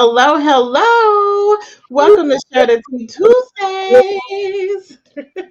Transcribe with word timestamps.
Hello, 0.00 0.36
hello. 0.38 1.58
Welcome 1.90 2.28
to 2.28 2.38
Share 2.52 2.68
The 2.68 2.80
Tea 2.88 3.08
Tuesdays. 3.08 4.96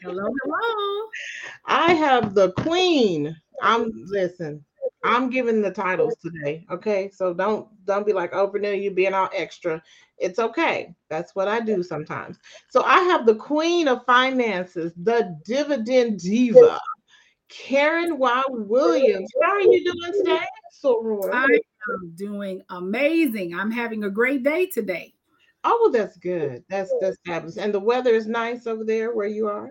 Hello, 0.02 0.34
hello. 0.41 1.09
I 1.66 1.91
have 1.91 2.34
the 2.34 2.53
queen. 2.53 3.36
I'm 3.62 3.91
listen. 4.05 4.63
I'm 5.03 5.30
giving 5.30 5.62
the 5.62 5.72
titles 5.72 6.16
today. 6.23 6.66
Okay, 6.72 7.09
so 7.13 7.34
don't 7.34 7.67
don't 7.84 8.05
be 8.05 8.13
like, 8.13 8.30
oh, 8.31 8.48
Vanilla, 8.48 8.75
you 8.75 8.89
being 8.89 9.13
all 9.13 9.30
extra. 9.36 9.84
It's 10.17 10.39
okay. 10.39 10.95
That's 11.09 11.36
what 11.36 11.50
I 11.50 11.59
do 11.59 11.84
sometimes. 11.84 12.38
So 12.70 12.84
I 12.84 13.00
have 13.00 13.25
the 13.25 13.36
queen 13.36 13.89
of 13.89 14.05
finances, 14.05 14.94
the 14.95 15.38
dividend 15.44 16.22
diva, 16.22 16.80
Karen 17.50 18.17
Y. 18.17 18.44
Williams. 18.48 19.30
How 19.44 19.55
are 19.55 19.61
you 19.61 19.84
doing 19.84 20.23
today, 20.23 20.45
Soror? 20.81 21.31
I 21.34 21.59
am 21.94 22.14
doing 22.16 22.62
amazing. 22.70 23.55
I'm 23.55 23.72
having 23.72 24.04
a 24.04 24.09
great 24.09 24.44
day 24.44 24.68
today. 24.68 25.14
Oh, 25.64 25.80
well, 25.82 25.91
that's 25.91 26.18
good. 26.18 26.64
That's 26.70 26.94
that's 27.02 27.18
fabulous. 27.26 27.58
And 27.58 27.73
the 27.73 27.80
weather 27.80 28.12
is 28.12 28.28
nice 28.28 28.68
over 28.68 28.84
there 28.84 29.14
where 29.14 29.28
you 29.28 29.48
are. 29.48 29.70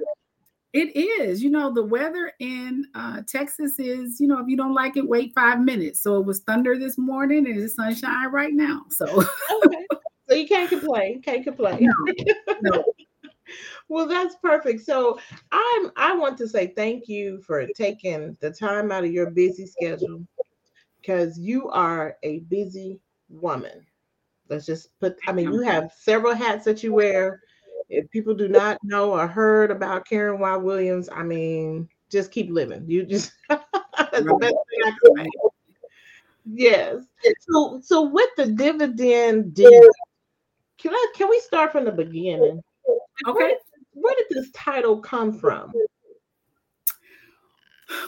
It 0.73 0.95
is. 0.95 1.43
You 1.43 1.51
know, 1.51 1.73
the 1.73 1.85
weather 1.85 2.33
in 2.39 2.85
uh, 2.95 3.23
Texas 3.27 3.79
is, 3.79 4.21
you 4.21 4.27
know, 4.27 4.39
if 4.39 4.47
you 4.47 4.59
don't 4.59 4.75
like 4.75 4.99
it, 4.99 5.09
wait 5.09 5.33
five 5.35 5.61
minutes. 5.61 6.03
So 6.03 6.17
it 6.17 6.27
was 6.27 6.41
thunder 6.41 6.79
this 6.79 6.99
morning 6.99 7.47
and 7.47 7.59
it's 7.59 7.77
sunshine 7.77 8.31
right 8.31 8.53
now. 8.53 8.83
So, 8.91 9.07
okay. 9.07 9.87
so 10.29 10.35
you 10.35 10.47
can't 10.47 10.69
complain. 10.69 11.23
Can't 11.23 11.45
complain. 11.45 11.79
No, 11.81 12.13
no. 12.61 12.85
well, 13.89 14.07
that's 14.07 14.37
perfect. 14.37 14.85
So 14.85 15.19
I'm 15.51 15.93
I 15.97 16.15
want 16.15 16.37
to 16.39 16.49
say 16.49 16.75
thank 16.77 17.09
you 17.09 17.41
for 17.41 17.67
taking 17.69 18.37
the 18.41 18.51
time 18.51 18.93
out 18.93 19.05
of 19.05 19.13
your 19.13 19.31
busy 19.31 19.67
schedule 19.67 20.27
because 21.07 21.39
you 21.39 21.69
are 21.71 22.17
a 22.23 22.41
busy 22.41 23.01
woman. 23.29 23.87
Let's 24.49 24.67
just 24.67 24.99
put, 24.99 25.17
I 25.29 25.33
mean, 25.33 25.53
you 25.53 25.61
have 25.61 25.93
several 25.99 26.35
hats 26.35 26.65
that 26.65 26.83
you 26.83 26.93
wear 26.93 27.41
if 27.89 28.11
people 28.11 28.35
do 28.35 28.49
not 28.49 28.79
know 28.83 29.13
or 29.13 29.27
heard 29.29 29.71
about 29.71 30.07
Karen 30.07 30.41
Y. 30.41 30.57
Williams, 30.57 31.09
I 31.13 31.23
mean, 31.23 31.89
just 32.11 32.33
keep 32.33 32.51
living. 32.51 32.85
You 32.89 33.05
just 33.05 33.33
that's 33.49 33.63
the 33.71 34.37
best 34.41 34.55
thing 34.55 34.83
I 34.85 34.91
can 34.91 35.17
say. 35.17 35.31
Yes. 36.45 37.05
So 37.41 37.81
so 37.83 38.03
with 38.03 38.31
the 38.37 38.47
dividend 38.47 39.55
deal, 39.55 39.89
can 40.79 40.93
I 40.93 41.07
can 41.15 41.29
we 41.29 41.41
start 41.41 41.73
from 41.73 41.85
the 41.85 41.93
beginning? 41.93 42.63
Okay. 43.27 43.33
Where, 43.33 43.55
where 43.93 44.15
did 44.17 44.27
this 44.31 44.51
title 44.53 45.01
come 45.01 45.33
from? 45.39 45.73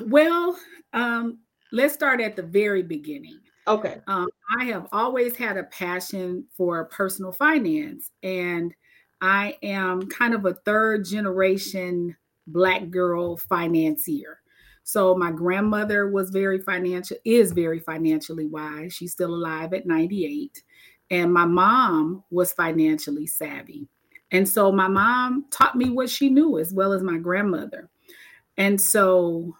Well, 0.00 0.56
um, 0.92 1.38
let's 1.72 1.94
start 1.94 2.20
at 2.20 2.36
the 2.36 2.42
very 2.42 2.82
beginning. 2.82 3.38
Okay. 3.66 3.98
Um, 4.06 4.28
I 4.58 4.64
have 4.64 4.88
always 4.92 5.36
had 5.36 5.56
a 5.56 5.64
passion 5.64 6.46
for 6.56 6.86
personal 6.86 7.32
finance 7.32 8.10
and 8.22 8.74
I 9.20 9.56
am 9.62 10.08
kind 10.08 10.34
of 10.34 10.46
a 10.46 10.54
third 10.54 11.04
generation 11.04 12.16
black 12.46 12.88
girl 12.88 13.36
financier. 13.36 14.40
So 14.84 15.14
my 15.14 15.30
grandmother 15.30 16.08
was 16.08 16.30
very 16.30 16.60
financial, 16.60 17.18
is 17.24 17.52
very 17.52 17.78
financially 17.78 18.46
wise. 18.46 18.94
She's 18.94 19.12
still 19.12 19.34
alive 19.34 19.74
at 19.74 19.86
98. 19.86 20.62
And 21.10 21.32
my 21.32 21.44
mom 21.44 22.24
was 22.30 22.52
financially 22.52 23.26
savvy. 23.26 23.86
And 24.30 24.48
so 24.48 24.72
my 24.72 24.88
mom 24.88 25.46
taught 25.50 25.76
me 25.76 25.90
what 25.90 26.08
she 26.08 26.30
knew 26.30 26.58
as 26.58 26.72
well 26.72 26.92
as 26.92 27.02
my 27.02 27.18
grandmother. 27.18 27.90
And 28.56 28.80
so 28.80 29.54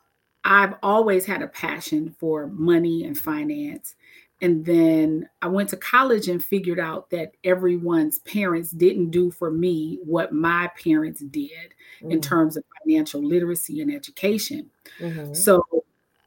I've 0.48 0.76
always 0.82 1.26
had 1.26 1.42
a 1.42 1.47
passion 1.47 2.16
for 2.19 2.47
money 2.47 3.04
and 3.04 3.16
finance. 3.16 3.94
And 4.41 4.64
then 4.64 5.28
I 5.42 5.48
went 5.48 5.69
to 5.70 5.76
college 5.76 6.26
and 6.26 6.42
figured 6.42 6.81
out 6.81 7.10
that 7.10 7.32
everyone's 7.44 8.20
parents 8.20 8.70
didn't 8.70 9.10
do 9.10 9.31
for 9.31 9.50
me 9.50 9.98
what 10.03 10.32
my 10.32 10.70
parents 10.82 11.20
did 11.20 11.75
mm. 12.00 12.10
in 12.10 12.22
terms 12.22 12.56
of 12.56 12.64
financial 12.82 13.22
literacy 13.22 13.82
and 13.82 13.92
education. 13.92 14.70
Mm-hmm. 15.00 15.34
So 15.34 15.62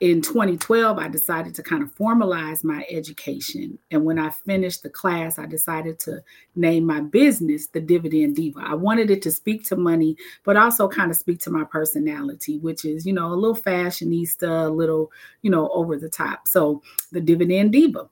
in 0.02 0.20
2012, 0.20 0.98
I 0.98 1.08
decided 1.08 1.54
to 1.54 1.62
kind 1.62 1.84
of 1.84 1.94
formalize 1.94 2.64
my 2.64 2.84
education. 2.90 3.78
And 3.92 4.04
when 4.04 4.18
I 4.18 4.32
finished 4.32 4.82
the 4.82 4.90
class, 4.90 5.38
I 5.38 5.46
decided 5.46 6.00
to 6.00 6.24
name 6.56 6.88
my 6.88 7.02
business 7.02 7.68
the 7.68 7.82
Dividend 7.82 8.36
Diva. 8.36 8.62
I 8.66 8.74
wanted 8.74 9.12
it 9.12 9.22
to 9.22 9.32
speak 9.32 9.64
to 9.66 9.76
money, 9.76 10.18
but 10.44 10.58
also 10.58 10.88
kind 10.88 11.12
of 11.12 11.18
speak 11.18 11.40
to 11.42 11.52
my 11.52 11.64
personality, 11.66 12.58
which 12.58 12.84
is, 12.84 13.06
you 13.06 13.14
know, 13.14 13.28
a 13.28 13.36
little 13.36 13.56
fashionista, 13.56 14.66
a 14.66 14.70
little, 14.70 15.12
you 15.44 15.52
know, 15.52 15.70
over 15.70 15.96
the 15.96 16.10
top. 16.10 16.48
So 16.48 16.82
the 17.12 17.22
Dividend 17.22 17.72
Diva. 17.72 18.10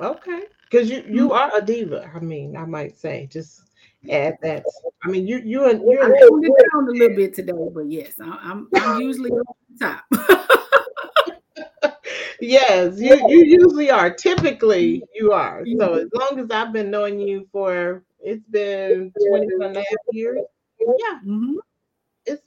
Okay. 0.00 0.44
Because 0.70 0.88
you 0.88 1.02
you 1.08 1.30
mm-hmm. 1.30 1.32
are 1.32 1.56
a 1.56 1.62
diva. 1.62 2.08
I 2.14 2.20
mean, 2.20 2.56
I 2.56 2.64
might 2.64 2.96
say 2.96 3.26
just 3.32 3.62
add 4.08 4.38
that. 4.42 4.62
I 5.02 5.08
mean, 5.08 5.26
you 5.26 5.38
you 5.38 5.68
and 5.68 5.80
you. 5.82 6.00
I 6.00 6.20
toned 6.20 6.44
it 6.44 6.52
down 6.72 6.88
a 6.88 6.92
little 6.92 7.16
bit 7.16 7.34
today, 7.34 7.52
but 7.72 7.90
yes, 7.90 8.12
I, 8.22 8.38
I'm 8.40 8.68
I'm 8.76 9.00
usually 9.00 9.30
on 9.30 9.44
the 9.70 9.84
top. 9.84 10.48
yes, 12.40 13.00
you, 13.00 13.16
you 13.28 13.44
usually 13.44 13.90
are. 13.90 14.10
Typically, 14.10 15.02
you 15.14 15.32
are. 15.32 15.64
So 15.78 15.94
as 15.94 16.08
long 16.14 16.40
as 16.40 16.50
I've 16.50 16.72
been 16.72 16.90
knowing 16.90 17.18
you 17.20 17.48
for 17.52 18.02
it's 18.20 18.46
been 18.48 19.12
20 19.28 19.46
and 19.60 19.76
a 19.76 19.80
half 19.80 19.86
years. 20.12 20.40
Yeah. 20.80 21.18
Mm-hmm. 21.26 21.54
It's 22.26 22.42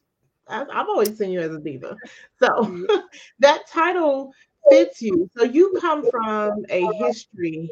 I've 0.47 0.87
always 0.89 1.17
seen 1.17 1.31
you 1.31 1.41
as 1.41 1.51
a 1.51 1.59
diva. 1.59 1.95
So 2.41 2.85
that 3.39 3.67
title 3.67 4.33
fits 4.69 5.01
you. 5.01 5.29
So 5.37 5.43
you 5.43 5.77
come 5.79 6.09
from 6.09 6.65
a 6.69 6.85
history 6.99 7.71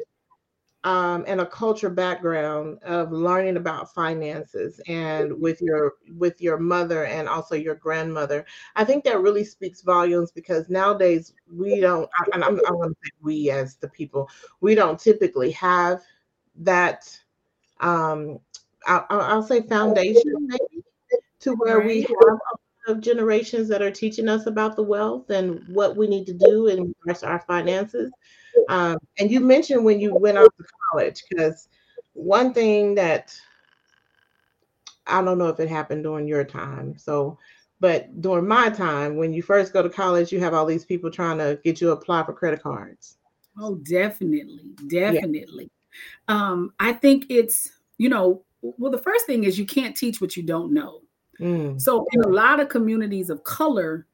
um, 0.84 1.26
and 1.28 1.42
a 1.42 1.46
culture 1.46 1.90
background 1.90 2.80
of 2.84 3.12
learning 3.12 3.58
about 3.58 3.94
finances 3.94 4.80
and 4.88 5.38
with 5.40 5.62
your 5.62 5.96
with 6.16 6.40
your 6.42 6.58
mother 6.58 7.06
and 7.06 7.28
also 7.28 7.56
your 7.56 7.76
grandmother. 7.76 8.46
I 8.76 8.86
think 8.86 9.04
that 9.04 9.22
really 9.22 9.44
speaks 9.44 9.82
volumes 9.82 10.32
because 10.32 10.70
nowadays 10.70 11.34
we 11.52 11.80
don't 11.80 12.10
and 12.34 12.44
i'm, 12.44 12.60
i 12.68 12.72
want 12.72 12.92
to 12.92 12.98
say 13.04 13.12
we 13.22 13.50
as 13.50 13.76
the 13.76 13.88
people 13.88 14.30
we 14.62 14.76
don't 14.76 15.00
typically 15.00 15.52
have 15.52 16.02
that 16.56 17.18
um 17.80 18.40
i'll, 18.88 19.06
I'll 19.10 19.44
say 19.44 19.62
foundation 19.62 20.48
maybe 20.48 20.84
to 21.40 21.54
where 21.56 21.80
we 21.80 22.02
have 22.02 22.40
of 22.88 23.02
generations 23.02 23.68
that 23.68 23.82
are 23.82 23.92
teaching 23.92 24.28
us 24.28 24.48
about 24.48 24.76
the 24.76 24.84
wealth 24.84 25.30
and 25.30 25.64
what 25.68 25.96
we 25.96 26.08
need 26.08 26.26
to 26.26 26.34
do 26.34 26.68
in 26.68 26.94
regards 27.02 27.20
to 27.20 27.28
our 27.28 27.40
finances 27.42 28.12
um, 28.70 28.98
and 29.18 29.32
you 29.32 29.40
mentioned 29.40 29.84
when 29.84 30.00
you 30.00 30.16
went 30.16 30.38
off 30.38 30.56
to 30.58 30.64
college, 30.92 31.24
because 31.30 31.68
one 32.14 32.54
thing 32.54 32.96
that 32.96 33.38
I 35.08 35.22
don't 35.22 35.38
know 35.38 35.48
if 35.48 35.60
it 35.60 35.70
happened 35.70 36.04
during 36.04 36.28
your 36.28 36.44
time. 36.44 36.98
So, 36.98 37.38
but 37.80 38.22
during 38.22 38.48
my 38.48 38.70
time, 38.70 39.16
when 39.16 39.34
you 39.34 39.42
first 39.42 39.74
go 39.74 39.82
to 39.82 39.90
college, 39.90 40.32
you 40.32 40.40
have 40.40 40.54
all 40.54 40.66
these 40.66 40.86
people 40.86 41.10
trying 41.10 41.40
to 41.40 41.60
get 41.64 41.82
you 41.82 41.88
to 41.88 41.94
apply 41.94 42.24
for 42.24 42.34
credit 42.34 42.62
cards. 42.62 43.18
Oh, 43.60 43.76
definitely. 43.76 44.62
Definitely. 44.88 45.70
Yeah. 46.30 46.36
Um, 46.36 46.74
I 46.80 46.94
think 46.94 47.26
it's, 47.30 47.70
you 47.98 48.10
know, 48.10 48.44
well, 48.62 48.92
the 48.92 48.98
first 49.00 49.26
thing 49.26 49.46
is 49.46 49.58
you 49.58 49.66
can't 49.66 49.96
teach 49.96 50.22
what 50.22 50.38
you 50.38 50.44
don't 50.44 50.74
know. 50.74 51.02
Mm. 51.40 51.82
So, 51.82 52.06
in 52.12 52.22
a 52.22 52.28
lot 52.28 52.60
of 52.60 52.70
communities 52.70 53.30
of 53.30 53.44
color, 53.44 54.06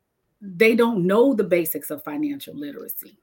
they 0.42 0.76
don't 0.76 1.06
know 1.06 1.34
the 1.34 1.44
basics 1.44 1.90
of 1.90 2.04
financial 2.04 2.56
literacy. 2.56 3.18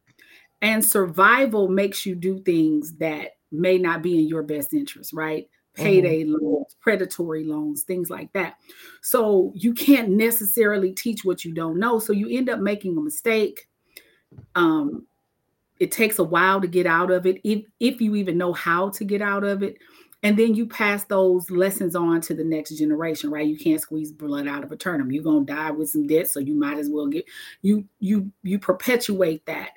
And 0.62 0.84
survival 0.84 1.68
makes 1.68 2.06
you 2.06 2.14
do 2.14 2.38
things 2.40 2.94
that 2.94 3.32
may 3.50 3.78
not 3.78 4.02
be 4.02 4.18
in 4.18 4.28
your 4.28 4.44
best 4.44 4.72
interest, 4.72 5.12
right? 5.12 5.48
Payday 5.74 6.24
mm-hmm. 6.24 6.36
loans, 6.44 6.76
predatory 6.80 7.44
loans, 7.44 7.82
things 7.82 8.08
like 8.08 8.32
that. 8.32 8.56
So 9.02 9.52
you 9.54 9.74
can't 9.74 10.10
necessarily 10.10 10.92
teach 10.92 11.24
what 11.24 11.44
you 11.44 11.52
don't 11.52 11.78
know. 11.78 11.98
So 11.98 12.12
you 12.12 12.28
end 12.30 12.48
up 12.48 12.60
making 12.60 12.96
a 12.96 13.00
mistake. 13.00 13.68
Um, 14.54 15.06
it 15.80 15.90
takes 15.90 16.20
a 16.20 16.24
while 16.24 16.60
to 16.60 16.68
get 16.68 16.86
out 16.86 17.10
of 17.10 17.26
it, 17.26 17.40
if, 17.42 17.64
if 17.80 18.00
you 18.00 18.14
even 18.14 18.38
know 18.38 18.52
how 18.52 18.90
to 18.90 19.04
get 19.04 19.20
out 19.20 19.42
of 19.42 19.62
it 19.62 19.78
and 20.22 20.38
then 20.38 20.54
you 20.54 20.66
pass 20.66 21.04
those 21.04 21.50
lessons 21.50 21.96
on 21.96 22.20
to 22.20 22.34
the 22.34 22.44
next 22.44 22.70
generation 22.76 23.30
right 23.30 23.46
you 23.46 23.58
can't 23.58 23.80
squeeze 23.80 24.12
blood 24.12 24.46
out 24.46 24.64
of 24.64 24.72
a 24.72 24.76
turnip 24.76 25.10
you're 25.10 25.22
going 25.22 25.46
to 25.46 25.52
die 25.52 25.70
with 25.70 25.90
some 25.90 26.06
debt 26.06 26.30
so 26.30 26.40
you 26.40 26.54
might 26.54 26.78
as 26.78 26.88
well 26.88 27.06
get 27.06 27.24
you 27.62 27.84
you 28.00 28.30
you 28.42 28.58
perpetuate 28.58 29.44
that 29.46 29.70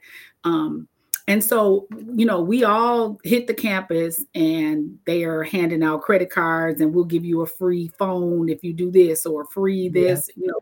um, 0.45 0.87
and 1.27 1.43
so, 1.43 1.87
you 2.15 2.25
know, 2.25 2.39
we 2.39 2.63
all 2.63 3.19
hit 3.23 3.47
the 3.47 3.53
campus 3.53 4.23
and 4.35 4.97
they 5.07 5.23
are 5.23 5.41
handing 5.41 5.81
out 5.81 6.03
credit 6.03 6.29
cards 6.29 6.81
and 6.81 6.93
we'll 6.93 7.03
give 7.03 7.25
you 7.25 7.41
a 7.41 7.47
free 7.47 7.87
phone 7.97 8.47
if 8.47 8.63
you 8.63 8.73
do 8.73 8.91
this 8.91 9.25
or 9.25 9.45
free 9.45 9.89
this, 9.89 10.29
yeah. 10.35 10.41
you 10.41 10.47
know. 10.47 10.59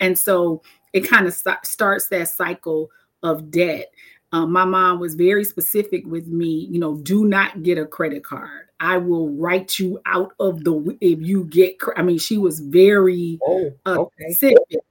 And 0.00 0.18
so 0.18 0.62
it 0.94 1.00
kind 1.02 1.26
of 1.26 1.34
st- 1.34 1.64
starts 1.66 2.08
that 2.08 2.28
cycle 2.28 2.88
of 3.22 3.50
debt. 3.50 3.92
Um, 4.32 4.52
my 4.52 4.64
mom 4.64 5.00
was 5.00 5.14
very 5.14 5.44
specific 5.44 6.04
with 6.06 6.26
me, 6.28 6.66
you 6.70 6.80
know, 6.80 6.96
do 6.96 7.26
not 7.26 7.62
get 7.62 7.76
a 7.76 7.86
credit 7.86 8.24
card. 8.24 8.68
I 8.80 8.96
will 8.96 9.30
write 9.30 9.78
you 9.78 10.00
out 10.06 10.32
of 10.40 10.64
the 10.64 10.96
if 11.00 11.20
you 11.20 11.44
get. 11.44 11.76
I 11.96 12.02
mean, 12.02 12.18
she 12.18 12.36
was 12.36 12.60
very 12.60 13.38
oh, 13.46 13.70
uh, 13.86 13.98
okay. 13.98 14.30
specific 14.30 14.84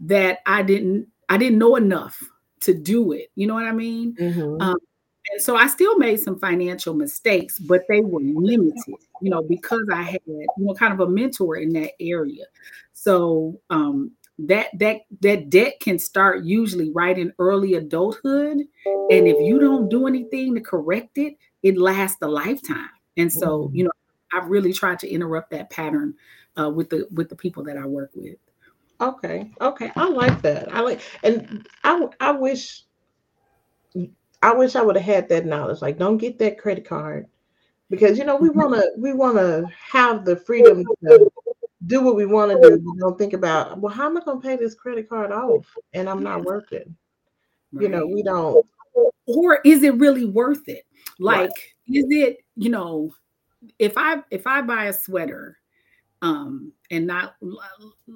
that 0.00 0.40
I 0.46 0.62
didn't 0.62 1.08
I 1.28 1.36
didn't 1.38 1.58
know 1.58 1.76
enough 1.76 2.22
to 2.62 2.74
do 2.74 3.12
it. 3.12 3.30
You 3.36 3.46
know 3.46 3.54
what 3.54 3.66
I 3.66 3.72
mean? 3.72 4.14
Mm-hmm. 4.14 4.60
Um, 4.60 4.76
And 5.30 5.40
so 5.40 5.54
I 5.54 5.68
still 5.68 5.96
made 5.98 6.18
some 6.18 6.36
financial 6.36 6.94
mistakes, 6.94 7.56
but 7.58 7.82
they 7.88 8.00
were 8.00 8.20
limited, 8.20 8.96
you 9.20 9.30
know, 9.30 9.40
because 9.40 9.86
I 9.92 10.02
had, 10.02 10.20
you 10.26 10.46
know, 10.58 10.74
kind 10.74 10.92
of 10.92 10.98
a 10.98 11.08
mentor 11.08 11.56
in 11.56 11.72
that 11.74 11.92
area. 12.00 12.44
So 12.92 13.60
um, 13.70 14.10
that 14.40 14.66
that 14.80 15.02
that 15.20 15.48
debt 15.48 15.74
can 15.80 16.00
start 16.00 16.44
usually 16.44 16.90
right 16.90 17.16
in 17.16 17.32
early 17.38 17.74
adulthood, 17.74 18.58
and 19.10 19.28
if 19.28 19.36
you 19.38 19.60
don't 19.60 19.88
do 19.88 20.08
anything 20.08 20.56
to 20.56 20.60
correct 20.60 21.16
it, 21.18 21.34
it 21.62 21.78
lasts 21.78 22.18
a 22.22 22.26
lifetime. 22.26 22.90
And 23.16 23.32
so, 23.32 23.66
mm-hmm. 23.66 23.76
you 23.76 23.84
know, 23.84 23.92
I've 24.32 24.50
really 24.50 24.72
tried 24.72 24.98
to 25.00 25.08
interrupt 25.08 25.50
that 25.50 25.70
pattern 25.70 26.14
uh, 26.58 26.68
with 26.68 26.90
the 26.90 27.06
with 27.12 27.28
the 27.28 27.36
people 27.36 27.62
that 27.64 27.76
I 27.76 27.86
work 27.86 28.10
with. 28.14 28.38
Okay, 29.02 29.50
okay, 29.60 29.90
I 29.96 30.08
like 30.08 30.40
that. 30.42 30.72
I 30.72 30.80
like, 30.80 31.00
and 31.24 31.66
I 31.82 32.06
I 32.20 32.30
wish 32.30 32.84
I 34.42 34.54
wish 34.54 34.76
I 34.76 34.82
would 34.82 34.96
have 34.96 35.04
had 35.04 35.28
that 35.28 35.44
knowledge. 35.44 35.82
Like, 35.82 35.98
don't 35.98 36.18
get 36.18 36.38
that 36.38 36.56
credit 36.56 36.86
card 36.86 37.26
because 37.90 38.16
you 38.16 38.24
know 38.24 38.36
we 38.36 38.48
mm-hmm. 38.48 38.60
want 38.60 38.74
to 38.74 38.92
we 38.96 39.12
want 39.12 39.38
to 39.38 39.66
have 39.74 40.24
the 40.24 40.36
freedom 40.36 40.84
to 41.04 41.30
do 41.86 42.00
what 42.00 42.14
we 42.14 42.26
want 42.26 42.52
to 42.52 42.68
do. 42.68 42.76
We 42.76 43.00
don't 43.00 43.18
think 43.18 43.32
about 43.32 43.80
well, 43.80 43.92
how 43.92 44.06
am 44.06 44.16
I 44.16 44.20
going 44.20 44.40
to 44.40 44.46
pay 44.46 44.54
this 44.54 44.76
credit 44.76 45.08
card 45.08 45.32
off, 45.32 45.66
and 45.94 46.08
I'm 46.08 46.22
not 46.22 46.44
working. 46.44 46.96
Right. 47.72 47.82
You 47.82 47.88
know, 47.88 48.06
we 48.06 48.22
don't. 48.22 48.64
Or 49.26 49.60
is 49.64 49.82
it 49.82 49.94
really 49.96 50.26
worth 50.26 50.68
it? 50.68 50.84
Like, 51.18 51.40
right. 51.40 51.50
is 51.88 52.06
it 52.08 52.36
you 52.54 52.70
know, 52.70 53.12
if 53.80 53.94
I 53.96 54.22
if 54.30 54.46
I 54.46 54.62
buy 54.62 54.84
a 54.84 54.92
sweater 54.92 55.58
um, 56.22 56.72
and 56.90 57.06
not 57.06 57.34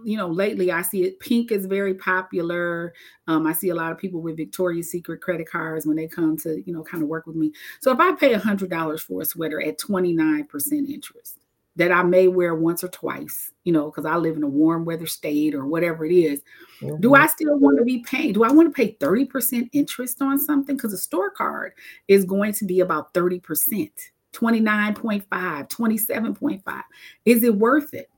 you 0.05 0.17
know 0.17 0.29
lately 0.29 0.71
i 0.71 0.81
see 0.81 1.03
it 1.03 1.21
pink 1.21 1.51
is 1.51 1.67
very 1.67 1.95
popular. 1.95 2.95
Um, 3.27 3.47
i 3.47 3.53
see 3.53 3.69
a 3.71 3.75
lot 3.75 3.93
of 3.93 3.99
people 3.99 4.23
with 4.23 4.37
victoria's 4.37 4.91
secret 4.91 5.21
credit 5.21 5.51
cards 5.51 5.87
when 5.87 5.97
they 5.97 6.07
come 6.07 6.37
to 6.39 6.63
you 6.65 6.73
know 6.73 6.83
kind 6.83 7.03
of 7.03 7.09
work 7.09 7.27
with 7.27 7.37
me. 7.37 7.53
So 7.81 7.91
if 7.91 7.99
i 7.99 8.15
pay 8.15 8.33
a 8.33 8.39
hundred 8.39 8.71
dollars 8.71 9.03
for 9.03 9.21
a 9.21 9.25
sweater 9.25 9.61
at 9.61 9.79
29% 9.79 10.89
interest 10.89 11.39
that 11.75 11.91
i 11.93 12.03
may 12.03 12.29
wear 12.29 12.55
once 12.55 12.83
or 12.85 12.89
twice 12.89 13.53
you 13.65 13.73
know 13.73 13.87
because 13.87 14.07
i 14.07 14.17
live 14.17 14.37
in 14.37 14.45
a 14.45 14.49
warm 14.49 14.85
weather 14.85 15.07
state 15.07 15.55
or 15.55 15.67
whatever 15.67 16.07
it 16.07 16.13
is, 16.13 16.41
mm-hmm. 16.81 17.01
do 17.01 17.15
i 17.15 17.27
still 17.27 17.59
want 17.59 17.77
to 17.77 17.85
be 17.85 17.99
paying 17.99 18.33
do 18.33 18.45
i 18.45 18.53
want 18.53 18.69
to 18.69 18.73
pay 18.73 18.95
30% 18.95 19.69
interest 19.73 20.23
on 20.23 20.39
something? 20.39 20.77
Because 20.77 20.93
a 20.93 20.99
store 20.99 21.31
card 21.31 21.73
is 22.07 22.25
going 22.25 22.53
to 22.55 22.65
be 22.65 22.81
about 22.81 23.13
30% 23.15 23.91
29.5, 24.37 25.27
27.5. 25.29 26.83
Is 27.25 27.43
it 27.43 27.55
worth 27.55 27.95
it? 27.95 28.11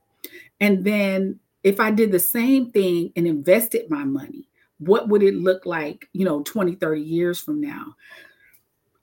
And 0.59 0.83
then 0.83 1.39
if 1.63 1.79
I 1.79 1.91
did 1.91 2.11
the 2.11 2.19
same 2.19 2.71
thing 2.71 3.11
and 3.15 3.25
invested 3.25 3.89
my 3.89 4.03
money, 4.03 4.47
what 4.79 5.09
would 5.09 5.23
it 5.23 5.35
look 5.35 5.65
like, 5.65 6.07
you 6.13 6.25
know, 6.25 6.41
20, 6.43 6.75
30 6.75 7.01
years 7.01 7.39
from 7.39 7.61
now? 7.61 7.95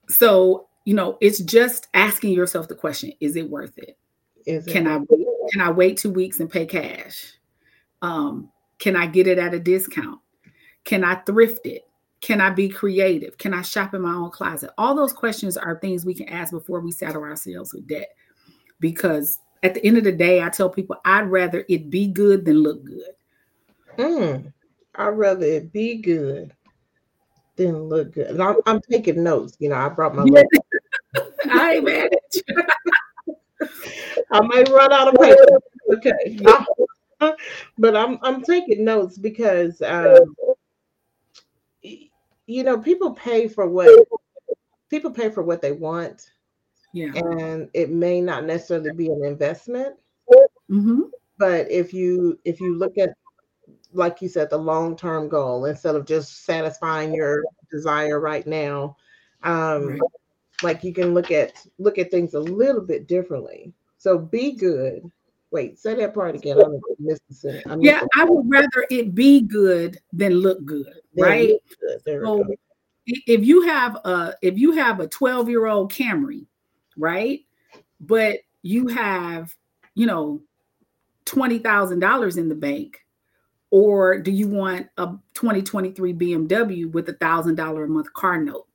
So, 0.09 0.69
you 0.85 0.95
know, 0.95 1.19
it's 1.21 1.41
just 1.41 1.89
asking 1.95 2.33
yourself 2.33 2.69
the 2.69 2.75
question, 2.75 3.13
is 3.21 3.37
it 3.37 3.49
worth 3.49 3.77
it? 3.79 3.99
Is 4.47 4.67
it 4.67 4.73
can 4.73 4.87
I 4.87 4.99
wait, 4.99 5.27
can 5.53 5.61
I 5.61 5.71
wait 5.71 5.99
two 5.99 6.11
weeks 6.11 6.41
and 6.41 6.51
pay 6.51 6.67
cash? 6.67 7.33
Um, 8.03 8.51
can 8.79 8.95
I 8.95 9.07
get 9.07 9.27
it 9.27 9.39
at 9.39 9.55
a 9.55 9.59
discount? 9.59 10.21
Can 10.85 11.03
I 11.03 11.17
thrift 11.17 11.67
it? 11.67 11.86
Can 12.21 12.41
I 12.41 12.51
be 12.51 12.69
creative? 12.69 13.39
Can 13.39 13.55
I 13.55 13.63
shop 13.63 13.95
in 13.95 14.03
my 14.03 14.13
own 14.13 14.31
closet? 14.31 14.71
All 14.79 14.95
those 14.95 15.13
questions 15.13 15.57
are 15.57 15.79
things 15.79 16.05
we 16.05 16.15
can 16.15 16.29
ask 16.29 16.51
before 16.51 16.81
we 16.81 16.91
saddle 16.91 17.23
ourselves 17.23 17.73
with 17.73 17.87
debt. 17.87 18.09
Because 18.81 19.39
at 19.63 19.75
the 19.75 19.85
end 19.85 19.99
of 19.99 20.05
the 20.05 20.13
day, 20.13 20.43
I 20.43 20.49
tell 20.49 20.71
people 20.71 20.97
I'd 21.05 21.31
rather 21.31 21.65
it 21.69 21.91
be 21.91 22.07
good 22.07 22.45
than 22.45 22.63
look 22.63 22.85
good. 22.85 23.13
Mm, 23.99 24.53
I'd 24.95 25.09
rather 25.09 25.45
it 25.45 25.73
be 25.73 25.97
good 25.97 26.55
than 27.57 27.85
look 27.85 28.13
good. 28.13 28.29
And 28.29 28.43
I'm, 28.43 28.57
I'm 28.67 28.81
taking 28.81 29.23
notes. 29.23 29.57
You 29.59 29.71
know, 29.71 29.77
I 29.77 29.89
brought 29.89 30.15
my. 30.15 30.25
Yeah. 30.25 30.43
I 31.51 31.75
ain't 31.75 31.85
mad. 31.85 32.11
I 34.31 34.41
might 34.41 34.69
run 34.69 34.93
out 34.93 35.09
of 35.09 35.15
paper. 35.21 35.61
Okay, 35.95 36.39
but 37.79 37.97
I'm 37.97 38.19
I'm 38.23 38.43
taking 38.43 38.85
notes 38.85 39.19
because 39.19 39.81
um, 39.83 40.35
you 42.47 42.63
know, 42.63 42.79
people 42.79 43.13
pay 43.13 43.49
for 43.49 43.69
what 43.69 44.07
people 44.89 45.11
pay 45.11 45.31
for 45.31 45.43
what 45.43 45.61
they 45.61 45.73
want. 45.73 46.31
Yeah. 46.93 47.13
And 47.15 47.69
it 47.75 47.91
may 47.91 48.21
not 48.21 48.45
necessarily 48.45 48.93
be 48.93 49.09
an 49.09 49.25
investment. 49.25 49.97
Mm-hmm. 50.71 51.03
But 51.39 51.71
if 51.71 51.93
you 51.93 52.39
if 52.45 52.61
you 52.61 52.77
look 52.79 52.99
at 52.99 53.11
like 53.93 54.21
you 54.21 54.29
said, 54.29 54.51
the 54.51 54.59
long-term 54.59 55.29
goal 55.29 55.65
instead 55.65 55.95
of 55.95 56.07
just 56.07 56.45
satisfying 56.45 57.15
your 57.15 57.45
desire 57.71 58.21
right 58.21 58.47
now, 58.47 58.97
um, 59.43 59.89
right. 59.89 60.01
like 60.63 60.85
you 60.85 60.93
can 60.93 61.15
look 61.15 61.31
at 61.31 61.65
look 61.79 61.99
at 61.99 62.11
things 62.11 62.35
a 62.35 62.41
little 62.41 62.83
bit 62.83 63.07
differently. 63.07 63.73
So 63.99 64.19
be 64.19 64.53
good. 64.53 65.11
Wait, 65.51 65.79
say 65.79 65.95
that 65.95 66.15
part 66.15 66.35
again. 66.35 66.61
I 66.61 66.67
missed 66.99 67.23
the 67.43 67.79
yeah, 67.81 68.03
I 68.17 68.25
would 68.25 68.45
rather 68.49 68.87
it 68.91 69.15
be 69.15 69.41
good 69.43 69.99
than 70.13 70.35
look 70.35 70.65
good 70.65 71.01
right? 71.17 71.55
So 72.05 72.45
if 73.07 73.45
you 73.45 73.63
have 73.63 73.97
a 74.05 74.35
if 74.43 74.59
you 74.59 74.73
have 74.73 75.01
a 75.01 75.09
12 75.09 75.49
year 75.49 75.67
old 75.67 75.93
Camry, 75.93 76.47
right? 76.97 77.41
But 78.01 78.39
you 78.63 78.89
have, 78.89 79.55
you 79.95 80.07
know, 80.07 80.43
twenty 81.25 81.59
thousand 81.59 82.01
dollars 82.01 82.37
in 82.37 82.49
the 82.49 82.55
bank, 82.55 83.05
or 83.71 84.19
do 84.19 84.31
you 84.31 84.49
want 84.49 84.89
a 84.97 85.07
2023 85.35 86.15
BMW 86.15 86.91
with 86.91 87.09
a 87.09 87.15
thousand 87.15 87.55
dollar 87.55 87.85
a 87.85 87.89
month 87.89 88.13
car 88.13 88.39
note? 88.43 88.67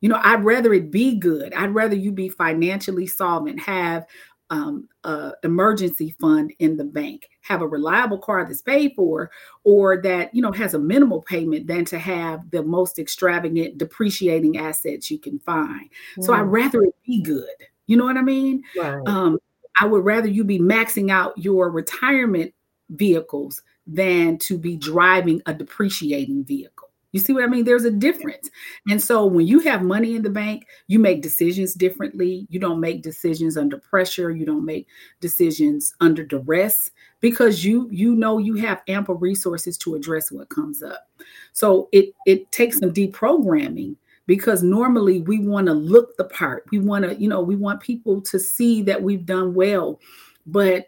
You 0.00 0.10
know, 0.10 0.20
I'd 0.22 0.44
rather 0.44 0.72
it 0.74 0.90
be 0.90 1.16
good. 1.16 1.52
I'd 1.54 1.74
rather 1.74 1.96
you 1.96 2.12
be 2.12 2.28
financially 2.28 3.06
solvent, 3.06 3.60
have 3.60 4.06
um, 4.50 4.88
uh, 5.04 5.32
emergency 5.42 6.14
fund 6.20 6.52
in 6.58 6.76
the 6.76 6.84
bank, 6.84 7.28
have 7.42 7.62
a 7.62 7.66
reliable 7.66 8.18
car 8.18 8.44
that's 8.44 8.62
paid 8.62 8.92
for, 8.94 9.30
or 9.64 10.00
that 10.02 10.34
you 10.34 10.42
know 10.42 10.52
has 10.52 10.74
a 10.74 10.78
minimal 10.78 11.22
payment 11.22 11.66
than 11.66 11.84
to 11.86 11.98
have 11.98 12.50
the 12.50 12.62
most 12.62 12.98
extravagant 12.98 13.78
depreciating 13.78 14.58
assets 14.58 15.10
you 15.10 15.18
can 15.18 15.38
find. 15.40 15.90
Mm. 16.18 16.24
So 16.24 16.32
I'd 16.32 16.42
rather 16.42 16.82
it 16.82 16.94
be 17.04 17.22
good. 17.22 17.46
You 17.86 17.96
know 17.96 18.04
what 18.04 18.16
I 18.16 18.22
mean? 18.22 18.62
Right. 18.76 19.00
Um, 19.06 19.38
I 19.80 19.86
would 19.86 20.04
rather 20.04 20.28
you 20.28 20.44
be 20.44 20.58
maxing 20.58 21.10
out 21.10 21.36
your 21.36 21.70
retirement 21.70 22.54
vehicles 22.90 23.62
than 23.86 24.38
to 24.38 24.58
be 24.58 24.76
driving 24.76 25.42
a 25.46 25.54
depreciating 25.54 26.44
vehicle. 26.44 26.75
You 27.16 27.20
see 27.20 27.32
what 27.32 27.44
I 27.44 27.46
mean? 27.46 27.64
There's 27.64 27.86
a 27.86 27.90
difference. 27.90 28.50
And 28.90 29.02
so 29.02 29.24
when 29.24 29.46
you 29.46 29.60
have 29.60 29.80
money 29.80 30.16
in 30.16 30.22
the 30.22 30.28
bank, 30.28 30.66
you 30.86 30.98
make 30.98 31.22
decisions 31.22 31.72
differently. 31.72 32.46
You 32.50 32.60
don't 32.60 32.78
make 32.78 33.00
decisions 33.00 33.56
under 33.56 33.78
pressure. 33.78 34.32
You 34.32 34.44
don't 34.44 34.66
make 34.66 34.86
decisions 35.22 35.94
under 36.02 36.22
duress 36.22 36.90
because 37.20 37.64
you 37.64 37.88
you 37.90 38.14
know 38.14 38.36
you 38.36 38.56
have 38.56 38.82
ample 38.86 39.14
resources 39.14 39.78
to 39.78 39.94
address 39.94 40.30
what 40.30 40.50
comes 40.50 40.82
up. 40.82 41.08
So 41.54 41.88
it 41.90 42.14
it 42.26 42.52
takes 42.52 42.80
some 42.80 42.92
deprogramming 42.92 43.96
because 44.26 44.62
normally 44.62 45.22
we 45.22 45.38
want 45.38 45.68
to 45.68 45.72
look 45.72 46.18
the 46.18 46.24
part. 46.24 46.66
We 46.70 46.80
want 46.80 47.06
to, 47.06 47.14
you 47.14 47.30
know, 47.30 47.40
we 47.40 47.56
want 47.56 47.80
people 47.80 48.20
to 48.20 48.38
see 48.38 48.82
that 48.82 49.02
we've 49.02 49.24
done 49.24 49.54
well, 49.54 50.00
but 50.44 50.84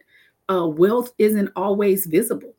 uh, 0.51 0.67
wealth 0.67 1.11
isn't 1.17 1.51
always 1.57 2.05
visible. 2.05 2.55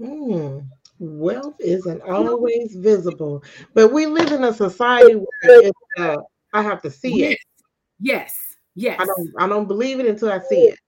Mm 0.00 0.64
wealth 1.02 1.56
isn't 1.58 2.00
always 2.02 2.76
visible, 2.76 3.42
but 3.74 3.92
we 3.92 4.06
live 4.06 4.32
in 4.32 4.44
a 4.44 4.52
society 4.52 5.14
where 5.14 5.70
uh, 5.98 6.16
I 6.52 6.62
have 6.62 6.80
to 6.82 6.90
see 6.90 7.18
yes. 7.18 7.32
it. 7.32 7.38
Yes, 8.00 8.36
yes. 8.74 9.00
I 9.00 9.04
don't. 9.04 9.32
I 9.38 9.48
don't 9.48 9.66
believe 9.66 10.00
it 10.00 10.06
until 10.06 10.30
I 10.30 10.38
see 10.38 10.68
it. 10.68 10.78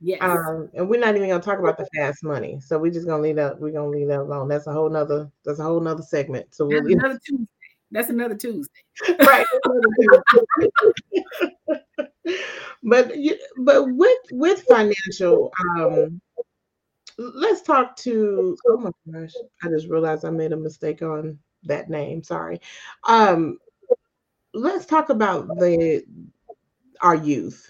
Yes. 0.00 0.22
Um, 0.22 0.70
and 0.74 0.88
we're 0.88 1.00
not 1.00 1.16
even 1.16 1.28
gonna 1.28 1.42
talk 1.42 1.58
about 1.58 1.76
the 1.76 1.88
fast 1.94 2.22
money, 2.22 2.60
so 2.60 2.78
we're 2.78 2.92
just 2.92 3.06
gonna 3.06 3.22
leave 3.22 3.36
that. 3.36 3.60
We're 3.60 3.72
gonna 3.72 3.88
leave 3.88 4.08
that 4.08 4.20
alone. 4.20 4.48
That's 4.48 4.68
a 4.68 4.72
whole 4.72 4.88
nother. 4.88 5.30
That's 5.44 5.58
a 5.58 5.64
whole 5.64 5.80
nother 5.80 6.02
segment. 6.02 6.54
So 6.54 6.66
we'll 6.66 6.82
that's 6.82 6.94
another 6.94 7.18
Tuesday. 7.26 7.46
That's 7.90 8.10
another 8.10 8.36
Tuesday. 8.36 8.80
right. 9.20 9.46
but 12.82 13.12
but 13.58 13.94
with 13.94 14.18
with 14.30 14.62
financial 14.68 15.50
um 15.78 16.20
let's 17.18 17.62
talk 17.62 17.96
to 17.96 18.56
oh 18.68 18.76
my 18.78 18.90
gosh 19.12 19.32
i 19.64 19.68
just 19.68 19.88
realized 19.88 20.24
i 20.24 20.30
made 20.30 20.52
a 20.52 20.56
mistake 20.56 21.02
on 21.02 21.38
that 21.64 21.90
name 21.90 22.22
sorry. 22.22 22.60
Um 23.06 23.58
let's 24.54 24.86
talk 24.86 25.10
about 25.10 25.48
the 25.48 26.04
our 27.00 27.16
youth. 27.16 27.68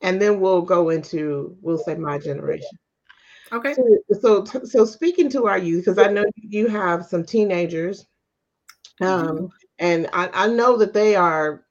And 0.00 0.20
then 0.20 0.40
we'll 0.40 0.62
go 0.62 0.90
into 0.90 1.56
we'll 1.60 1.78
say 1.78 1.94
my 1.94 2.18
generation. 2.18 2.78
Okay. 3.52 3.74
So 3.74 4.44
so, 4.44 4.44
so 4.64 4.84
speaking 4.84 5.28
to 5.30 5.46
our 5.46 5.58
youth 5.58 5.84
because 5.84 5.98
i 5.98 6.10
know 6.10 6.24
you 6.36 6.68
have 6.68 7.04
some 7.04 7.24
teenagers 7.24 8.06
um 9.00 9.08
mm-hmm. 9.08 9.46
and 9.78 10.08
I, 10.12 10.30
I 10.32 10.46
know 10.48 10.76
that 10.78 10.94
they 10.94 11.16
are 11.16 11.64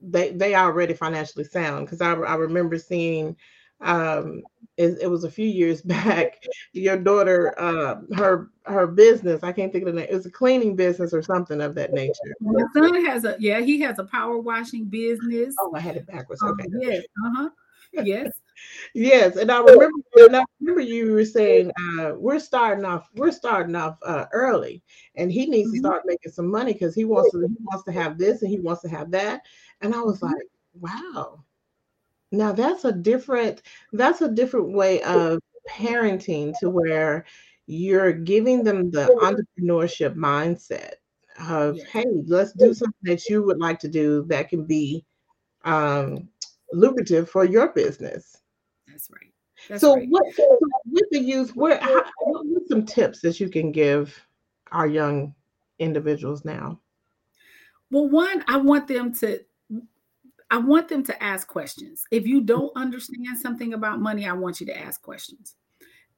they 0.00 0.30
they 0.32 0.54
are 0.54 0.66
already 0.66 0.94
financially 0.94 1.44
sound 1.44 1.86
because 1.86 2.00
I, 2.00 2.12
I 2.12 2.34
remember 2.34 2.76
seeing 2.78 3.36
um, 3.82 4.42
it, 4.76 4.98
it, 5.02 5.06
was 5.06 5.24
a 5.24 5.30
few 5.30 5.46
years 5.46 5.82
back. 5.82 6.42
Your 6.72 6.96
daughter, 6.96 7.58
uh, 7.58 8.00
her 8.14 8.50
her 8.64 8.86
business, 8.86 9.42
I 9.42 9.52
can't 9.52 9.72
think 9.72 9.86
of 9.86 9.94
the 9.94 10.00
name. 10.00 10.08
It 10.10 10.14
was 10.14 10.26
a 10.26 10.30
cleaning 10.30 10.76
business 10.76 11.12
or 11.12 11.22
something 11.22 11.60
of 11.60 11.74
that 11.74 11.92
nature. 11.92 12.34
My 12.40 12.62
son 12.72 13.04
has 13.04 13.24
a 13.24 13.36
yeah, 13.38 13.60
he 13.60 13.80
has 13.80 13.98
a 13.98 14.04
power 14.04 14.38
washing 14.38 14.86
business. 14.86 15.54
Oh, 15.60 15.72
I 15.74 15.80
had 15.80 15.96
it 15.96 16.06
backwards. 16.06 16.42
Okay. 16.42 16.64
Um, 16.64 16.80
yes. 16.80 17.04
Uh 17.24 17.30
huh. 17.36 17.50
Yes. 17.92 18.32
yes, 18.94 19.36
and 19.36 19.50
I 19.50 19.58
remember. 19.58 19.98
And 20.16 20.36
I 20.36 20.44
remember 20.60 20.80
you 20.80 21.12
were 21.12 21.24
saying 21.24 21.70
uh, 21.98 22.12
we're 22.16 22.38
starting 22.38 22.84
off. 22.84 23.10
We're 23.14 23.32
starting 23.32 23.74
off 23.74 23.98
uh, 24.02 24.26
early, 24.32 24.82
and 25.16 25.30
he 25.30 25.46
needs 25.46 25.68
mm-hmm. 25.68 25.82
to 25.82 25.88
start 25.88 26.02
making 26.06 26.32
some 26.32 26.50
money 26.50 26.72
because 26.72 26.94
he 26.94 27.04
wants 27.04 27.32
to. 27.32 27.40
He 27.40 27.56
wants 27.60 27.84
to 27.84 27.92
have 27.92 28.16
this 28.16 28.40
and 28.40 28.50
he 28.50 28.60
wants 28.60 28.82
to 28.82 28.88
have 28.88 29.10
that. 29.10 29.42
And 29.82 29.94
I 29.94 30.00
was 30.00 30.20
mm-hmm. 30.20 30.26
like, 30.26 30.46
wow 30.80 31.44
now 32.32 32.52
that's 32.52 32.84
a 32.84 32.92
different 32.92 33.62
that's 33.92 34.20
a 34.20 34.28
different 34.28 34.72
way 34.72 35.02
of 35.02 35.38
parenting 35.68 36.52
to 36.58 36.68
where 36.68 37.24
you're 37.66 38.12
giving 38.12 38.64
them 38.64 38.90
the 38.90 39.06
entrepreneurship 39.22 40.14
mindset 40.14 40.94
of 41.48 41.78
hey 41.92 42.04
let's 42.26 42.52
do 42.52 42.74
something 42.74 42.94
that 43.02 43.28
you 43.28 43.42
would 43.42 43.58
like 43.58 43.78
to 43.78 43.88
do 43.88 44.24
that 44.24 44.48
can 44.48 44.64
be 44.64 45.04
um, 45.64 46.28
lucrative 46.72 47.28
for 47.28 47.44
your 47.44 47.68
business. 47.68 48.38
That's 48.88 49.10
right. 49.10 49.32
That's 49.68 49.80
so 49.80 49.94
right. 49.94 50.08
what 50.08 50.24
so 50.34 50.58
with 50.90 51.04
the 51.10 51.20
youth 51.20 51.54
where 51.54 51.78
how, 51.78 52.04
what 52.20 52.62
are 52.62 52.66
some 52.68 52.84
tips 52.84 53.20
that 53.20 53.38
you 53.38 53.48
can 53.48 53.70
give 53.70 54.18
our 54.72 54.86
young 54.86 55.34
individuals 55.78 56.44
now? 56.44 56.80
Well 57.90 58.08
one 58.08 58.42
i 58.48 58.56
want 58.56 58.88
them 58.88 59.14
to 59.16 59.40
I 60.52 60.58
want 60.58 60.86
them 60.86 61.02
to 61.04 61.22
ask 61.22 61.48
questions. 61.48 62.04
If 62.10 62.26
you 62.26 62.42
mm. 62.42 62.46
don't 62.46 62.76
understand 62.76 63.38
something 63.40 63.72
about 63.72 64.00
money, 64.00 64.28
I 64.28 64.34
want 64.34 64.60
you 64.60 64.66
to 64.66 64.78
ask 64.78 65.00
questions. 65.00 65.56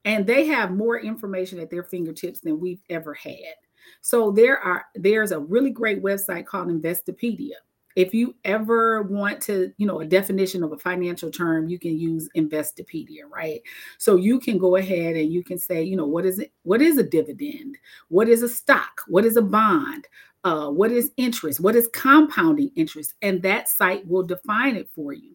And 0.04 0.26
they 0.26 0.44
have 0.46 0.72
more 0.72 0.98
information 0.98 1.60
at 1.60 1.70
their 1.70 1.84
fingertips 1.84 2.40
than 2.40 2.60
we've 2.60 2.82
ever 2.90 3.14
had. 3.14 3.54
So 4.02 4.32
there 4.32 4.58
are 4.58 4.84
there's 4.96 5.30
a 5.30 5.38
really 5.38 5.70
great 5.70 6.02
website 6.02 6.46
called 6.46 6.68
Investopedia. 6.68 7.54
If 7.96 8.12
you 8.12 8.34
ever 8.44 9.02
want 9.02 9.40
to, 9.42 9.72
you 9.76 9.86
know, 9.86 10.00
a 10.00 10.04
definition 10.04 10.64
of 10.64 10.72
a 10.72 10.78
financial 10.78 11.30
term, 11.30 11.68
you 11.68 11.78
can 11.78 11.96
use 11.96 12.28
Investopedia, 12.36 13.20
right? 13.32 13.60
So 13.98 14.16
you 14.16 14.40
can 14.40 14.58
go 14.58 14.76
ahead 14.76 15.14
and 15.14 15.32
you 15.32 15.44
can 15.44 15.58
say, 15.58 15.84
you 15.84 15.96
know, 15.96 16.06
what 16.06 16.26
is 16.26 16.40
it? 16.40 16.52
What 16.64 16.82
is 16.82 16.98
a 16.98 17.04
dividend? 17.04 17.78
What 18.08 18.28
is 18.28 18.42
a 18.42 18.48
stock? 18.48 19.02
What 19.06 19.24
is 19.24 19.36
a 19.36 19.42
bond? 19.42 20.08
Uh, 20.44 20.68
what 20.68 20.92
is 20.92 21.10
interest, 21.16 21.58
what 21.58 21.74
is 21.74 21.88
compounding 21.94 22.70
interest, 22.76 23.14
and 23.22 23.40
that 23.42 23.68
site 23.68 24.06
will 24.06 24.22
define 24.22 24.76
it 24.76 24.88
for 24.94 25.12
you. 25.12 25.34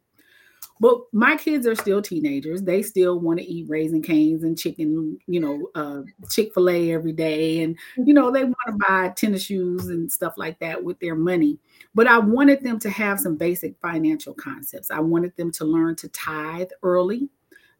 But 0.79 1.01
my 1.11 1.35
kids 1.35 1.67
are 1.67 1.75
still 1.75 2.01
teenagers. 2.01 2.61
They 2.61 2.81
still 2.83 3.19
want 3.19 3.39
to 3.39 3.45
eat 3.45 3.67
Raising 3.67 4.01
Cane's 4.01 4.43
and 4.43 4.57
chicken, 4.57 5.19
you 5.27 5.41
know, 5.41 5.69
uh, 5.75 6.03
Chick 6.29 6.53
fil 6.53 6.69
A 6.69 6.93
every 6.93 7.11
day. 7.11 7.63
And, 7.63 7.77
you 7.97 8.13
know, 8.13 8.31
they 8.31 8.45
want 8.45 8.55
to 8.67 8.77
buy 8.87 9.09
tennis 9.09 9.43
shoes 9.43 9.87
and 9.87 10.09
stuff 10.09 10.35
like 10.37 10.57
that 10.59 10.81
with 10.81 10.97
their 10.99 11.15
money. 11.15 11.59
But 11.93 12.07
I 12.07 12.17
wanted 12.17 12.63
them 12.63 12.79
to 12.79 12.89
have 12.89 13.19
some 13.19 13.35
basic 13.35 13.75
financial 13.81 14.33
concepts. 14.33 14.89
I 14.89 14.99
wanted 14.99 15.35
them 15.35 15.51
to 15.53 15.65
learn 15.65 15.97
to 15.97 16.07
tithe 16.09 16.69
early 16.81 17.29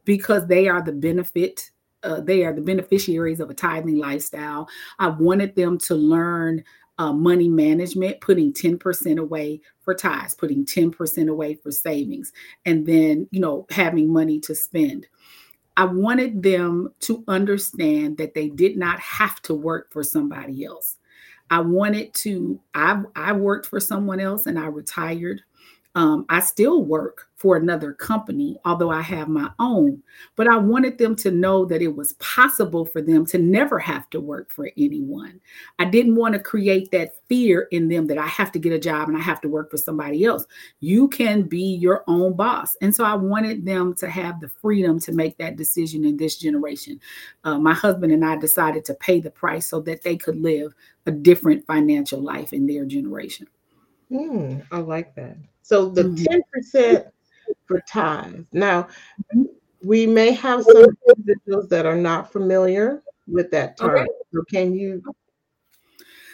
because 0.04 0.46
they 0.48 0.68
are 0.68 0.82
the 0.82 0.92
benefit. 0.92 1.72
Uh, 2.04 2.20
they 2.20 2.44
are 2.44 2.54
the 2.54 2.62
beneficiaries 2.62 3.40
of 3.40 3.50
a 3.50 3.54
tithing 3.54 3.98
lifestyle. 3.98 4.68
I 5.00 5.08
wanted 5.08 5.56
them 5.56 5.78
to 5.80 5.96
learn 5.96 6.64
uh, 7.00 7.14
money 7.14 7.48
management, 7.48 8.20
putting 8.20 8.54
10% 8.54 9.18
away 9.18 9.62
for 9.80 9.96
tithes, 9.96 10.36
putting 10.36 10.66
10% 10.66 11.30
away 11.30 11.56
for 11.56 11.72
savings, 11.72 12.32
and 12.66 12.86
then, 12.86 13.28
you 13.32 13.40
know, 13.40 13.66
having 13.72 14.12
money 14.12 14.40
to 14.42 14.54
spend. 14.54 15.08
I 15.78 15.86
wanted 15.86 16.44
them 16.44 16.94
to 17.02 17.24
understand 17.30 18.18
that 18.18 18.34
they 18.34 18.50
did 18.50 18.76
not 18.78 19.00
have 19.00 19.42
to 19.44 19.54
work 19.56 19.92
for 19.94 20.04
somebody 20.04 20.66
else. 20.66 20.98
I 21.50 21.62
wanted 21.62 22.14
to, 22.16 22.60
I, 22.76 23.02
I 23.16 23.32
worked 23.32 23.66
for 23.66 23.80
someone 23.80 24.20
else 24.20 24.46
and 24.46 24.60
I 24.60 24.66
retired. 24.66 25.42
Um, 25.96 26.26
I 26.30 26.40
still 26.40 26.84
work 26.84 27.30
for 27.36 27.56
another 27.56 27.94
company, 27.94 28.58
although 28.66 28.92
I 28.92 29.02
have 29.02 29.30
my 29.30 29.50
own. 29.60 30.04
But 30.36 30.48
I 30.48 30.58
wanted 30.58 30.98
them 30.98 31.16
to 31.18 31.32
know 31.32 31.66
that 31.66 31.82
it 31.82 31.96
was 31.96 32.14
possible 32.14 32.86
for 32.86 33.02
them 33.02 33.26
to 33.28 33.38
never 33.38 33.80
have 33.80 34.10
to 34.10 34.20
work 34.20 34.52
for 34.52 34.70
anyone. 34.78 35.40
I 35.80 35.86
didn't 35.86 36.18
want 36.18 36.34
to 36.34 36.40
create 36.40 36.92
that 36.92 37.16
fear 37.28 37.68
in 37.72 37.88
them 37.88 38.08
that 38.08 38.18
I 38.18 38.28
have 38.28 38.52
to 38.52 38.60
get 38.60 38.74
a 38.74 38.80
job 38.80 39.08
and 39.08 39.18
I 39.18 39.22
have 39.22 39.40
to 39.42 39.48
work 39.48 39.72
for 39.72 39.78
somebody 39.78 40.26
else. 40.26 40.46
You 40.82 41.08
can 41.08 41.44
be 41.44 41.76
your 41.76 42.04
own 42.08 42.34
boss. 42.34 42.76
And 42.82 42.94
so 42.94 43.06
I 43.06 43.16
wanted 43.16 43.66
them 43.66 43.96
to 43.96 44.10
have 44.10 44.42
the 44.42 44.50
freedom 44.50 45.00
to 45.00 45.14
make 45.14 45.38
that 45.38 45.56
decision 45.56 46.04
in 46.04 46.18
this 46.18 46.38
generation. 46.38 47.00
Uh, 47.46 47.58
my 47.58 47.74
husband 47.74 48.12
and 48.12 48.26
I 48.26 48.36
decided 48.36 48.84
to 48.86 48.94
pay 48.96 49.22
the 49.22 49.32
price 49.32 49.70
so 49.70 49.80
that 49.82 50.04
they 50.04 50.18
could 50.18 50.40
live 50.40 50.74
a 51.06 51.12
different 51.12 51.66
financial 51.66 52.22
life 52.22 52.52
in 52.52 52.68
their 52.68 52.86
generation. 52.86 53.48
Mm, 54.12 54.66
I 54.72 54.80
like 54.80 55.16
that. 55.16 55.38
So 55.62 55.90
the 55.90 56.04
mm-hmm. 56.04 56.24
10 56.24 56.42
percent 56.52 57.08
for 57.66 57.82
tithes. 57.82 58.46
Now, 58.52 58.88
we 59.84 60.06
may 60.06 60.32
have 60.32 60.64
some 60.64 60.98
individuals 61.10 61.68
that 61.70 61.86
are 61.86 61.96
not 61.96 62.32
familiar 62.32 63.02
with 63.28 63.52
that 63.52 63.78
term. 63.78 63.92
Okay. 63.92 64.08
So 64.34 64.44
can 64.50 64.76
you? 64.76 65.02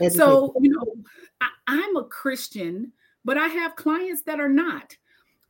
So 0.09 0.53
you 0.59 0.71
know, 0.71 0.95
I, 1.41 1.47
I'm 1.67 1.95
a 1.95 2.05
Christian, 2.05 2.91
but 3.23 3.37
I 3.37 3.47
have 3.47 3.75
clients 3.75 4.23
that 4.23 4.39
are 4.39 4.49
not. 4.49 4.95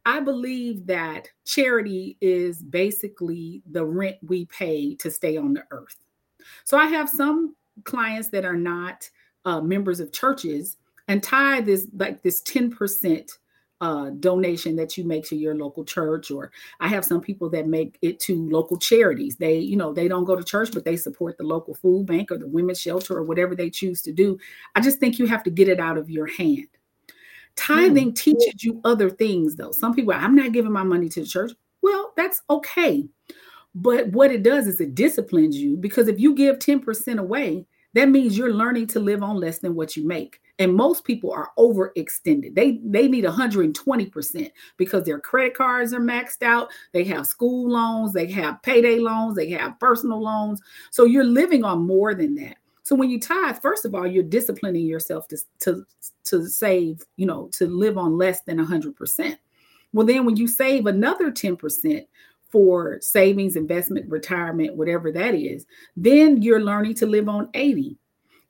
I 0.08 0.20
believe 0.20 0.86
that 0.86 1.30
charity 1.46 2.16
is 2.22 2.62
basically 2.62 3.64
the 3.72 3.84
rent 3.84 4.18
we 4.22 4.46
pay 4.46 4.94
to 4.96 5.10
stay 5.10 5.36
on 5.36 5.54
the 5.54 5.64
earth. 5.72 5.98
So 6.64 6.78
I 6.78 6.86
have 6.86 7.10
some 7.10 7.56
clients 7.86 8.30
that 8.30 8.46
are 8.46 8.56
not 8.56 9.10
uh, 9.46 9.62
members 9.62 10.00
of 10.00 10.12
churches, 10.12 10.78
and 11.08 11.22
tithe 11.22 11.70
is 11.70 11.88
like 11.94 12.22
this 12.24 12.42
10% 12.44 13.30
uh, 13.82 14.10
donation 14.22 14.76
that 14.78 14.98
you 14.98 15.04
make 15.04 15.26
to 15.26 15.36
your 15.36 15.54
local 15.54 15.84
church 15.84 16.32
or 16.32 16.50
i 16.80 16.88
have 16.88 17.04
some 17.04 17.20
people 17.20 17.50
that 17.50 17.68
make 17.68 17.98
it 18.02 18.20
to 18.20 18.50
local 18.50 18.78
charities. 18.78 19.36
They 19.36 19.58
you 19.60 19.76
know 19.76 19.94
they 19.94 20.08
don't 20.08 20.24
go 20.24 20.36
to 20.36 20.44
church 20.44 20.72
but 20.74 20.86
they 20.86 20.96
support 20.96 21.38
the 21.38 21.44
local 21.44 21.76
food 21.76 22.06
bank 22.06 22.32
or 22.32 22.38
the 22.38 22.48
women's 22.48 22.80
shelter 22.80 23.18
or 23.18 23.24
whatever 23.24 23.54
they 23.54 23.70
choose 23.70 24.02
to 24.04 24.14
do. 24.14 24.38
I 24.76 24.82
just 24.82 25.00
think 25.00 25.20
you 25.20 25.26
have 25.26 25.44
to 25.44 25.50
get 25.50 25.68
it 25.68 25.80
out 25.80 25.98
of 25.98 26.10
your 26.10 26.26
hand. 26.26 26.68
Tithing 27.56 28.12
mm. 28.12 28.16
teaches 28.16 28.64
you 28.64 28.80
other 28.86 29.10
things 29.10 29.58
though. 29.58 29.72
Some 29.72 29.94
people 29.94 30.14
i'm 30.14 30.36
not 30.36 30.54
giving 30.54 30.72
my 30.72 30.84
money 30.84 31.10
to 31.10 31.20
the 31.20 31.28
church. 31.28 31.52
Well 31.82 32.14
that's 32.16 32.42
okay. 32.50 33.10
But 33.76 34.08
what 34.08 34.32
it 34.32 34.42
does 34.42 34.68
is 34.68 34.80
it 34.80 34.96
disciplines 34.96 35.58
you 35.58 35.76
because 35.76 36.08
if 36.08 36.18
you 36.18 36.34
give 36.34 36.60
10% 36.60 37.20
away 37.20 37.68
that 37.94 38.10
means 38.10 38.38
you're 38.38 38.54
learning 38.54 38.88
to 38.88 39.00
live 39.00 39.22
on 39.22 39.36
less 39.36 39.60
than 39.60 39.76
what 39.76 39.98
you 39.98 40.08
make. 40.08 40.40
And 40.58 40.74
most 40.74 41.04
people 41.04 41.32
are 41.32 41.52
overextended. 41.58 42.56
They 42.56 42.80
they 42.84 43.08
need 43.08 43.26
120% 43.26 44.52
because 44.78 45.04
their 45.04 45.20
credit 45.20 45.54
cards 45.54 45.94
are 45.94 46.00
maxed 46.00 46.44
out. 46.44 46.70
They 46.94 47.04
have 47.06 47.28
school 47.28 47.70
loans, 47.70 48.14
they 48.14 48.28
have 48.32 48.62
payday 48.62 49.00
loans, 49.00 49.36
they 49.36 49.50
have 49.50 49.80
personal 49.80 50.22
loans. 50.22 50.62
So 50.92 51.06
you're 51.06 51.26
living 51.26 51.66
on 51.66 51.86
more 51.86 52.14
than 52.14 52.36
that. 52.36 52.58
So 52.84 52.96
when 52.96 53.10
you 53.10 53.20
tithe, 53.20 53.58
first 53.62 53.84
of 53.84 53.96
all, 53.96 54.08
you're 54.08 54.24
disciplining 54.24 54.86
yourself 54.86 55.28
to 55.30 55.38
to 55.62 55.86
to 56.26 56.48
save, 56.48 57.04
you 57.18 57.26
know, 57.26 57.50
to 57.54 57.68
live 57.68 57.98
on 57.98 58.18
less 58.18 58.42
than 58.42 58.58
100%. 58.58 59.38
Well, 59.92 60.06
then 60.06 60.26
when 60.26 60.38
you 60.38 60.48
save 60.48 60.88
another 60.88 61.32
10%, 61.32 62.06
for 62.56 62.98
savings, 63.02 63.58
investment, 63.58 64.10
retirement, 64.10 64.78
whatever 64.78 65.12
that 65.12 65.36
is, 65.36 65.66
then 65.98 66.42
you're 66.42 66.62
learning 66.62 66.94
to 66.96 67.06
live 67.06 67.28
on 67.28 67.50
80. 67.54 67.98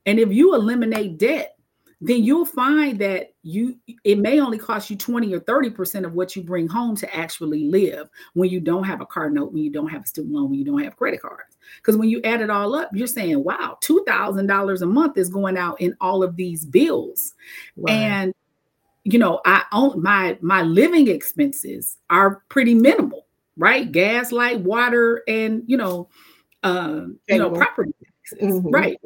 And 0.05 0.19
if 0.19 0.31
you 0.31 0.53
eliminate 0.53 1.17
debt, 1.17 1.54
then 2.01 2.23
you'll 2.23 2.45
find 2.45 2.99
that 2.99 3.33
you 3.43 3.77
it 4.03 4.19
may 4.19 4.39
only 4.39 4.57
cost 4.57 4.89
you 4.89 4.97
20 4.97 5.33
or 5.33 5.39
30% 5.39 6.05
of 6.05 6.13
what 6.13 6.35
you 6.35 6.43
bring 6.43 6.67
home 6.67 6.95
to 6.97 7.15
actually 7.15 7.65
live 7.65 8.09
when 8.33 8.49
you 8.49 8.59
don't 8.59 8.83
have 8.83 9.01
a 9.01 9.05
car 9.05 9.29
note, 9.29 9.53
when 9.53 9.63
you 9.63 9.71
don't 9.71 9.89
have 9.89 10.03
a 10.03 10.07
student 10.07 10.33
loan, 10.33 10.49
when 10.49 10.59
you 10.59 10.65
don't 10.65 10.83
have 10.83 10.97
credit 10.97 11.21
cards. 11.21 11.57
Because 11.77 11.97
when 11.97 12.09
you 12.09 12.21
add 12.23 12.41
it 12.41 12.49
all 12.49 12.75
up, 12.75 12.89
you're 12.93 13.07
saying, 13.07 13.43
wow, 13.43 13.77
$2,000 13.81 14.81
a 14.81 14.85
month 14.85 15.17
is 15.17 15.29
going 15.29 15.57
out 15.57 15.79
in 15.81 15.95
all 16.01 16.23
of 16.23 16.35
these 16.35 16.65
bills. 16.65 17.33
Right. 17.77 17.93
And 17.93 18.33
you 19.03 19.19
know, 19.19 19.39
I 19.45 19.63
own 19.71 20.01
my 20.01 20.35
my 20.41 20.63
living 20.63 21.07
expenses 21.07 21.97
are 22.09 22.41
pretty 22.49 22.73
minimal 22.73 23.25
right? 23.57 23.91
Gas, 23.91 24.31
light, 24.31 24.59
water, 24.59 25.23
and 25.27 25.63
you 25.67 25.77
know, 25.77 26.09
um, 26.63 27.19
you 27.27 27.37
know, 27.37 27.49
property 27.49 27.93
mm-hmm. 28.33 28.69
right? 28.69 28.99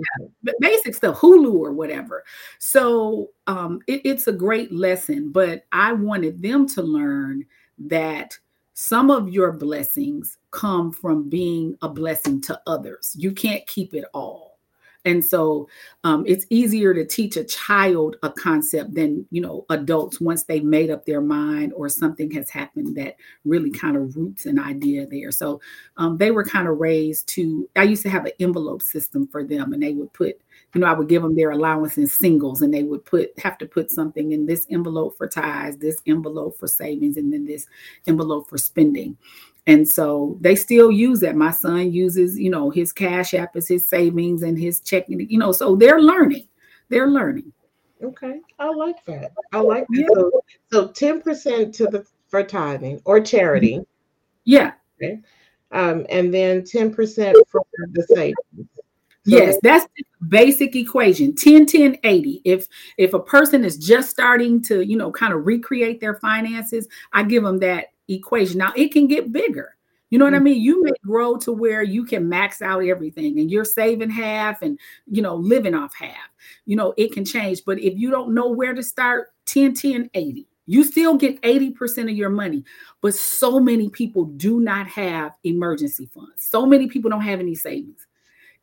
Yeah. 0.44 0.54
Basic 0.60 0.96
stuff, 0.96 1.18
Hulu 1.20 1.54
or 1.54 1.72
whatever. 1.72 2.24
So 2.60 3.30
um, 3.48 3.80
it, 3.88 4.02
it's 4.06 4.28
a 4.28 4.34
great 4.34 4.72
lesson, 4.72 5.32
but 5.32 5.66
I 5.72 5.94
wanted 5.94 6.42
them 6.42 6.68
to 6.70 6.82
learn 6.82 7.46
that 7.80 8.38
some 8.74 9.12
of 9.12 9.30
your 9.30 9.52
blessings 9.52 10.38
come 10.52 10.92
from 10.92 11.30
being 11.30 11.78
a 11.82 11.90
blessing 11.90 12.40
to 12.42 12.60
others. 12.66 13.14
You 13.18 13.34
can't 13.34 13.66
keep 13.68 13.94
it 13.94 14.06
all. 14.14 14.49
And 15.06 15.24
so 15.24 15.70
um, 16.04 16.24
it's 16.28 16.46
easier 16.50 16.94
to 16.94 17.06
teach 17.06 17.38
a 17.38 17.44
child 17.44 18.18
a 18.22 18.30
concept 18.30 18.96
than, 18.96 19.26
you 19.32 19.42
know, 19.42 19.66
adults 19.70 20.20
once 20.20 20.44
they've 20.44 20.64
made 20.64 20.90
up 20.90 21.06
their 21.06 21.22
mind 21.22 21.74
or 21.74 21.88
something 21.88 22.30
has 22.32 22.50
happened 22.50 22.98
that 22.98 23.16
really 23.46 23.72
kind 23.72 23.96
of 23.96 24.16
roots 24.16 24.46
an 24.46 24.60
idea 24.60 25.06
there. 25.08 25.32
So 25.32 25.62
um, 25.98 26.18
they 26.18 26.32
were 26.32 26.44
kind 26.44 26.68
of 26.68 26.80
raised 26.80 27.28
to, 27.30 27.70
I 27.76 27.84
used 27.84 28.04
to 28.04 28.10
have 28.10 28.26
an 28.26 28.34
envelope 28.40 28.82
system 28.82 29.28
for 29.28 29.44
them 29.44 29.72
and 29.72 29.82
they 29.82 29.94
would 29.94 30.12
put, 30.14 30.40
you 30.76 30.82
know, 30.82 30.88
I 30.88 30.94
would 30.94 31.10
give 31.10 31.24
them 31.24 31.36
their 31.36 31.52
allowance 31.52 31.98
in 31.98 32.06
singles 32.06 32.62
and 32.62 32.74
they 32.74 32.84
would 32.84 33.06
put, 33.06 33.38
have 33.40 33.58
to 33.60 33.66
put 33.66 33.90
something 33.92 34.34
in 34.34 34.46
this 34.46 34.68
envelope 34.70 35.18
for 35.18 35.28
tithes, 35.28 35.78
this 35.78 35.98
envelope 36.06 36.60
for 36.60 36.68
savings, 36.68 37.18
and 37.18 37.32
then 37.34 37.46
this 37.46 37.66
envelope 38.06 38.50
for 38.50 38.58
spending. 38.58 39.18
And 39.70 39.88
so 39.88 40.36
they 40.42 40.56
still 40.56 40.92
use 40.92 41.20
that. 41.20 41.36
My 41.36 41.52
son 41.52 41.92
uses, 41.92 42.40
you 42.40 42.50
know, 42.50 42.72
his 42.72 42.92
cash 42.92 43.36
app 43.36 43.56
as 43.56 43.68
his 43.68 43.88
savings 43.88 44.42
and 44.42 44.58
his 44.58 44.80
checking, 44.80 45.30
you 45.30 45.38
know, 45.38 45.52
so 45.52 45.76
they're 45.76 46.02
learning. 46.02 46.48
They're 46.90 47.08
learning. 47.08 47.54
Okay. 48.04 48.40
I 48.58 48.70
like 48.72 49.06
that. 49.06 49.32
I 49.52 49.60
like 49.60 49.86
that. 49.90 50.42
Yeah. 50.72 50.80
So, 50.80 50.88
10% 50.88 51.72
to 51.76 51.86
the 51.86 52.04
for 52.30 52.44
tithing 52.44 53.00
or 53.06 53.20
charity. 53.20 53.82
Yeah. 54.44 54.74
Okay. 54.96 55.20
Um, 55.72 56.08
and 56.10 56.34
then 56.34 56.64
10% 56.64 57.34
for 57.52 57.62
the 57.92 58.04
savings. 58.16 58.68
So 59.28 59.38
yes, 59.38 59.58
that's 59.62 59.86
the 59.96 60.04
basic 60.30 60.76
equation 60.76 61.36
10 61.36 61.66
10 61.66 61.98
80 62.04 62.42
if 62.46 62.68
if 62.98 63.14
a 63.14 63.20
person 63.20 63.64
is 63.64 63.78
just 63.78 64.10
starting 64.10 64.62
to 64.64 64.82
you 64.82 64.98
know 64.98 65.12
kind 65.12 65.34
of 65.34 65.46
recreate 65.46 66.00
their 66.00 66.16
finances 66.16 66.88
i 67.14 67.22
give 67.22 67.44
them 67.44 67.60
that 67.60 67.88
equation. 68.10 68.58
Now 68.58 68.74
it 68.76 68.92
can 68.92 69.08
get 69.08 69.32
bigger. 69.32 69.76
You 70.10 70.18
know 70.18 70.26
what 70.26 70.34
I 70.34 70.38
mm-hmm. 70.38 70.46
mean? 70.46 70.62
You 70.62 70.84
may 70.84 70.92
grow 71.06 71.38
to 71.38 71.52
where 71.52 71.84
you 71.84 72.04
can 72.04 72.28
max 72.28 72.62
out 72.62 72.84
everything 72.84 73.40
and 73.40 73.52
you're 73.52 73.66
saving 73.66 74.10
half 74.10 74.62
and 74.62 74.80
you 75.08 75.22
know 75.22 75.36
living 75.36 75.76
off 75.76 75.94
half. 75.96 76.30
You 76.66 76.76
know, 76.76 76.94
it 76.98 77.12
can 77.12 77.26
change, 77.26 77.64
but 77.66 77.80
if 77.80 77.98
you 77.98 78.10
don't 78.10 78.34
know 78.34 78.50
where 78.50 78.74
to 78.74 78.84
start, 78.84 79.30
10 79.46 79.74
10 79.74 80.10
80. 80.14 80.46
You 80.66 80.84
still 80.84 81.18
get 81.18 81.42
80% 81.42 82.12
of 82.12 82.16
your 82.16 82.30
money, 82.30 82.64
but 83.02 83.16
so 83.16 83.60
many 83.60 83.90
people 83.90 84.26
do 84.26 84.60
not 84.60 84.86
have 84.86 85.32
emergency 85.44 86.08
funds. 86.14 86.46
So 86.48 86.64
many 86.64 86.88
people 86.88 87.10
don't 87.10 87.22
have 87.22 87.40
any 87.40 87.56
savings. 87.56 88.06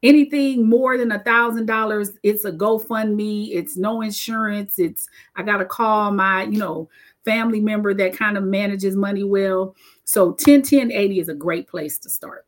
Anything 0.04 0.68
more 0.68 0.96
than 0.96 1.10
a 1.10 1.18
thousand 1.18 1.66
dollars, 1.66 2.12
it's 2.22 2.44
a 2.44 2.52
GoFundMe, 2.52 3.48
it's 3.52 3.76
no 3.76 4.02
insurance, 4.02 4.78
it's 4.78 5.08
I 5.34 5.42
gotta 5.42 5.64
call 5.64 6.12
my, 6.12 6.44
you 6.44 6.58
know, 6.58 6.88
family 7.26 7.60
member 7.60 7.92
that 7.92 8.16
kind 8.16 8.38
of 8.38 8.44
manages 8.44 8.96
money 8.96 9.24
well. 9.24 9.76
So 10.04 10.32
10 10.32 10.62
10 10.62 10.90
80 10.90 11.20
is 11.20 11.28
a 11.28 11.34
great 11.34 11.68
place 11.68 11.98
to 11.98 12.08
start. 12.08 12.46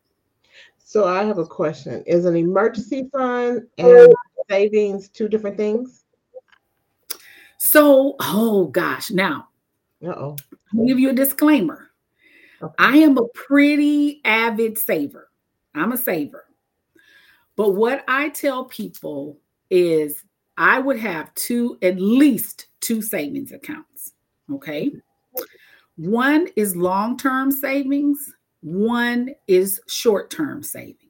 So 0.79 1.07
I 1.07 1.25
have 1.25 1.37
a 1.37 1.45
question. 1.45 2.03
Is 2.07 2.25
an 2.25 2.37
emergency 2.37 3.11
fund 3.13 3.67
and 3.77 4.15
savings 4.49 5.11
two 5.11 5.29
different 5.29 5.59
things? 5.59 6.05
So, 7.59 8.17
oh 8.21 8.69
gosh, 8.69 9.11
now 9.11 9.49
uh-oh. 10.03 10.37
I'll 10.75 10.87
give 10.87 10.99
you 10.99 11.11
a 11.11 11.15
disclaimer. 11.15 11.91
Okay. 12.63 12.75
I 12.79 12.97
am 12.99 13.19
a 13.19 13.27
pretty 13.35 14.21
avid 14.25 14.79
saver. 14.79 15.29
I'm 15.75 15.93
a 15.93 15.99
saver. 15.99 16.45
But 17.57 17.73
what 17.73 18.05
I 18.09 18.31
tell 18.31 18.65
people 18.65 19.39
is 19.71 20.25
I 20.57 20.79
would 20.79 20.99
have 20.99 21.35
two, 21.35 21.79
at 21.83 22.01
least 22.01 22.67
two 22.81 23.03
savings 23.03 23.53
accounts. 23.53 24.15
Okay. 24.53 24.93
One 25.97 26.49
is 26.57 26.77
long 26.77 27.17
term 27.17 27.51
savings, 27.51 28.35
one 28.61 29.35
is 29.47 29.81
short 29.87 30.31
term 30.31 30.63
savings. 30.63 31.05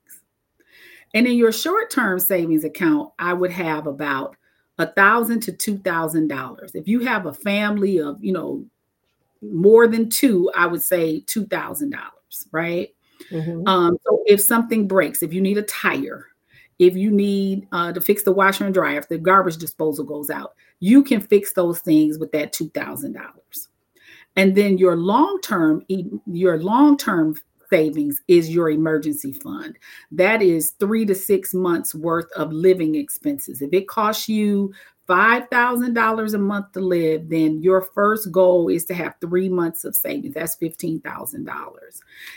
And 1.15 1.27
in 1.27 1.35
your 1.35 1.53
short 1.53 1.91
term 1.91 2.19
savings 2.19 2.65
account, 2.65 3.13
I 3.19 3.33
would 3.33 3.51
have 3.51 3.87
about 3.87 4.37
a 4.79 4.87
thousand 4.87 5.41
to 5.41 5.53
two 5.53 5.79
thousand 5.79 6.29
dollars. 6.29 6.75
If 6.75 6.89
you 6.89 7.01
have 7.01 7.27
a 7.27 7.35
family 7.35 7.99
of, 8.01 8.23
you 8.23 8.33
know, 8.33 8.65
more 9.43 9.87
than 9.87 10.09
two, 10.09 10.51
I 10.55 10.67
would 10.67 10.83
say 10.83 11.21
two 11.21 11.47
thousand 11.47 11.91
dollars, 11.91 12.49
right? 12.53 12.95
Mm-hmm. 13.31 13.67
Um, 13.67 13.99
so 14.07 14.23
if 14.27 14.41
something 14.41 14.87
breaks, 14.89 15.23
if 15.23 15.33
you 15.33 15.41
need 15.41 15.59
a 15.59 15.63
tire, 15.63 16.28
if 16.79 16.97
you 16.97 17.11
need 17.11 17.67
uh, 17.73 17.93
to 17.93 18.01
fix 18.01 18.23
the 18.23 18.33
washer 18.33 18.65
and 18.65 18.75
dryer, 18.75 18.99
if 18.99 19.09
the 19.09 19.19
garbage 19.19 19.57
disposal 19.57 20.05
goes 20.05 20.31
out, 20.31 20.55
you 20.81 21.03
can 21.03 21.21
fix 21.21 21.53
those 21.53 21.81
things 21.81 22.19
with 22.19 22.33
that 22.33 22.53
$2,000. 22.53 23.15
And 24.37 24.55
then 24.55 24.79
your 24.79 24.97
long-term 24.97 25.85
your 26.27 26.59
long-term 26.59 27.37
savings 27.71 28.23
is 28.29 28.49
your 28.49 28.71
emergency 28.71 29.33
fund. 29.33 29.77
That 30.13 30.43
is 30.43 30.71
3 30.79 31.05
to 31.07 31.15
6 31.15 31.55
months 31.55 31.95
worth 31.95 32.31
of 32.37 32.53
living 32.53 32.95
expenses. 32.95 33.61
If 33.61 33.73
it 33.73 33.89
costs 33.89 34.29
you 34.29 34.73
$5,000 35.09 36.35
a 36.35 36.39
month 36.39 36.73
to 36.73 36.81
live, 36.81 37.29
then 37.31 37.63
your 37.63 37.81
first 37.81 38.31
goal 38.31 38.69
is 38.69 38.85
to 38.85 38.95
have 38.95 39.15
three 39.21 39.49
months 39.49 39.85
of 39.85 39.97
savings. 39.97 40.35
That's 40.35 40.57
$15,000. 40.57 41.47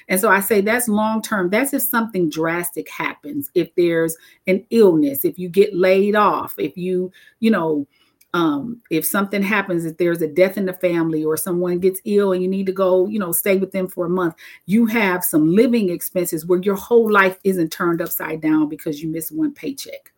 And 0.07 0.19
so 0.19 0.29
I 0.29 0.39
say 0.39 0.61
that's 0.61 0.87
long 0.87 1.21
term. 1.21 1.49
That's 1.49 1.73
if 1.73 1.81
something 1.81 2.29
drastic 2.29 2.89
happens, 2.89 3.51
if 3.55 3.73
there's 3.75 4.15
an 4.47 4.65
illness, 4.69 5.25
if 5.25 5.37
you 5.37 5.49
get 5.49 5.75
laid 5.75 6.15
off, 6.15 6.55
if 6.57 6.77
you, 6.77 7.11
you 7.41 7.51
know, 7.51 7.87
um, 8.33 8.81
if 8.89 9.05
something 9.05 9.43
happens, 9.43 9.83
if 9.83 9.97
there's 9.97 10.21
a 10.21 10.27
death 10.27 10.57
in 10.57 10.65
the 10.65 10.73
family 10.73 11.25
or 11.25 11.35
someone 11.35 11.79
gets 11.79 11.99
ill 12.05 12.31
and 12.31 12.41
you 12.41 12.47
need 12.47 12.65
to 12.67 12.71
go, 12.71 13.05
you 13.07 13.19
know, 13.19 13.33
stay 13.33 13.57
with 13.57 13.73
them 13.73 13.89
for 13.89 14.05
a 14.05 14.09
month, 14.09 14.35
you 14.65 14.85
have 14.85 15.25
some 15.25 15.53
living 15.53 15.89
expenses 15.89 16.45
where 16.45 16.61
your 16.61 16.77
whole 16.77 17.11
life 17.11 17.37
isn't 17.43 17.73
turned 17.73 18.01
upside 18.01 18.39
down 18.39 18.69
because 18.69 19.01
you 19.01 19.09
miss 19.09 19.29
one 19.31 19.53
paycheck. 19.53 20.13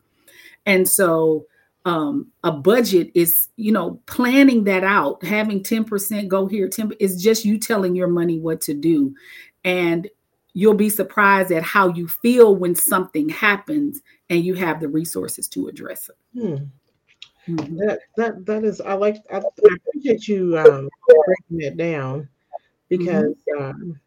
And 0.67 0.87
so 0.87 1.47
um, 1.85 2.31
a 2.43 2.51
budget 2.51 3.11
is, 3.13 3.49
you 3.57 3.71
know, 3.71 3.99
planning 4.05 4.63
that 4.65 4.83
out, 4.83 5.23
having 5.23 5.61
10% 5.61 6.27
go 6.27 6.47
here, 6.47 6.67
10 6.67 6.93
is 6.99 7.21
just 7.21 7.45
you 7.45 7.57
telling 7.57 7.95
your 7.95 8.07
money 8.07 8.39
what 8.39 8.61
to 8.61 8.73
do. 8.73 9.13
And 9.65 10.09
you'll 10.53 10.75
be 10.75 10.89
surprised 10.89 11.51
at 11.51 11.63
how 11.63 11.89
you 11.89 12.07
feel 12.07 12.55
when 12.55 12.75
something 12.75 13.27
happens 13.29 14.01
and 14.29 14.45
you 14.45 14.53
have 14.53 14.79
the 14.79 14.87
resources 14.87 15.47
to 15.49 15.67
address 15.67 16.09
it. 16.09 16.39
Hmm. 16.39 16.65
Mm-hmm. 17.47 17.75
That 17.75 17.99
that 18.15 18.45
that 18.45 18.63
is 18.63 18.79
I 18.79 18.93
like 18.93 19.17
I, 19.29 19.39
I 19.39 19.75
appreciate 19.75 20.29
you 20.29 20.57
um, 20.57 20.87
breaking 21.07 21.67
it 21.67 21.75
down 21.75 22.29
because 22.87 23.35
mm-hmm. 23.49 23.61
um, 23.61 23.99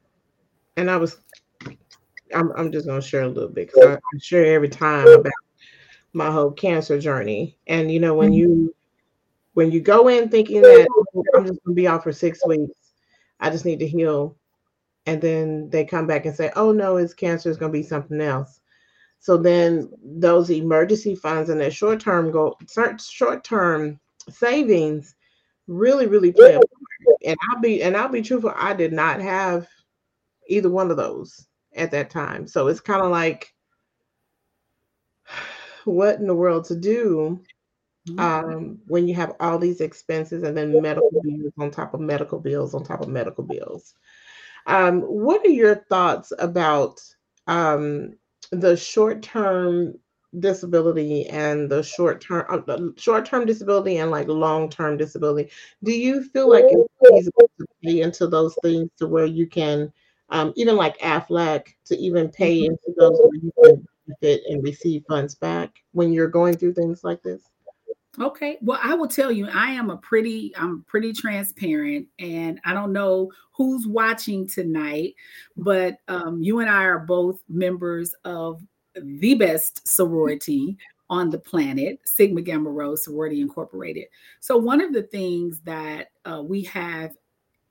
and 0.78 0.90
I 0.90 0.96
was 0.96 1.18
I'm 2.34 2.50
I'm 2.56 2.72
just 2.72 2.86
gonna 2.86 3.02
share 3.02 3.24
a 3.24 3.28
little 3.28 3.50
bit 3.50 3.70
because 3.74 3.84
I, 3.84 3.94
I 3.96 4.18
share 4.22 4.54
every 4.54 4.70
time 4.70 5.06
about 5.06 5.32
my 6.16 6.30
whole 6.30 6.50
cancer 6.50 6.98
journey. 6.98 7.58
And 7.66 7.92
you 7.92 8.00
know, 8.00 8.14
when 8.14 8.30
mm-hmm. 8.30 8.38
you 8.38 8.74
when 9.52 9.70
you 9.70 9.80
go 9.80 10.08
in 10.08 10.28
thinking 10.28 10.62
that 10.62 10.88
oh, 10.90 11.24
I'm 11.36 11.46
just 11.46 11.62
gonna 11.64 11.74
be 11.74 11.86
out 11.86 12.02
for 12.02 12.12
six 12.12 12.44
weeks, 12.46 12.72
I 13.38 13.50
just 13.50 13.66
need 13.66 13.78
to 13.80 13.86
heal, 13.86 14.36
and 15.04 15.20
then 15.20 15.68
they 15.70 15.84
come 15.84 16.06
back 16.06 16.24
and 16.24 16.34
say, 16.34 16.50
"Oh 16.56 16.72
no, 16.72 16.96
it's 16.96 17.14
cancer. 17.14 17.50
It's 17.50 17.58
gonna 17.58 17.72
be 17.72 17.82
something 17.82 18.20
else." 18.20 18.60
So 19.20 19.36
then 19.36 19.90
those 20.02 20.50
emergency 20.50 21.14
funds 21.14 21.50
and 21.50 21.60
their 21.60 21.70
short 21.70 22.00
term 22.00 22.30
goal, 22.30 22.58
short 22.98 23.44
term 23.44 24.00
savings, 24.30 25.14
really 25.66 26.06
really 26.06 26.32
play 26.32 26.54
a 26.54 26.58
part. 26.58 27.18
And 27.24 27.36
I'll 27.50 27.60
be 27.60 27.82
and 27.82 27.94
I'll 27.96 28.08
be 28.08 28.22
truthful. 28.22 28.54
I 28.56 28.72
did 28.72 28.92
not 28.92 29.20
have 29.20 29.68
either 30.48 30.70
one 30.70 30.90
of 30.90 30.96
those 30.96 31.46
at 31.74 31.90
that 31.90 32.08
time. 32.08 32.46
So 32.46 32.68
it's 32.68 32.80
kind 32.80 33.02
of 33.02 33.10
like 33.10 33.52
what 35.86 36.18
in 36.18 36.26
the 36.26 36.34
world 36.34 36.64
to 36.66 36.76
do 36.76 37.40
mm-hmm. 38.08 38.18
um, 38.18 38.78
when 38.86 39.08
you 39.08 39.14
have 39.14 39.34
all 39.40 39.58
these 39.58 39.80
expenses 39.80 40.42
and 40.42 40.56
then 40.56 40.80
medical 40.80 41.10
bills 41.22 41.52
on 41.58 41.70
top 41.70 41.94
of 41.94 42.00
medical 42.00 42.38
bills 42.38 42.74
on 42.74 42.84
top 42.84 43.02
of 43.02 43.08
medical 43.08 43.44
bills. 43.44 43.94
Um, 44.66 45.02
what 45.02 45.44
are 45.46 45.50
your 45.50 45.76
thoughts 45.88 46.32
about 46.38 47.00
um, 47.46 48.14
the 48.50 48.76
short-term 48.76 49.94
disability 50.38 51.26
and 51.28 51.70
the 51.70 51.82
short-term 51.82 52.44
uh, 52.68 52.78
short-term 52.96 53.46
disability 53.46 53.98
and 53.98 54.10
like 54.10 54.28
long-term 54.28 54.96
disability? 54.96 55.50
Do 55.84 55.92
you 55.92 56.24
feel 56.24 56.50
like 56.50 56.64
it's 56.66 56.92
feasible 57.10 57.50
to 57.58 57.66
pay 57.82 58.00
into 58.00 58.26
those 58.26 58.56
things 58.62 58.90
to 58.98 59.06
where 59.06 59.26
you 59.26 59.46
can 59.46 59.92
um, 60.30 60.52
even 60.56 60.76
like 60.76 60.98
AFLAC 60.98 61.68
to 61.86 61.96
even 61.96 62.28
pay 62.28 62.62
mm-hmm. 62.62 62.72
into 62.72 62.94
those 62.98 63.18
where 63.18 63.34
you 63.34 63.52
can 63.62 63.86
benefit 64.06 64.42
and 64.48 64.62
receive 64.62 65.04
funds 65.08 65.34
back 65.34 65.72
when 65.92 66.12
you're 66.12 66.28
going 66.28 66.56
through 66.56 66.74
things 66.74 67.04
like 67.04 67.22
this? 67.22 67.42
Okay. 68.18 68.56
Well, 68.62 68.80
I 68.82 68.94
will 68.94 69.08
tell 69.08 69.30
you, 69.30 69.46
I 69.52 69.72
am 69.72 69.90
a 69.90 69.98
pretty, 69.98 70.52
I'm 70.56 70.84
pretty 70.84 71.12
transparent, 71.12 72.06
and 72.18 72.58
I 72.64 72.72
don't 72.72 72.92
know 72.92 73.30
who's 73.52 73.86
watching 73.86 74.48
tonight, 74.48 75.14
but 75.56 75.98
um, 76.08 76.42
you 76.42 76.60
and 76.60 76.70
I 76.70 76.84
are 76.84 77.00
both 77.00 77.40
members 77.48 78.14
of 78.24 78.62
the 78.94 79.34
best 79.34 79.86
sorority 79.86 80.78
on 81.10 81.30
the 81.30 81.38
planet, 81.38 82.00
Sigma 82.04 82.40
Gamma 82.40 82.70
Rho 82.70 82.96
Sorority 82.96 83.40
Incorporated. 83.40 84.06
So, 84.40 84.56
one 84.56 84.80
of 84.80 84.92
the 84.92 85.04
things 85.04 85.60
that 85.60 86.08
uh, 86.24 86.42
we 86.42 86.62
have 86.64 87.12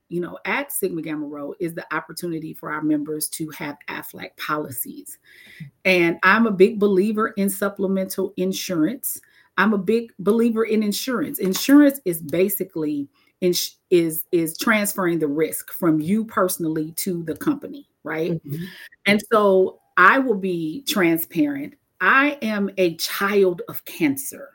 you 0.10 0.22
know, 0.22 0.38
at 0.46 0.72
Sigma 0.72 1.02
Gamma 1.02 1.26
Rho 1.26 1.54
is 1.60 1.74
the 1.74 1.86
opportunity 1.94 2.54
for 2.54 2.72
our 2.72 2.82
members 2.82 3.28
to 3.30 3.50
have 3.50 3.78
AFLAC 3.90 4.38
policies. 4.38 5.18
And 5.84 6.20
I'm 6.24 6.46
a 6.46 6.52
big 6.52 6.80
believer 6.80 7.30
in 7.30 7.50
supplemental 7.50 8.34
insurance. 8.38 9.20
I'm 9.58 9.74
a 9.74 9.78
big 9.78 10.12
believer 10.20 10.66
in 10.66 10.84
insurance. 10.84 11.40
Insurance 11.40 12.00
is 12.06 12.22
basically 12.22 13.10
is 13.42 13.76
is 13.92 14.58
transferring 14.58 15.20
the 15.20 15.28
risk 15.28 15.72
from 15.72 16.00
you 16.00 16.26
personally 16.26 16.94
to 16.98 17.24
the 17.24 17.36
company, 17.36 17.88
right? 18.04 18.32
Mm-hmm. 18.32 18.64
And 19.06 19.22
so 19.32 19.80
I 19.98 20.20
will 20.20 20.36
be 20.36 20.84
transparent. 20.84 21.76
I 22.02 22.38
am 22.42 22.70
a 22.78 22.96
child 22.96 23.62
of 23.68 23.84
cancer. 23.86 24.50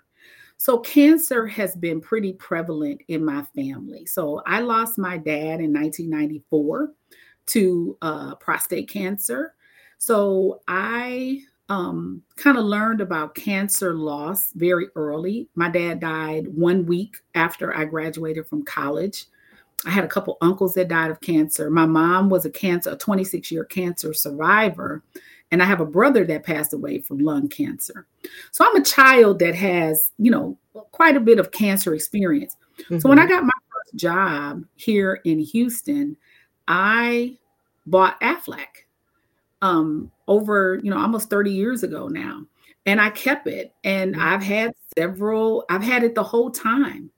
So, 0.61 0.77
cancer 0.77 1.47
has 1.47 1.75
been 1.75 2.03
pretty 2.03 2.35
prevalent 2.35 3.01
in 3.09 3.25
my 3.25 3.45
family. 3.57 4.05
So, 4.05 4.43
I 4.45 4.61
lost 4.61 4.99
my 4.99 5.17
dad 5.17 5.59
in 5.63 5.73
1994 5.73 6.93
to 7.47 7.97
uh, 8.03 8.35
prostate 8.35 8.87
cancer. 8.87 9.55
So, 9.97 10.61
I 10.69 11.41
um, 11.71 12.21
kind 12.37 12.59
of 12.59 12.67
learned 12.67 13.01
about 13.01 13.35
cancer 13.35 13.95
loss 13.95 14.53
very 14.53 14.89
early. 14.97 15.49
My 15.55 15.71
dad 15.71 15.99
died 15.99 16.47
one 16.49 16.85
week 16.85 17.17
after 17.35 17.75
I 17.75 17.87
graduated 17.87 18.47
from 18.47 18.63
college. 18.63 19.29
I 19.87 19.91
had 19.91 20.05
a 20.05 20.09
couple 20.09 20.37
uncles 20.43 20.75
that 20.75 20.89
died 20.89 21.11
of 21.11 21.23
cancer. 21.23 21.71
My 21.71 21.87
mom 21.87 22.29
was 22.29 22.45
a 22.45 22.51
cancer, 22.51 22.91
a 22.91 22.97
26 22.97 23.51
year 23.51 23.65
cancer 23.65 24.13
survivor. 24.13 25.03
And 25.51 25.63
I 25.63 25.67
have 25.67 25.81
a 25.81 25.87
brother 25.87 26.25
that 26.27 26.45
passed 26.45 26.73
away 26.73 27.01
from 27.01 27.19
lung 27.19 27.49
cancer. 27.49 28.07
So 28.53 28.65
I'm 28.65 28.77
a 28.77 28.85
child 28.85 29.41
that 29.41 29.55
has, 29.55 30.13
you 30.19 30.31
know, 30.31 30.57
quite 30.93 31.17
a 31.17 31.21
bit 31.21 31.39
of 31.39 31.51
cancer 31.51 31.95
experience. 31.95 32.57
Mm-hmm. 32.83 32.99
So 33.01 33.09
when 33.09 33.19
I 33.19 33.23
mm-hmm. 33.23 33.33
got 33.33 33.45
my 33.45 33.53
first 33.73 33.97
job 33.97 34.65
here 34.77 35.21
in 35.25 35.41
Houston, 35.41 36.17
I 36.69 37.37
bought 37.87 38.21
Aflac 38.21 38.87
um, 39.63 40.11
over, 40.29 40.81
you 40.83 40.91
know, 40.91 40.99
almost 40.99 41.31
30 41.31 41.51
years 41.51 41.83
ago 41.83 42.09
now. 42.09 42.45
And 42.87 43.01
I 43.01 43.11
kept 43.11 43.47
it. 43.47 43.75
And 43.85 44.15
mm-hmm. 44.15 44.23
I've 44.23 44.43
had 44.43 44.73
several, 44.97 45.65
I've 45.69 45.83
had 45.83 46.05
it 46.05 46.15
the 46.15 46.23
whole 46.23 46.51
time. 46.51 47.11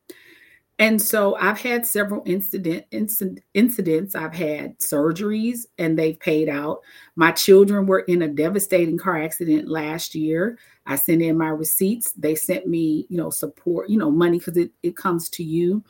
And 0.79 1.01
so 1.01 1.37
I've 1.37 1.61
had 1.61 1.87
several 1.87 2.23
incident, 2.27 2.85
incident 2.91 3.41
incidents. 3.55 4.15
I've 4.15 4.35
had 4.35 4.79
surgeries 4.79 5.67
and 5.79 5.99
they've 5.99 6.19
paid 6.19 6.49
out. 6.49 6.81
My 7.15 7.31
children 7.31 7.87
were 7.87 8.01
in 8.01 8.23
a 8.23 8.29
devastating 8.29 8.99
car 8.99 9.23
accident 9.23 9.69
last 9.69 10.15
year. 10.15 10.59
I 10.87 10.97
sent 10.97 11.23
in 11.23 11.39
my 11.39 11.51
receipts. 11.51 12.13
They 12.13 12.35
sent 12.35 12.67
me, 12.67 13.07
you 13.11 13.17
know, 13.17 13.31
support, 13.31 13.91
you 13.91 13.99
know, 13.99 14.11
money 14.11 14.39
because 14.39 14.57
it, 14.57 14.73
it 14.83 14.97
comes 14.97 15.29
to 15.31 15.45
you. 15.45 15.85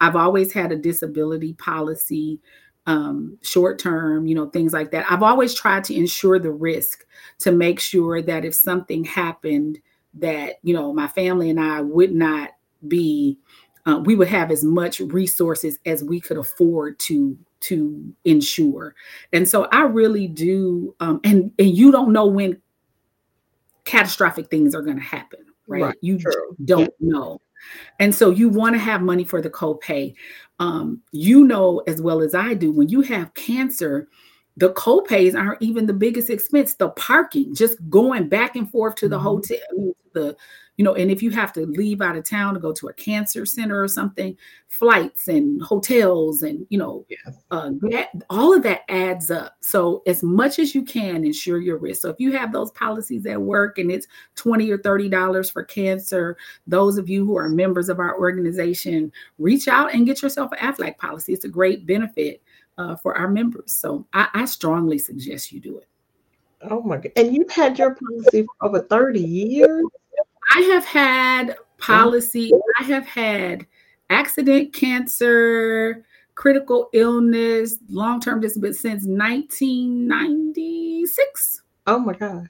I've 0.00 0.16
always 0.16 0.52
had 0.52 0.72
a 0.72 0.76
disability 0.76 1.52
policy, 1.54 2.40
um, 2.86 3.38
short 3.42 3.78
term, 3.78 4.26
you 4.26 4.34
know, 4.34 4.46
things 4.46 4.72
like 4.72 4.90
that. 4.90 5.06
I've 5.08 5.22
always 5.22 5.54
tried 5.54 5.84
to 5.84 5.94
ensure 5.94 6.40
the 6.40 6.50
risk 6.50 7.06
to 7.40 7.52
make 7.52 7.78
sure 7.78 8.20
that 8.20 8.44
if 8.44 8.54
something 8.54 9.04
happened, 9.04 9.78
that, 10.14 10.54
you 10.64 10.74
know, 10.74 10.92
my 10.92 11.06
family 11.06 11.50
and 11.50 11.60
I 11.60 11.80
would 11.80 12.12
not 12.12 12.50
be 12.88 13.38
uh, 13.86 14.00
we 14.04 14.14
would 14.14 14.28
have 14.28 14.50
as 14.50 14.62
much 14.62 15.00
resources 15.00 15.78
as 15.86 16.04
we 16.04 16.20
could 16.20 16.38
afford 16.38 16.98
to 17.00 17.36
to 17.60 18.12
ensure 18.24 18.94
and 19.32 19.48
so 19.48 19.64
i 19.66 19.82
really 19.82 20.26
do 20.26 20.94
um, 21.00 21.20
and 21.24 21.52
and 21.58 21.76
you 21.76 21.92
don't 21.92 22.12
know 22.12 22.26
when 22.26 22.60
catastrophic 23.84 24.48
things 24.50 24.74
are 24.74 24.82
going 24.82 24.96
to 24.96 25.02
happen 25.02 25.40
right, 25.66 25.82
right 25.82 25.96
you 26.00 26.18
true. 26.18 26.56
don't 26.64 26.92
yeah. 27.00 27.12
know 27.12 27.40
and 28.00 28.12
so 28.14 28.30
you 28.30 28.48
want 28.48 28.74
to 28.74 28.78
have 28.78 29.00
money 29.00 29.24
for 29.24 29.40
the 29.40 29.50
copay 29.50 30.14
um, 30.58 31.00
you 31.12 31.44
know 31.44 31.80
as 31.86 32.02
well 32.02 32.20
as 32.20 32.34
i 32.34 32.54
do 32.54 32.72
when 32.72 32.88
you 32.88 33.00
have 33.00 33.32
cancer 33.34 34.08
the 34.56 34.72
copays 34.74 35.34
aren't 35.34 35.62
even 35.62 35.86
the 35.86 35.92
biggest 35.92 36.30
expense 36.30 36.74
the 36.74 36.90
parking 36.90 37.54
just 37.54 37.76
going 37.88 38.28
back 38.28 38.56
and 38.56 38.70
forth 38.70 38.94
to 38.94 39.08
the 39.08 39.16
mm-hmm. 39.16 39.26
hotel 39.26 39.94
the 40.12 40.36
you 40.78 40.84
know, 40.84 40.94
and 40.94 41.10
if 41.10 41.22
you 41.22 41.30
have 41.30 41.52
to 41.52 41.66
leave 41.66 42.00
out 42.00 42.16
of 42.16 42.24
town 42.24 42.54
to 42.54 42.60
go 42.60 42.72
to 42.72 42.88
a 42.88 42.92
cancer 42.94 43.44
center 43.44 43.82
or 43.82 43.88
something, 43.88 44.36
flights 44.68 45.28
and 45.28 45.62
hotels 45.62 46.42
and, 46.42 46.66
you 46.70 46.78
know, 46.78 47.04
yes. 47.10 47.36
uh, 47.50 47.70
that, 47.82 48.08
all 48.30 48.54
of 48.54 48.62
that 48.62 48.80
adds 48.88 49.30
up. 49.30 49.54
So, 49.60 50.02
as 50.06 50.22
much 50.22 50.58
as 50.58 50.74
you 50.74 50.82
can, 50.82 51.24
ensure 51.24 51.60
your 51.60 51.76
risk. 51.76 52.00
So, 52.02 52.08
if 52.08 52.16
you 52.18 52.32
have 52.32 52.52
those 52.52 52.70
policies 52.70 53.26
at 53.26 53.40
work 53.40 53.76
and 53.76 53.92
it's 53.92 54.06
20 54.36 54.70
or 54.70 54.78
$30 54.78 55.52
for 55.52 55.62
cancer, 55.62 56.38
those 56.66 56.96
of 56.96 57.08
you 57.08 57.26
who 57.26 57.36
are 57.36 57.50
members 57.50 57.90
of 57.90 57.98
our 57.98 58.18
organization, 58.18 59.12
reach 59.38 59.68
out 59.68 59.92
and 59.92 60.06
get 60.06 60.22
yourself 60.22 60.52
an 60.52 60.58
AFLAC 60.58 60.96
policy. 60.96 61.34
It's 61.34 61.44
a 61.44 61.48
great 61.48 61.86
benefit 61.86 62.42
uh, 62.78 62.96
for 62.96 63.16
our 63.16 63.28
members. 63.28 63.72
So, 63.72 64.06
I, 64.12 64.28
I 64.34 64.44
strongly 64.44 64.98
suggest 64.98 65.52
you 65.52 65.60
do 65.60 65.78
it. 65.78 65.88
Oh 66.70 66.82
my 66.82 66.96
God. 66.96 67.12
And 67.16 67.34
you've 67.34 67.50
had 67.50 67.78
your 67.78 67.94
policy 67.94 68.44
for 68.44 68.66
over 68.66 68.80
30 68.80 69.20
years? 69.20 69.84
I 70.54 70.60
have 70.72 70.84
had 70.84 71.56
policy, 71.78 72.52
I 72.78 72.84
have 72.84 73.06
had 73.06 73.66
accident, 74.10 74.72
cancer, 74.72 76.04
critical 76.34 76.88
illness, 76.92 77.78
long 77.88 78.20
term 78.20 78.40
disability 78.40 78.78
since 78.78 79.04
1996. 79.06 81.62
Oh 81.86 81.98
my 81.98 82.12
gosh. 82.14 82.46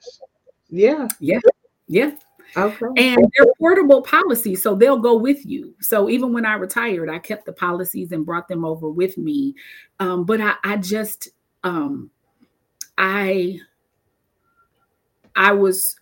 Yeah. 0.69 1.07
Yeah. 1.19 1.39
Yeah. 1.87 2.11
Okay. 2.55 2.85
And 2.97 3.31
they're 3.35 3.53
portable 3.59 4.01
policies, 4.01 4.61
so 4.61 4.75
they'll 4.75 4.99
go 4.99 5.17
with 5.17 5.45
you. 5.45 5.73
So 5.79 6.09
even 6.09 6.33
when 6.33 6.45
I 6.45 6.53
retired, 6.53 7.09
I 7.09 7.19
kept 7.19 7.45
the 7.45 7.53
policies 7.53 8.11
and 8.11 8.25
brought 8.25 8.47
them 8.47 8.63
over 8.63 8.89
with 8.89 9.17
me. 9.17 9.55
Um, 9.99 10.25
but 10.25 10.39
I, 10.41 10.55
I 10.63 10.77
just, 10.77 11.29
um, 11.63 12.11
I, 12.97 13.59
I 15.35 15.51
was 15.51 15.99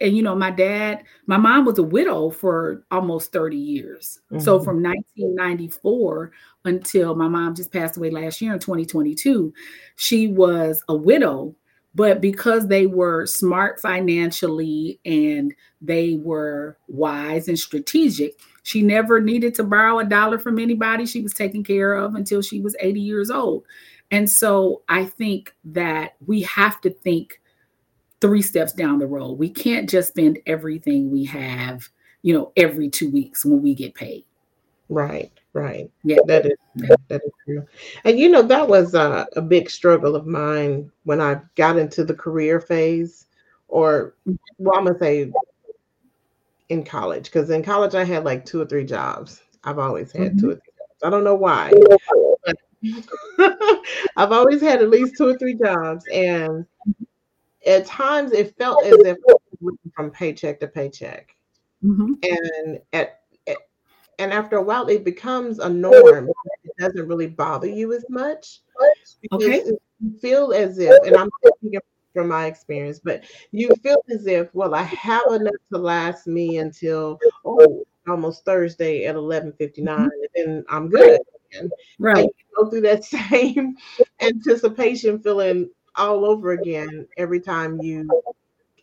and 0.00 0.16
you 0.16 0.22
know 0.22 0.34
my 0.34 0.50
dad 0.50 1.04
my 1.26 1.36
mom 1.36 1.64
was 1.64 1.78
a 1.78 1.82
widow 1.82 2.30
for 2.30 2.84
almost 2.90 3.32
30 3.32 3.56
years 3.56 4.20
mm-hmm. 4.30 4.42
so 4.42 4.58
from 4.58 4.82
1994 4.82 6.32
until 6.64 7.14
my 7.14 7.28
mom 7.28 7.54
just 7.54 7.72
passed 7.72 7.96
away 7.96 8.10
last 8.10 8.40
year 8.40 8.52
in 8.52 8.58
2022 8.58 9.52
she 9.96 10.28
was 10.28 10.82
a 10.88 10.94
widow 10.94 11.54
but 11.98 12.22
because 12.22 12.68
they 12.68 12.86
were 12.86 13.26
smart 13.26 13.78
financially 13.80 14.98
and 15.04 15.52
they 15.82 16.14
were 16.22 16.78
wise 16.88 17.48
and 17.48 17.58
strategic 17.58 18.40
she 18.62 18.80
never 18.80 19.20
needed 19.20 19.54
to 19.54 19.64
borrow 19.64 19.98
a 19.98 20.04
dollar 20.04 20.38
from 20.38 20.58
anybody 20.58 21.04
she 21.04 21.20
was 21.20 21.34
taken 21.34 21.62
care 21.62 21.92
of 21.94 22.14
until 22.14 22.40
she 22.40 22.60
was 22.60 22.74
80 22.80 23.00
years 23.00 23.30
old 23.30 23.64
and 24.10 24.30
so 24.30 24.82
i 24.88 25.04
think 25.04 25.54
that 25.64 26.16
we 26.24 26.42
have 26.42 26.80
to 26.80 26.90
think 26.90 27.40
three 28.20 28.42
steps 28.42 28.72
down 28.72 28.98
the 28.98 29.06
road. 29.06 29.32
We 29.32 29.50
can't 29.50 29.88
just 29.88 30.08
spend 30.08 30.38
everything 30.46 31.10
we 31.10 31.24
have, 31.26 31.88
you 32.22 32.34
know, 32.34 32.52
every 32.56 32.88
two 32.88 33.10
weeks 33.10 33.44
when 33.44 33.62
we 33.62 33.74
get 33.74 33.94
paid. 33.94 34.24
Right, 34.88 35.30
right. 35.52 35.90
Yeah, 36.04 36.18
that 36.26 36.46
is 36.46 36.56
that 37.08 37.22
is 37.24 37.32
true. 37.44 37.66
And 38.04 38.18
you 38.18 38.28
know, 38.28 38.42
that 38.42 38.68
was 38.68 38.94
uh, 38.94 39.24
a 39.36 39.42
big 39.42 39.70
struggle 39.70 40.16
of 40.16 40.26
mine 40.26 40.90
when 41.04 41.20
I 41.20 41.40
got 41.56 41.78
into 41.78 42.04
the 42.04 42.14
career 42.14 42.60
phase, 42.60 43.26
or 43.68 44.14
well, 44.58 44.78
I'm 44.78 44.84
gonna 44.84 44.98
say 44.98 45.30
in 46.68 46.84
college, 46.84 47.24
because 47.24 47.50
in 47.50 47.62
college 47.62 47.94
I 47.94 48.04
had 48.04 48.24
like 48.24 48.44
two 48.44 48.60
or 48.60 48.66
three 48.66 48.84
jobs. 48.84 49.42
I've 49.64 49.78
always 49.78 50.12
had 50.12 50.32
mm-hmm. 50.32 50.40
two 50.40 50.50
or 50.50 50.54
three 50.54 50.72
jobs. 50.78 51.02
I 51.02 51.10
don't 51.10 51.24
know 51.24 51.34
why. 51.34 51.72
I've 54.16 54.32
always 54.32 54.60
had 54.60 54.82
at 54.82 54.90
least 54.90 55.16
two 55.16 55.28
or 55.28 55.36
three 55.36 55.54
jobs, 55.54 56.04
and 56.12 56.64
at 57.66 57.86
times 57.86 58.32
it 58.32 58.56
felt 58.56 58.84
as 58.84 58.94
if 59.00 59.18
from 59.94 60.10
paycheck 60.10 60.60
to 60.60 60.68
paycheck. 60.68 61.34
Mm-hmm. 61.84 62.14
And 62.22 62.80
at, 62.92 63.17
and 64.18 64.32
after 64.32 64.56
a 64.56 64.62
while 64.62 64.88
it 64.88 65.04
becomes 65.04 65.58
a 65.58 65.68
norm. 65.68 66.30
It 66.64 66.72
doesn't 66.78 67.08
really 67.08 67.28
bother 67.28 67.66
you 67.66 67.92
as 67.92 68.04
much. 68.08 68.60
Okay. 69.32 69.64
You 70.00 70.18
feel 70.20 70.52
as 70.52 70.78
if, 70.78 70.94
and 71.06 71.16
I'm 71.16 71.30
speaking 71.58 71.80
from 72.14 72.28
my 72.28 72.46
experience, 72.46 73.00
but 73.02 73.24
you 73.50 73.70
feel 73.82 74.02
as 74.10 74.26
if, 74.26 74.54
well, 74.54 74.74
I 74.74 74.82
have 74.82 75.26
enough 75.32 75.54
to 75.72 75.78
last 75.78 76.26
me 76.26 76.58
until 76.58 77.18
oh 77.44 77.84
almost 78.08 78.44
Thursday 78.44 79.04
at 79.04 79.14
11:59, 79.14 79.84
mm-hmm. 79.84 80.08
and 80.36 80.64
I'm 80.68 80.88
good. 80.88 81.20
And 81.58 81.72
right. 81.98 82.28
go 82.56 82.68
through 82.68 82.82
that 82.82 83.04
same 83.30 83.76
anticipation 84.20 85.18
feeling 85.18 85.70
all 85.96 86.24
over 86.24 86.52
again 86.52 87.06
every 87.16 87.40
time 87.40 87.80
you 87.80 88.08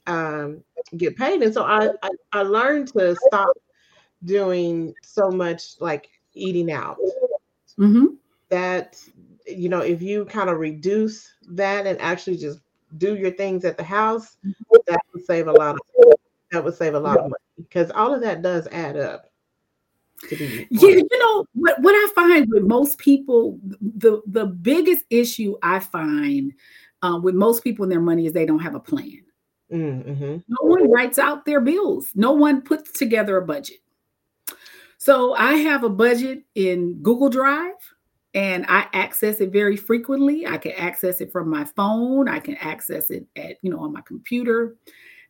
um, 0.07 0.63
get 0.97 1.15
paid. 1.15 1.41
And 1.41 1.53
so 1.53 1.63
I, 1.63 1.89
I, 2.01 2.09
I 2.33 2.41
learned 2.41 2.89
to 2.89 3.15
stop 3.27 3.55
doing 4.25 4.93
so 5.01 5.29
much 5.29 5.79
like 5.79 6.09
eating 6.33 6.71
out. 6.71 6.97
Mm-hmm. 7.79 8.07
That 8.49 9.01
you 9.47 9.69
know, 9.69 9.81
if 9.81 10.01
you 10.01 10.25
kind 10.25 10.49
of 10.49 10.59
reduce 10.59 11.31
that 11.49 11.85
and 11.85 11.99
actually 12.01 12.37
just 12.37 12.59
do 12.97 13.15
your 13.15 13.31
things 13.31 13.65
at 13.65 13.77
the 13.77 13.83
house, 13.83 14.37
that 14.87 14.99
would 15.13 15.25
save 15.25 15.47
a 15.47 15.51
lot 15.51 15.75
of 15.75 15.81
that 16.51 16.63
would 16.63 16.75
save 16.75 16.93
a 16.93 16.99
lot 16.99 17.17
of 17.17 17.23
money 17.23 17.33
because 17.57 17.91
all 17.91 18.13
of 18.13 18.21
that 18.21 18.41
does 18.41 18.67
add 18.71 18.97
up. 18.97 19.31
yeah, 20.31 20.89
you 20.89 21.19
know 21.19 21.45
what, 21.53 21.79
what 21.81 21.93
I 21.93 22.11
find 22.15 22.47
with 22.49 22.63
most 22.63 22.97
people, 22.97 23.59
the 23.63 24.21
the 24.27 24.45
biggest 24.45 25.03
issue 25.09 25.55
I 25.61 25.79
find 25.79 26.53
uh, 27.01 27.19
with 27.21 27.35
most 27.35 27.63
people 27.63 27.83
in 27.83 27.89
their 27.89 27.99
money 27.99 28.25
is 28.25 28.33
they 28.33 28.45
don't 28.45 28.59
have 28.59 28.75
a 28.75 28.79
plan. 28.79 29.21
Mm-hmm. 29.71 30.37
No 30.47 30.57
one 30.61 30.89
writes 30.89 31.19
out 31.19 31.45
their 31.45 31.61
bills. 31.61 32.11
No 32.15 32.31
one 32.31 32.61
puts 32.61 32.91
together 32.91 33.37
a 33.37 33.45
budget. 33.45 33.77
So 35.05 35.35
I 35.35 35.57
have 35.57 35.83
a 35.83 35.89
budget 35.89 36.41
in 36.55 36.95
Google 37.03 37.29
Drive 37.29 37.75
and 38.33 38.65
I 38.67 38.87
access 38.91 39.39
it 39.39 39.51
very 39.51 39.77
frequently. 39.77 40.47
I 40.47 40.57
can 40.57 40.71
access 40.71 41.21
it 41.21 41.31
from 41.31 41.47
my 41.47 41.63
phone. 41.63 42.27
I 42.27 42.39
can 42.39 42.55
access 42.55 43.11
it 43.11 43.27
at, 43.35 43.57
you 43.61 43.69
know, 43.69 43.81
on 43.81 43.93
my 43.93 44.01
computer. 44.01 44.77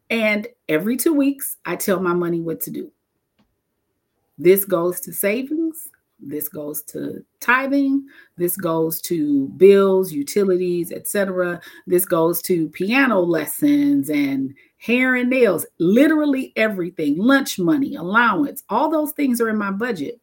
And 0.10 0.48
every 0.70 0.96
two 0.96 1.14
weeks, 1.14 1.58
I 1.66 1.76
tell 1.76 2.00
my 2.00 2.14
money 2.14 2.40
what 2.40 2.62
to 2.62 2.72
do. 2.72 2.90
This 4.38 4.64
goes 4.64 5.02
to 5.02 5.12
savings. 5.12 5.90
This 6.22 6.48
goes 6.48 6.82
to 6.84 7.26
tithing. 7.42 8.06
This 8.38 8.56
goes 8.56 9.02
to 9.02 9.50
bills, 9.58 10.14
utilities, 10.14 10.94
etc. 10.94 11.60
This 11.86 12.06
goes 12.06 12.42
to 12.44 12.70
piano 12.70 13.20
lessons 13.20 14.10
and 14.10 14.56
hair 14.86 15.16
and 15.16 15.30
nails, 15.30 15.66
literally 15.80 16.54
everything, 16.56 17.18
lunch 17.18 17.58
money, 17.58 17.96
allowance, 17.96 18.64
all 18.70 18.90
those 18.90 19.12
things 19.14 19.42
are 19.42 19.50
in 19.50 19.58
my 19.58 19.72
budget. 19.72 20.20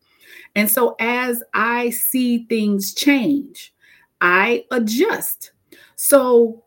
And 0.54 0.70
so 0.70 0.94
as 1.00 1.42
I 1.52 1.90
see 1.90 2.44
things 2.46 2.94
change, 2.94 3.74
I 4.20 4.64
adjust. 4.70 5.52
So 5.96 6.62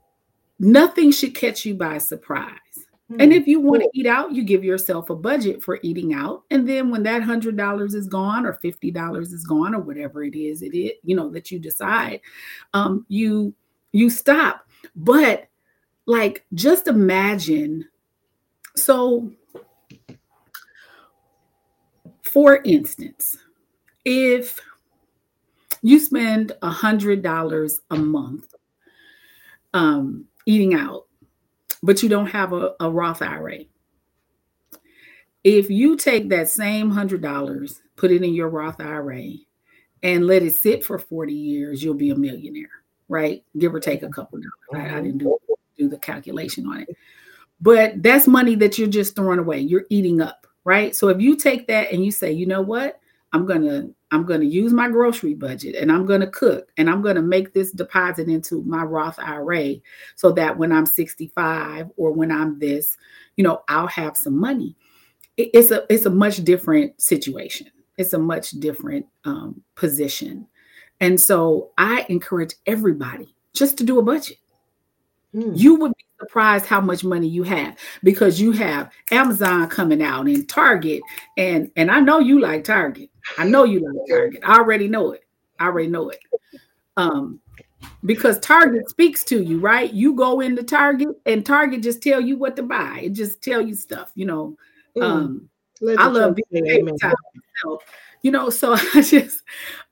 nothing 0.60 1.12
should 1.12 1.36
catch 1.36 1.66
you 1.66 1.76
by 1.76 2.00
surprise. 2.00 2.60
Mm-hmm. 3.12 3.22
And 3.22 3.32
hmm. 3.32 3.38
if 3.38 3.48
you 3.48 3.62
want 3.62 3.84
to 3.84 3.90
eat 3.94 4.08
out, 4.08 4.34
you 4.34 4.44
give 4.44 4.64
yourself 4.64 5.10
a 5.10 5.16
budget 5.16 5.64
for 5.64 5.80
eating 5.84 6.14
out. 6.14 6.44
And 6.50 6.68
then 6.68 6.90
when 6.90 7.04
that 7.04 7.22
hundred 7.22 7.56
dollars 7.56 7.94
is 7.94 8.08
gone 8.08 8.46
or 8.46 8.54
fifty 8.54 8.92
dollars 8.92 9.32
is 9.32 9.46
gone 9.46 9.76
or 9.76 9.80
whatever 9.80 10.24
it 10.24 10.36
is, 10.36 10.64
it 10.64 10.76
is, 10.76 10.94
you 11.04 11.16
know, 11.16 11.30
that 11.30 11.52
you 11.52 11.60
decide, 11.60 12.22
um, 12.74 13.06
you 13.08 13.54
you 13.92 14.10
stop. 14.10 14.68
But 14.96 15.48
like 16.06 16.46
just 16.54 16.88
imagine. 16.88 17.88
So 18.76 19.32
for 22.22 22.62
instance, 22.64 23.38
if 24.04 24.60
you 25.82 26.00
spend 26.00 26.52
a 26.62 26.70
hundred 26.70 27.22
dollars 27.22 27.80
a 27.92 27.96
month 27.96 28.54
um, 29.74 30.26
eating 30.46 30.74
out 30.74 31.06
but 31.86 32.02
you 32.02 32.10
don't 32.10 32.26
have 32.26 32.52
a, 32.52 32.74
a 32.80 32.90
Roth 32.90 33.22
IRA. 33.22 33.60
If 35.44 35.70
you 35.70 35.96
take 35.96 36.30
that 36.30 36.50
same 36.50 36.90
hundred 36.90 37.22
dollars, 37.22 37.82
put 37.96 38.12
it 38.12 38.24
in 38.24 38.34
your 38.34 38.50
Roth 38.50 38.82
IRA, 38.82 39.34
and 40.02 40.26
let 40.26 40.42
it 40.42 40.56
sit 40.56 40.84
for 40.84 40.98
40 40.98 41.34
years, 41.34 41.84
you'll 41.84 41.94
be 41.94 42.10
a 42.10 42.16
millionaire, 42.16 42.72
right? 43.08 43.44
Give 43.60 43.74
or 43.74 43.80
take 43.80 44.02
a 44.02 44.10
couple 44.10 44.40
dollars. 44.40 44.92
I, 44.92 44.98
I 44.98 45.02
didn't 45.02 45.20
do, 45.20 45.38
do 45.78 45.90
the 45.90 45.98
calculation 45.98 46.68
on 46.68 46.82
it. 46.82 46.90
But 47.62 48.04
that's 48.04 48.28
money 48.28 48.56
that 48.56 48.78
you're 48.78 48.88
just 48.88 49.16
throwing 49.16 49.40
away. 49.40 49.60
You're 49.60 49.86
eating 49.90 50.22
up, 50.22 50.46
right? 50.66 50.96
So 50.96 51.10
if 51.10 51.22
you 51.22 51.36
take 51.36 51.68
that 51.68 51.92
and 51.92 52.04
you 52.04 52.12
say, 52.12 52.32
you 52.32 52.46
know 52.46 52.62
what? 52.62 53.00
I'm 53.36 53.46
gonna 53.46 53.90
I'm 54.12 54.26
gonna 54.26 54.46
use 54.46 54.72
my 54.72 54.88
grocery 54.88 55.34
budget 55.34 55.76
and 55.76 55.92
I'm 55.92 56.06
gonna 56.06 56.28
cook 56.28 56.72
and 56.78 56.90
I'm 56.90 57.02
gonna 57.02 57.22
make 57.22 57.54
this 57.54 57.72
deposit 57.72 58.30
into 58.30 58.64
my 58.64 58.84
Roth 58.84 59.20
IRA 59.20 59.76
so 60.16 60.32
that 60.32 60.58
when 60.58 60.72
I'm 60.72 60.86
65 60.86 61.92
or 61.98 62.14
when 62.14 62.32
I'm 62.32 62.58
this, 62.60 62.96
you 63.36 63.44
know, 63.44 63.64
I'll 63.68 63.88
have 63.88 64.16
some 64.16 64.40
money. 64.40 64.78
it's 65.36 65.70
a 65.72 65.86
it's 65.90 66.06
a 66.06 66.10
much 66.10 66.46
different 66.46 67.00
situation. 67.02 67.68
It's 67.98 68.14
a 68.14 68.20
much 68.20 68.52
different 68.52 69.06
um, 69.26 69.62
position, 69.76 70.48
and 71.02 71.20
so 71.20 71.72
I 71.78 72.06
encourage 72.08 72.54
everybody 72.66 73.36
just 73.54 73.78
to 73.80 73.84
do 73.84 74.00
a 74.00 74.04
budget. 74.04 74.38
Hmm. 75.36 75.52
You 75.54 75.76
would 75.76 75.92
be 75.98 76.06
surprised 76.18 76.66
how 76.66 76.80
much 76.80 77.04
money 77.04 77.28
you 77.28 77.44
have 77.44 77.78
because 78.04 78.40
you 78.40 78.54
have 78.54 78.90
Amazon 79.12 79.68
coming 79.68 80.02
out 80.02 80.28
and 80.28 80.48
Target 80.48 81.02
and 81.36 81.70
and 81.76 81.92
I 81.92 82.00
know 82.00 82.20
you 82.20 82.40
like 82.40 82.64
Target. 82.64 83.10
I 83.38 83.44
know 83.44 83.66
you 83.66 83.82
like 83.82 84.08
Target. 84.08 84.42
I 84.46 84.58
already 84.58 84.88
know 84.88 85.12
it. 85.12 85.26
I 85.60 85.66
already 85.66 85.90
know 85.90 86.10
it. 86.10 86.20
Um 86.96 87.42
because 88.06 88.40
Target 88.40 88.90
speaks 88.90 89.26
to 89.26 89.44
you, 89.44 89.60
right? 89.60 89.92
You 89.92 90.14
go 90.14 90.40
into 90.40 90.64
Target 90.64 91.10
and 91.26 91.46
Target 91.46 91.84
just 91.84 92.02
tell 92.02 92.22
you 92.22 92.38
what 92.38 92.56
to 92.56 92.64
buy. 92.64 93.02
It 93.04 93.10
just 93.10 93.42
tell 93.42 93.60
you 93.60 93.74
stuff, 93.74 94.14
you 94.16 94.26
know. 94.26 94.58
Mm. 94.96 95.04
Um 95.04 95.50
I 96.00 96.08
love 96.08 96.38
being 96.50 96.86
myself 96.86 97.20
you 98.26 98.32
know 98.32 98.50
so 98.50 98.74
i 98.96 99.02
just 99.02 99.44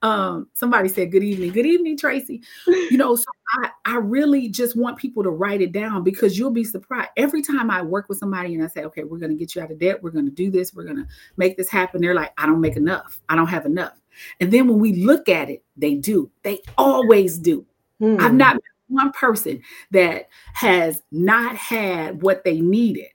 um 0.01 0.49
somebody 0.53 0.89
said 0.89 1.11
good 1.11 1.23
evening 1.23 1.51
good 1.51 1.67
evening 1.67 1.95
tracy. 1.95 2.41
You 2.65 2.97
know 2.97 3.15
so 3.15 3.25
i 3.61 3.69
i 3.85 3.97
really 3.97 4.49
just 4.49 4.75
want 4.75 4.97
people 4.97 5.21
to 5.21 5.29
write 5.29 5.61
it 5.61 5.71
down 5.71 6.03
because 6.03 6.37
you'll 6.37 6.49
be 6.49 6.63
surprised 6.63 7.09
every 7.15 7.43
time 7.43 7.69
i 7.69 7.81
work 7.83 8.09
with 8.09 8.17
somebody 8.17 8.55
and 8.55 8.63
i 8.63 8.67
say 8.67 8.83
okay 8.85 9.03
we're 9.03 9.19
going 9.19 9.31
to 9.31 9.37
get 9.37 9.53
you 9.53 9.61
out 9.61 9.69
of 9.69 9.77
debt 9.77 10.01
we're 10.01 10.09
going 10.09 10.25
to 10.25 10.31
do 10.31 10.49
this 10.49 10.73
we're 10.73 10.83
going 10.83 10.97
to 10.97 11.05
make 11.37 11.55
this 11.57 11.69
happen 11.69 12.01
they're 12.01 12.15
like 12.15 12.33
i 12.39 12.47
don't 12.47 12.59
make 12.59 12.75
enough 12.75 13.19
i 13.29 13.35
don't 13.35 13.47
have 13.47 13.65
enough. 13.67 14.01
And 14.39 14.51
then 14.51 14.67
when 14.67 14.79
we 14.79 14.93
look 14.93 15.29
at 15.29 15.51
it 15.51 15.63
they 15.77 15.93
do 15.93 16.31
they 16.41 16.59
always 16.75 17.37
do. 17.37 17.65
Hmm. 17.99 18.17
i've 18.19 18.33
not 18.33 18.55
met 18.55 18.63
one 18.87 19.11
person 19.11 19.61
that 19.91 20.27
has 20.53 21.03
not 21.11 21.55
had 21.55 22.23
what 22.23 22.43
they 22.43 22.59
needed 22.61 23.11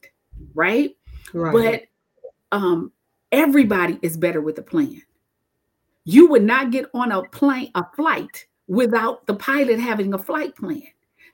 right, 0.54 0.96
right. 1.32 1.52
but 1.52 2.56
um 2.56 2.92
everybody 3.32 3.98
is 4.00 4.16
better 4.16 4.40
with 4.40 4.56
a 4.58 4.62
plan 4.62 5.02
you 6.08 6.26
would 6.26 6.42
not 6.42 6.70
get 6.70 6.86
on 6.94 7.12
a 7.12 7.22
plane, 7.24 7.70
a 7.74 7.84
flight 7.94 8.46
without 8.66 9.26
the 9.26 9.34
pilot 9.34 9.78
having 9.78 10.14
a 10.14 10.18
flight 10.18 10.56
plan. 10.56 10.82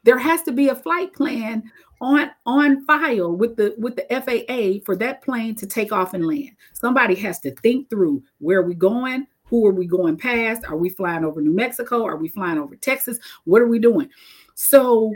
There 0.03 0.19
has 0.19 0.43
to 0.43 0.53
be 0.53 0.69
a 0.69 0.75
flight 0.75 1.13
plan 1.13 1.71
on 2.01 2.33
on 2.45 2.85
file 2.85 3.37
with 3.37 3.55
the 3.55 3.77
with 3.79 3.95
the 3.95 4.05
FAA 4.11 4.85
for 4.85 4.97
that 4.97 5.23
plane 5.23 5.55
to 5.57 5.67
take 5.69 5.93
off 5.93 6.13
and 6.13 6.27
land. 6.27 6.51
Somebody 6.73 7.15
has 7.15 7.39
to 7.41 7.53
think 7.63 7.89
through 7.89 8.25
where 8.39 8.59
are 8.59 8.67
we 8.67 8.75
going, 8.75 9.29
who 9.45 9.65
are 9.65 9.73
we 9.73 9.87
going 9.87 10.17
past? 10.17 10.65
Are 10.65 10.77
we 10.77 10.89
flying 10.89 11.25
over 11.25 11.41
New 11.41 11.55
Mexico? 11.55 12.05
Are 12.05 12.17
we 12.17 12.29
flying 12.29 12.59
over 12.59 12.75
Texas? 12.75 13.21
What 13.45 13.63
are 13.63 13.69
we 13.69 13.79
doing? 13.79 14.11
So 14.57 15.15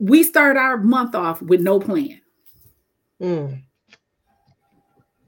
we 0.00 0.24
start 0.24 0.56
our 0.56 0.78
month 0.78 1.14
off 1.14 1.40
with 1.42 1.60
no 1.60 1.78
plan. 1.78 2.20
Mm. 3.22 3.62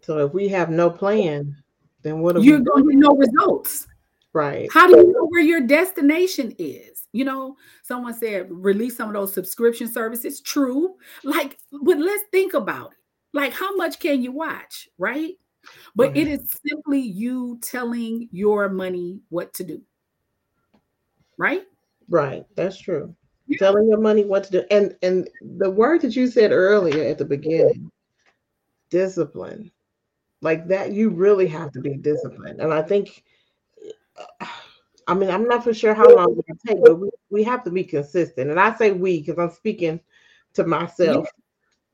So 0.01 0.27
if 0.27 0.35
we 0.35 0.49
have 0.49 0.69
no 0.69 0.91
plan, 0.91 1.63
then 2.03 2.21
what 2.21 2.43
you're 2.43 2.61
going 2.61 2.85
to 2.85 2.91
get 2.91 2.99
no 2.99 3.17
results. 3.17 3.87
Right. 4.33 4.69
How 4.73 4.87
do 4.87 4.97
you 4.97 5.13
know 5.13 5.27
where 5.27 5.43
your 5.43 5.63
destination 5.63 6.55
is? 6.59 7.09
You 7.13 7.25
know, 7.25 7.57
someone 7.83 8.15
said 8.15 8.47
release 8.51 8.97
some 8.97 9.09
of 9.09 9.15
those 9.15 9.33
subscription 9.33 9.89
services. 9.89 10.41
True. 10.41 10.95
Like, 11.25 11.59
but 11.73 11.99
let's 11.99 12.25
think 12.31 12.55
about 12.55 12.93
it. 12.93 12.99
Like, 13.33 13.53
how 13.53 13.75
much 13.77 13.99
can 13.99 14.23
you 14.23 14.33
watch? 14.33 14.89
Right. 14.99 15.35
But 15.97 16.17
it 16.17 16.29
is 16.29 16.55
simply 16.67 17.01
you 17.01 17.59
telling 17.63 18.29
your 18.31 18.69
money 18.69 19.21
what 19.29 19.53
to 19.55 19.65
do. 19.65 19.83
Right? 21.37 21.65
Right. 22.09 22.45
That's 22.55 22.79
true. 22.79 23.15
Yeah. 23.49 23.59
Telling 23.59 23.89
your 23.89 24.01
money 24.01 24.25
what 24.25 24.45
to 24.45 24.51
do. 24.51 24.65
And 24.71 24.95
and 25.03 25.29
the 25.59 25.71
word 25.71 26.03
that 26.03 26.15
you 26.15 26.27
said 26.29 26.53
earlier 26.53 27.05
at 27.05 27.19
the 27.19 27.25
beginning, 27.25 27.91
discipline 28.91 29.71
like 30.41 30.67
that 30.69 30.93
you 30.93 31.11
really 31.11 31.47
have 31.47 31.73
to 31.73 31.81
be 31.81 31.97
disciplined 31.97 32.61
and 32.61 32.73
i 32.73 32.83
think 32.83 33.25
i 35.07 35.15
mean 35.15 35.31
i'm 35.31 35.45
not 35.45 35.65
for 35.65 35.75
sure 35.75 35.95
how 35.95 36.09
long 36.15 36.33
it 36.33 36.37
will 36.37 36.45
take 36.67 36.83
but 36.83 36.99
we, 36.99 37.11
we 37.31 37.43
have 37.43 37.65
to 37.65 37.71
be 37.71 37.85
consistent 37.85 38.51
and 38.51 38.61
i 38.61 38.75
say 38.75 38.93
we 38.93 39.21
because 39.21 39.39
i'm 39.39 39.51
speaking 39.51 40.01
to 40.55 40.65
myself 40.65 41.27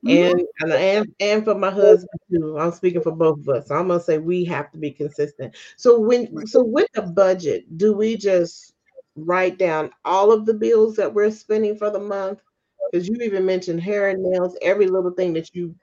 yeah. 0.03 0.33
mm-hmm. 0.33 0.39
and, 0.61 0.73
and 0.73 1.15
and 1.21 1.45
for 1.45 1.55
my 1.55 1.71
husband 1.71 2.21
too 2.31 2.59
i'm 2.59 2.73
speaking 2.73 3.01
for 3.01 3.13
both 3.13 3.39
of 3.41 3.49
us 3.49 3.69
so 3.69 3.75
i'm 3.75 3.89
gonna 3.89 4.01
say 4.01 4.19
we 4.19 4.45
have 4.45 4.71
to 4.71 4.79
be 4.79 4.91
consistent. 4.91 5.55
So 5.77 5.99
when 5.99 6.47
so 6.47 6.63
with 6.63 6.89
the 6.95 7.03
budget 7.03 7.79
do 7.79 7.95
we 7.95 8.17
just 8.17 8.75
write 9.17 9.59
down 9.59 9.91
all 10.05 10.33
of 10.33 10.47
the 10.47 10.55
bills 10.55 10.97
that 10.97 11.13
we're 11.13 11.31
spending 11.31 11.77
for 11.77 11.91
the 11.91 12.01
month? 12.01 12.41
Because 12.91 13.09
you 13.09 13.17
even 13.23 13.47
mentioned 13.47 13.81
hair 13.81 14.09
and 14.09 14.23
nails 14.23 14.57
every 14.63 14.87
little 14.87 15.13
thing 15.13 15.33
that 15.35 15.55
you 15.55 15.75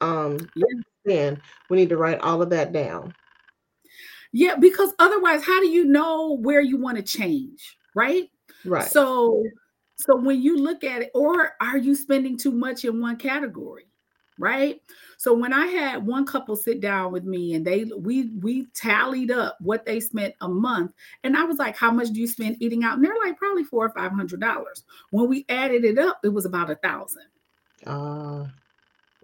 um 0.00 0.36
in, 1.06 1.40
we 1.68 1.76
need 1.76 1.88
to 1.90 1.96
write 1.96 2.20
all 2.20 2.42
of 2.42 2.50
that 2.50 2.72
down. 2.72 3.14
Yeah, 4.32 4.56
because 4.56 4.92
otherwise, 4.98 5.44
how 5.44 5.60
do 5.60 5.68
you 5.68 5.84
know 5.84 6.36
where 6.38 6.60
you 6.60 6.76
want 6.76 6.96
to 6.98 7.02
change? 7.02 7.76
Right. 7.94 8.30
Right. 8.64 8.90
So, 8.90 9.44
so 9.96 10.16
when 10.16 10.42
you 10.42 10.58
look 10.58 10.84
at 10.84 11.02
it, 11.02 11.10
or 11.14 11.52
are 11.60 11.78
you 11.78 11.94
spending 11.94 12.36
too 12.36 12.52
much 12.52 12.84
in 12.84 13.00
one 13.00 13.16
category? 13.16 13.86
Right. 14.38 14.82
So 15.16 15.32
when 15.32 15.54
I 15.54 15.66
had 15.66 16.06
one 16.06 16.26
couple 16.26 16.56
sit 16.56 16.80
down 16.80 17.10
with 17.10 17.24
me 17.24 17.54
and 17.54 17.66
they 17.66 17.84
we 17.84 18.32
we 18.42 18.66
tallied 18.74 19.30
up 19.30 19.56
what 19.60 19.86
they 19.86 19.98
spent 19.98 20.34
a 20.42 20.48
month, 20.48 20.92
and 21.24 21.36
I 21.36 21.44
was 21.44 21.56
like, 21.56 21.74
"How 21.74 21.90
much 21.90 22.08
do 22.08 22.20
you 22.20 22.26
spend 22.26 22.58
eating 22.60 22.84
out?" 22.84 22.96
And 22.96 23.04
they're 23.04 23.14
like, 23.24 23.38
"Probably 23.38 23.64
four 23.64 23.86
or 23.86 23.90
five 23.90 24.12
hundred 24.12 24.40
dollars." 24.40 24.84
When 25.10 25.28
we 25.28 25.46
added 25.48 25.84
it 25.84 25.98
up, 25.98 26.20
it 26.22 26.28
was 26.28 26.44
about 26.44 26.68
a 26.68 26.74
thousand. 26.74 27.24
Uh, 27.86 28.46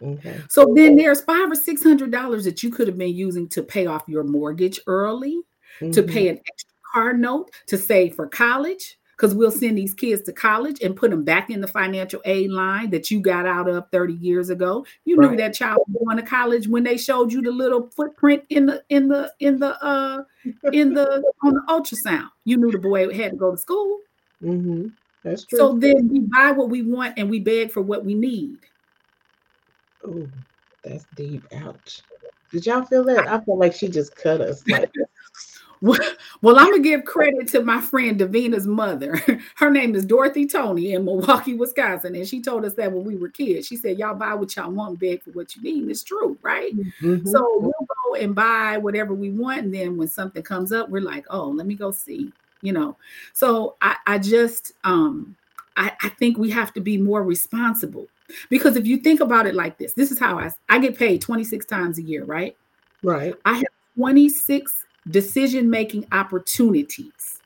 Okay. 0.03 0.41
So 0.49 0.73
then 0.75 0.97
there's 0.97 1.21
five 1.21 1.51
or 1.51 1.55
six 1.55 1.83
hundred 1.83 2.11
dollars 2.11 2.45
that 2.45 2.63
you 2.63 2.71
could 2.71 2.89
have 2.89 2.99
been 2.99 3.15
using 3.15 3.49
to 3.51 3.63
pay 3.63 3.87
off 3.87 4.03
your 4.07 4.25
mortgage 4.25 4.81
early, 4.87 5.43
mm-hmm. 5.81 5.93
to 5.93 6.03
pay 6.03 6.29
an 6.29 6.39
extra 6.39 6.71
car 6.93 7.13
note, 7.13 7.51
to 7.67 7.79
save 7.79 8.15
for 8.15 8.27
college, 8.27 8.99
because 9.17 9.35
we'll 9.35 9.53
send 9.53 9.79
these 9.79 9.95
kids 9.95 10.23
to 10.23 10.33
college 10.33 10.81
and 10.83 10.97
put 10.97 11.11
them 11.11 11.23
back 11.23 11.51
in 11.51 11.61
the 11.61 11.69
financial 11.69 12.21
aid 12.25 12.51
line 12.51 12.91
that 12.91 13.11
you 13.11 13.21
got 13.21 13.47
out 13.47 13.69
of 13.69 13.89
30 13.93 14.15
years 14.15 14.51
ago. 14.51 14.85
You 15.05 15.17
right. 15.17 15.31
knew 15.31 15.37
that 15.37 15.55
child 15.55 15.83
was 15.87 16.03
going 16.05 16.17
to 16.17 16.25
college 16.25 16.67
when 16.67 16.83
they 16.83 16.97
showed 16.97 17.33
you 17.33 17.41
the 17.41 17.53
little 17.53 17.89
footprint 17.91 18.43
in 18.49 18.67
the 18.67 18.83
in 18.89 19.09
the 19.09 19.33
in 19.39 19.61
the 19.61 19.81
uh 19.85 20.25
in 20.73 20.95
the 20.95 21.23
on 21.43 21.55
the 21.55 21.63
ultrasound. 21.69 22.31
You 22.45 22.57
knew 22.57 22.73
the 22.73 22.79
boy 22.79 23.13
had 23.15 23.33
to 23.33 23.37
go 23.37 23.53
to 23.53 23.57
school. 23.57 24.01
Mm-hmm. 24.43 24.89
That's 25.23 25.45
true. 25.45 25.59
So 25.59 25.73
then 25.75 26.09
we 26.09 26.21
buy 26.21 26.51
what 26.51 26.69
we 26.69 26.83
want 26.83 27.15
and 27.17 27.31
we 27.31 27.39
beg 27.39 27.71
for 27.71 27.81
what 27.81 28.05
we 28.05 28.15
need. 28.15 28.59
Oh, 30.05 30.29
that's 30.83 31.05
deep. 31.15 31.45
Ouch. 31.53 32.03
Did 32.51 32.67
y'all 32.67 32.85
feel 32.85 33.05
that? 33.05 33.27
I 33.29 33.41
feel 33.41 33.57
like 33.57 33.75
she 33.75 33.89
just 33.89 34.15
cut 34.15 34.41
us. 34.41 34.63
Like 34.69 34.91
well, 35.83 36.59
I'm 36.59 36.71
gonna 36.71 36.79
give 36.79 37.05
credit 37.05 37.49
to 37.49 37.63
my 37.63 37.81
friend 37.81 38.19
Davina's 38.19 38.69
mother. 38.69 39.21
Her 39.57 39.69
name 39.69 39.97
is 39.97 40.05
Dorothy 40.05 40.47
Tony 40.47 40.93
in 40.93 41.05
Milwaukee, 41.05 41.55
Wisconsin, 41.55 42.15
and 42.15 42.27
she 42.27 42.41
told 42.41 42.65
us 42.65 42.75
that 42.75 42.93
when 42.93 43.05
we 43.05 43.17
were 43.17 43.29
kids. 43.29 43.67
She 43.67 43.77
said, 43.77 43.99
"Y'all 43.99 44.15
buy 44.15 44.35
what 44.35 44.55
y'all 44.55 44.71
want, 44.71 45.01
beg 45.01 45.23
for 45.23 45.31
what 45.31 45.57
you 45.57 45.63
need." 45.63 45.83
And 45.83 45.91
it's 45.91 46.05
true, 46.05 46.39
right? 46.41 46.73
Mm-hmm. 46.77 47.27
So 47.27 47.49
we'll 47.57 47.73
go 48.05 48.15
and 48.15 48.33
buy 48.33 48.79
whatever 48.79 49.13
we 49.13 49.31
want, 49.31 49.63
and 49.63 49.75
then 49.75 49.97
when 49.97 50.07
something 50.07 50.45
comes 50.45 50.73
up, 50.73 50.89
we're 50.89 51.03
like, 51.03 51.27
"Oh, 51.31 51.49
let 51.49 51.67
me 51.67 51.75
go 51.75 51.91
see." 51.91 52.33
You 52.61 52.73
know. 52.73 52.97
So 53.33 53.75
I, 53.83 53.97
I 54.07 54.19
just, 54.19 54.75
um, 54.85 55.35
I, 55.77 55.91
I 56.01 56.11
think 56.11 56.39
we 56.39 56.51
have 56.51 56.73
to 56.75 56.81
be 56.81 56.97
more 56.97 57.25
responsible 57.25 58.07
because 58.51 58.77
if 58.77 58.87
you 58.87 58.99
think 58.99 59.21
about 59.21 59.47
it 59.47 59.55
like 59.55 59.79
this, 59.79 59.95
this 59.95 60.11
is 60.11 60.19
how 60.19 60.39
I 60.39 60.51
I 60.69 60.79
get 60.79 60.97
paid 60.97 61.21
26 61.21 61.67
times 61.67 61.99
a 61.99 62.03
year, 62.03 62.25
right? 62.25 62.57
Right. 63.03 63.35
I 63.45 63.55
have 63.55 63.65
26 63.97 64.85
decision 65.11 65.69
making 65.69 66.07
opportunities 66.13 67.41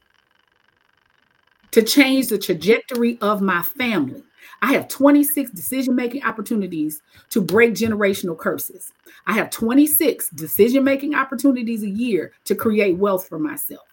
to 1.71 1.83
change 1.83 2.29
the 2.29 2.39
trajectory 2.39 3.19
of 3.21 3.43
my 3.43 3.63
family. 3.63 4.23
I 4.63 4.73
have 4.73 4.89
26 4.89 5.51
decision 5.51 5.95
making 5.95 6.25
opportunities 6.25 7.03
to 7.31 7.41
break 7.41 7.75
generational 7.75 8.39
curses. 8.39 8.93
I 9.27 9.33
have 9.35 9.51
26 9.51 10.31
decision 10.31 10.85
making 10.85 11.15
opportunities 11.15 11.83
a 11.83 11.89
year 11.89 12.33
to 12.45 12.55
create 12.55 12.97
wealth 12.97 13.29
for 13.29 13.39
myself. 13.39 13.87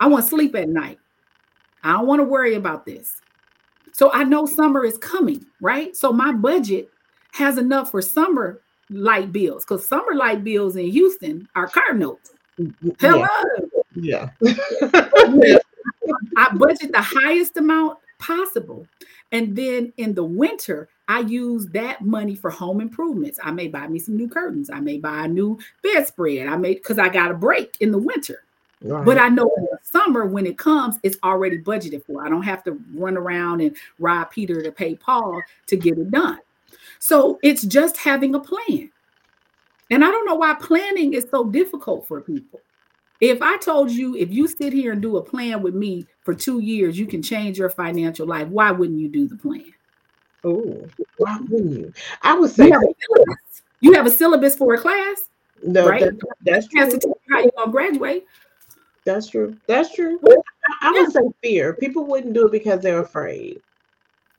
I 0.00 0.06
want 0.06 0.24
to 0.24 0.30
sleep 0.30 0.56
at 0.56 0.68
night. 0.68 0.98
I 1.84 1.92
don't 1.92 2.06
want 2.06 2.20
to 2.20 2.24
worry 2.24 2.54
about 2.54 2.84
this. 2.84 3.20
So 4.00 4.10
I 4.12 4.24
know 4.24 4.46
summer 4.46 4.82
is 4.82 4.96
coming, 4.96 5.44
right? 5.60 5.94
So 5.94 6.10
my 6.10 6.32
budget 6.32 6.88
has 7.32 7.58
enough 7.58 7.90
for 7.90 8.00
summer 8.00 8.62
light 8.88 9.30
bills 9.30 9.62
because 9.62 9.86
summer 9.86 10.14
light 10.14 10.42
bills 10.42 10.74
in 10.74 10.86
Houston 10.86 11.46
are 11.54 11.68
car 11.68 11.92
notes. 11.92 12.30
Hello. 12.98 13.26
Yeah. 13.94 14.30
yeah. 14.40 15.58
I 16.38 16.56
budget 16.56 16.92
the 16.92 17.02
highest 17.02 17.58
amount 17.58 17.98
possible. 18.18 18.86
And 19.32 19.54
then 19.54 19.92
in 19.98 20.14
the 20.14 20.24
winter, 20.24 20.88
I 21.06 21.20
use 21.20 21.66
that 21.74 22.00
money 22.00 22.34
for 22.34 22.48
home 22.48 22.80
improvements. 22.80 23.38
I 23.42 23.50
may 23.50 23.68
buy 23.68 23.86
me 23.86 23.98
some 23.98 24.16
new 24.16 24.30
curtains. 24.30 24.70
I 24.70 24.80
may 24.80 24.96
buy 24.96 25.26
a 25.26 25.28
new 25.28 25.58
bedspread. 25.82 26.46
I 26.46 26.56
may 26.56 26.72
because 26.72 26.98
I 26.98 27.10
got 27.10 27.32
a 27.32 27.34
break 27.34 27.76
in 27.80 27.90
the 27.90 27.98
winter. 27.98 28.44
Right. 28.80 29.04
But 29.04 29.18
I 29.18 29.28
know 29.28 29.52
in 29.58 29.68
summer 29.82 30.26
when 30.26 30.46
it 30.46 30.58
comes, 30.58 30.98
it's 31.02 31.18
already 31.22 31.58
budgeted 31.58 32.04
for. 32.04 32.24
I 32.24 32.28
don't 32.28 32.42
have 32.42 32.64
to 32.64 32.78
run 32.94 33.16
around 33.16 33.60
and 33.60 33.76
rob 33.98 34.30
Peter 34.30 34.62
to 34.62 34.72
pay 34.72 34.94
Paul 34.94 35.42
to 35.66 35.76
get 35.76 35.98
it 35.98 36.10
done. 36.10 36.38
So 36.98 37.38
it's 37.42 37.62
just 37.62 37.96
having 37.96 38.34
a 38.34 38.40
plan. 38.40 38.90
And 39.90 40.04
I 40.04 40.10
don't 40.10 40.26
know 40.26 40.36
why 40.36 40.54
planning 40.54 41.14
is 41.14 41.26
so 41.30 41.44
difficult 41.44 42.06
for 42.06 42.20
people. 42.20 42.60
If 43.20 43.42
I 43.42 43.58
told 43.58 43.90
you, 43.90 44.16
if 44.16 44.30
you 44.30 44.46
sit 44.46 44.72
here 44.72 44.92
and 44.92 45.02
do 45.02 45.18
a 45.18 45.22
plan 45.22 45.62
with 45.62 45.74
me 45.74 46.06
for 46.22 46.34
two 46.34 46.60
years, 46.60 46.98
you 46.98 47.06
can 47.06 47.22
change 47.22 47.58
your 47.58 47.68
financial 47.68 48.26
life, 48.26 48.48
why 48.48 48.70
wouldn't 48.70 48.98
you 48.98 49.08
do 49.08 49.28
the 49.28 49.36
plan? 49.36 49.72
Oh, 50.42 50.88
why 51.18 51.38
wouldn't 51.48 51.78
you? 51.78 51.92
I 52.22 52.38
would 52.38 52.50
say 52.50 52.66
you 52.66 52.72
have, 52.72 52.82
a 52.82 53.34
you 53.80 53.92
have 53.92 54.06
a 54.06 54.10
syllabus 54.10 54.56
for 54.56 54.74
a 54.74 54.78
class. 54.78 55.22
No, 55.62 55.86
right? 55.86 56.00
that, 56.00 56.18
that's 56.42 56.68
true. 56.68 56.80
Has 56.80 56.94
to 56.94 56.98
tell 56.98 57.10
you 57.10 57.34
how 57.34 57.40
you're 57.40 57.52
gonna 57.56 57.72
graduate. 57.72 58.26
That's 59.04 59.28
true. 59.28 59.56
That's 59.66 59.94
true. 59.94 60.20
I 60.82 60.90
would 60.92 61.12
say 61.12 61.20
fear. 61.42 61.74
People 61.74 62.04
wouldn't 62.04 62.34
do 62.34 62.46
it 62.46 62.52
because 62.52 62.80
they're 62.80 63.00
afraid. 63.00 63.60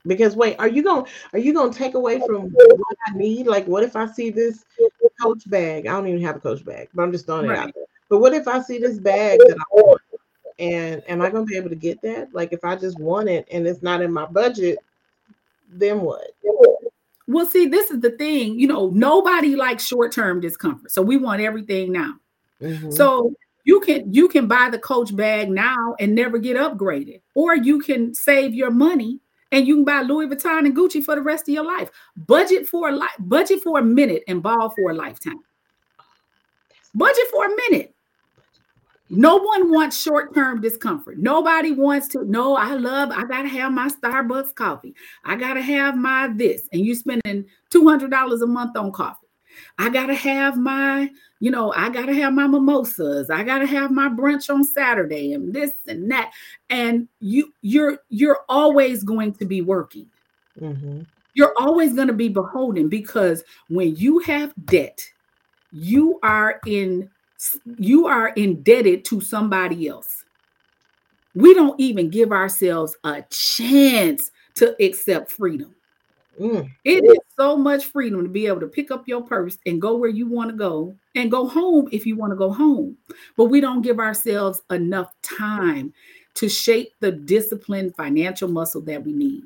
Because 0.06 0.34
wait, 0.34 0.56
are 0.58 0.68
you 0.68 0.82
going 0.82 1.06
are 1.32 1.38
you 1.38 1.54
going 1.54 1.72
to 1.72 1.78
take 1.78 1.94
away 1.94 2.20
from 2.26 2.50
what 2.50 2.96
I 3.06 3.16
need? 3.16 3.46
Like 3.46 3.66
what 3.66 3.84
if 3.84 3.94
I 3.94 4.06
see 4.06 4.30
this 4.30 4.64
coach 5.20 5.48
bag? 5.48 5.86
I 5.86 5.92
don't 5.92 6.08
even 6.08 6.22
have 6.22 6.36
a 6.36 6.40
coach 6.40 6.64
bag, 6.64 6.88
but 6.94 7.02
I'm 7.02 7.12
just 7.12 7.26
throwing 7.26 7.46
right. 7.46 7.58
it 7.58 7.60
out 7.60 7.74
there. 7.74 7.84
But 8.08 8.18
what 8.18 8.34
if 8.34 8.48
I 8.48 8.60
see 8.60 8.78
this 8.78 8.98
bag 8.98 9.38
that 9.38 9.56
I 9.58 9.74
want? 9.74 10.00
And 10.58 11.02
am 11.08 11.22
I 11.22 11.30
going 11.30 11.46
to 11.46 11.50
be 11.50 11.56
able 11.56 11.70
to 11.70 11.76
get 11.76 12.02
that? 12.02 12.34
Like 12.34 12.52
if 12.52 12.64
I 12.64 12.76
just 12.76 12.98
want 12.98 13.28
it 13.28 13.46
and 13.50 13.66
it's 13.66 13.82
not 13.82 14.02
in 14.02 14.12
my 14.12 14.26
budget, 14.26 14.78
then 15.70 16.00
what? 16.00 16.34
Well, 17.28 17.46
see, 17.46 17.66
this 17.66 17.90
is 17.90 18.00
the 18.00 18.10
thing, 18.10 18.58
you 18.58 18.66
know, 18.66 18.90
nobody 18.90 19.54
likes 19.56 19.86
short-term 19.86 20.40
discomfort. 20.40 20.90
So 20.90 21.00
we 21.00 21.16
want 21.16 21.40
everything 21.40 21.92
now. 21.92 22.14
Mm-hmm. 22.60 22.90
So 22.90 23.34
you 23.64 23.80
can 23.80 24.12
you 24.12 24.28
can 24.28 24.46
buy 24.46 24.68
the 24.70 24.78
coach 24.78 25.14
bag 25.14 25.50
now 25.50 25.94
and 26.00 26.14
never 26.14 26.38
get 26.38 26.56
upgraded 26.56 27.20
or 27.34 27.54
you 27.54 27.80
can 27.80 28.14
save 28.14 28.54
your 28.54 28.70
money 28.70 29.20
and 29.52 29.66
you 29.66 29.76
can 29.76 29.84
buy 29.84 30.00
Louis 30.00 30.26
Vuitton 30.26 30.66
and 30.66 30.74
Gucci 30.74 31.04
for 31.04 31.14
the 31.14 31.22
rest 31.22 31.48
of 31.48 31.54
your 31.54 31.64
life. 31.64 31.90
Budget 32.16 32.66
for 32.66 32.88
a 32.88 32.92
life, 32.92 33.14
budget 33.18 33.62
for 33.62 33.78
a 33.78 33.84
minute 33.84 34.24
and 34.26 34.42
ball 34.42 34.70
for 34.70 34.90
a 34.90 34.94
lifetime. 34.94 35.40
Budget 36.94 37.26
for 37.30 37.44
a 37.46 37.56
minute. 37.70 37.94
No 39.14 39.36
one 39.36 39.70
wants 39.70 40.02
short-term 40.02 40.62
discomfort. 40.62 41.18
Nobody 41.18 41.72
wants 41.72 42.08
to. 42.08 42.24
No, 42.24 42.56
I 42.56 42.72
love. 42.72 43.10
I 43.10 43.24
gotta 43.24 43.48
have 43.48 43.70
my 43.70 43.88
Starbucks 43.88 44.54
coffee. 44.54 44.94
I 45.22 45.36
gotta 45.36 45.60
have 45.60 45.98
my 45.98 46.28
this, 46.34 46.66
and 46.72 46.80
you 46.80 46.94
spending 46.94 47.44
two 47.68 47.86
hundred 47.86 48.10
dollars 48.10 48.40
a 48.40 48.46
month 48.46 48.74
on 48.74 48.90
coffee. 48.90 49.21
I 49.78 49.88
gotta 49.90 50.14
have 50.14 50.56
my, 50.56 51.10
you 51.40 51.50
know, 51.50 51.72
I 51.72 51.90
gotta 51.90 52.14
have 52.14 52.32
my 52.32 52.46
mimosas. 52.46 53.30
I 53.30 53.44
gotta 53.44 53.66
have 53.66 53.90
my 53.90 54.08
brunch 54.08 54.52
on 54.52 54.64
Saturday 54.64 55.32
and 55.32 55.52
this 55.52 55.72
and 55.86 56.10
that. 56.10 56.32
And 56.70 57.08
you, 57.20 57.52
you're 57.62 57.98
you're 58.08 58.40
always 58.48 59.04
going 59.04 59.32
to 59.34 59.44
be 59.44 59.60
working. 59.60 60.06
Mm-hmm. 60.60 61.02
You're 61.34 61.54
always 61.58 61.94
going 61.94 62.08
to 62.08 62.14
be 62.14 62.28
beholden 62.28 62.88
because 62.88 63.42
when 63.68 63.96
you 63.96 64.18
have 64.20 64.52
debt, 64.66 65.02
you 65.72 66.18
are 66.22 66.60
in 66.66 67.10
you 67.78 68.06
are 68.06 68.28
indebted 68.28 69.04
to 69.06 69.20
somebody 69.20 69.88
else. 69.88 70.24
We 71.34 71.54
don't 71.54 71.78
even 71.80 72.10
give 72.10 72.30
ourselves 72.30 72.96
a 73.04 73.24
chance 73.30 74.30
to 74.56 74.76
accept 74.84 75.32
freedom. 75.32 75.74
Mm. 76.40 76.70
It 76.84 77.04
is 77.04 77.18
so 77.36 77.56
much 77.56 77.86
freedom 77.86 78.22
to 78.22 78.28
be 78.28 78.46
able 78.46 78.60
to 78.60 78.66
pick 78.66 78.90
up 78.90 79.06
your 79.06 79.22
purse 79.22 79.58
and 79.66 79.80
go 79.80 79.96
where 79.96 80.10
you 80.10 80.26
want 80.26 80.50
to 80.50 80.56
go 80.56 80.94
and 81.14 81.30
go 81.30 81.46
home 81.46 81.88
if 81.92 82.06
you 82.06 82.16
want 82.16 82.32
to 82.32 82.36
go 82.36 82.50
home. 82.50 82.96
But 83.36 83.46
we 83.46 83.60
don't 83.60 83.82
give 83.82 83.98
ourselves 83.98 84.62
enough 84.70 85.12
time 85.22 85.92
to 86.34 86.48
shape 86.48 86.94
the 87.00 87.12
disciplined 87.12 87.94
financial 87.96 88.48
muscle 88.48 88.80
that 88.82 89.04
we 89.04 89.12
need. 89.12 89.44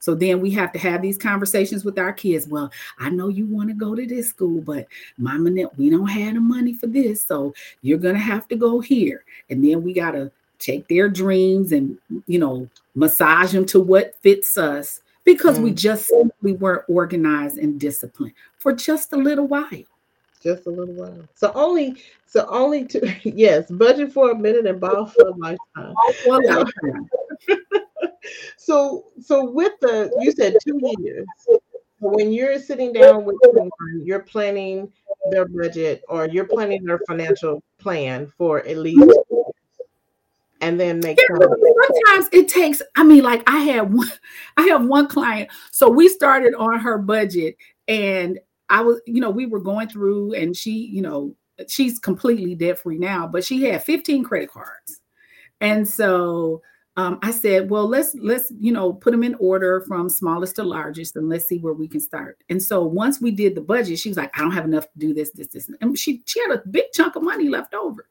So 0.00 0.14
then 0.14 0.40
we 0.40 0.50
have 0.52 0.72
to 0.72 0.78
have 0.78 1.02
these 1.02 1.18
conversations 1.18 1.84
with 1.84 1.98
our 1.98 2.12
kids. 2.12 2.46
Well, 2.46 2.70
I 2.98 3.10
know 3.10 3.28
you 3.28 3.46
want 3.46 3.68
to 3.70 3.74
go 3.74 3.94
to 3.94 4.06
this 4.06 4.28
school, 4.28 4.60
but 4.60 4.86
mama, 5.16 5.50
we 5.76 5.90
don't 5.90 6.06
have 6.06 6.34
the 6.34 6.40
money 6.40 6.72
for 6.72 6.86
this. 6.86 7.26
So 7.26 7.54
you're 7.82 7.98
going 7.98 8.14
to 8.14 8.20
have 8.20 8.46
to 8.48 8.56
go 8.56 8.80
here. 8.80 9.24
And 9.50 9.64
then 9.64 9.82
we 9.82 9.92
got 9.92 10.12
to 10.12 10.30
take 10.58 10.86
their 10.88 11.08
dreams 11.08 11.72
and, 11.72 11.98
you 12.26 12.38
know, 12.38 12.68
massage 12.94 13.52
them 13.52 13.66
to 13.66 13.80
what 13.80 14.16
fits 14.22 14.56
us 14.56 15.00
because 15.28 15.58
mm. 15.58 15.64
we 15.64 15.72
just 15.72 16.10
we 16.40 16.54
weren't 16.54 16.84
organized 16.88 17.58
and 17.58 17.78
disciplined 17.78 18.32
for 18.56 18.72
just 18.72 19.12
a 19.12 19.16
little 19.16 19.46
while. 19.46 19.68
Just 20.42 20.66
a 20.66 20.70
little 20.70 20.94
while. 20.94 21.28
So 21.34 21.52
only, 21.54 21.96
so 22.24 22.46
only 22.48 22.86
to 22.86 23.14
yes, 23.28 23.70
budget 23.70 24.10
for 24.10 24.30
a 24.30 24.34
minute 24.34 24.66
and 24.66 24.80
ball 24.80 25.04
for 25.04 25.28
a 25.28 25.34
lifetime. 25.34 25.94
For 26.24 26.40
a 26.40 26.46
lifetime. 26.46 27.10
so, 28.56 29.04
so 29.20 29.50
with 29.50 29.72
the 29.82 30.10
you 30.18 30.32
said 30.32 30.56
two 30.66 30.80
years. 31.00 31.26
When 32.00 32.32
you're 32.32 32.60
sitting 32.60 32.92
down 32.92 33.24
with 33.24 33.36
someone, 33.44 33.70
you're 34.04 34.20
planning 34.20 34.90
their 35.30 35.46
budget 35.46 36.04
or 36.08 36.28
you're 36.28 36.46
planning 36.46 36.84
their 36.84 37.00
financial 37.08 37.60
plan 37.80 38.32
for 38.38 38.60
at 38.60 38.76
least 38.78 39.18
and 40.60 40.78
then 40.78 41.00
make 41.00 41.18
sometimes 41.20 42.28
it 42.32 42.48
takes 42.48 42.82
i 42.96 43.02
mean 43.02 43.22
like 43.22 43.42
i 43.48 43.58
have 43.60 43.92
one 43.92 44.08
i 44.56 44.62
have 44.62 44.84
one 44.84 45.06
client 45.06 45.48
so 45.70 45.88
we 45.88 46.08
started 46.08 46.54
on 46.54 46.78
her 46.78 46.98
budget 46.98 47.56
and 47.86 48.38
i 48.68 48.80
was 48.80 49.00
you 49.06 49.20
know 49.20 49.30
we 49.30 49.46
were 49.46 49.60
going 49.60 49.88
through 49.88 50.32
and 50.34 50.56
she 50.56 50.72
you 50.72 51.02
know 51.02 51.34
she's 51.68 51.98
completely 51.98 52.54
debt 52.54 52.78
free 52.78 52.98
now 52.98 53.26
but 53.26 53.44
she 53.44 53.62
had 53.64 53.82
15 53.82 54.24
credit 54.24 54.50
cards 54.50 55.00
and 55.60 55.88
so 55.88 56.62
um, 56.98 57.20
I 57.22 57.30
said, 57.30 57.70
well, 57.70 57.86
let's 57.86 58.16
let's 58.16 58.50
you 58.58 58.72
know 58.72 58.92
put 58.92 59.12
them 59.12 59.22
in 59.22 59.36
order 59.36 59.84
from 59.86 60.08
smallest 60.08 60.56
to 60.56 60.64
largest, 60.64 61.14
and 61.14 61.28
let's 61.28 61.46
see 61.46 61.58
where 61.58 61.72
we 61.72 61.86
can 61.86 62.00
start. 62.00 62.42
And 62.50 62.60
so 62.60 62.82
once 62.82 63.20
we 63.20 63.30
did 63.30 63.54
the 63.54 63.60
budget, 63.60 64.00
she 64.00 64.08
was 64.08 64.18
like, 64.18 64.36
I 64.36 64.40
don't 64.40 64.50
have 64.50 64.64
enough 64.64 64.82
to 64.82 64.98
do 64.98 65.14
this, 65.14 65.30
this, 65.30 65.46
this, 65.46 65.70
and 65.80 65.96
she 65.96 66.24
she 66.26 66.40
had 66.40 66.50
a 66.50 66.62
big 66.68 66.86
chunk 66.92 67.14
of 67.14 67.22
money 67.22 67.48
left 67.48 67.72
over. 67.72 68.08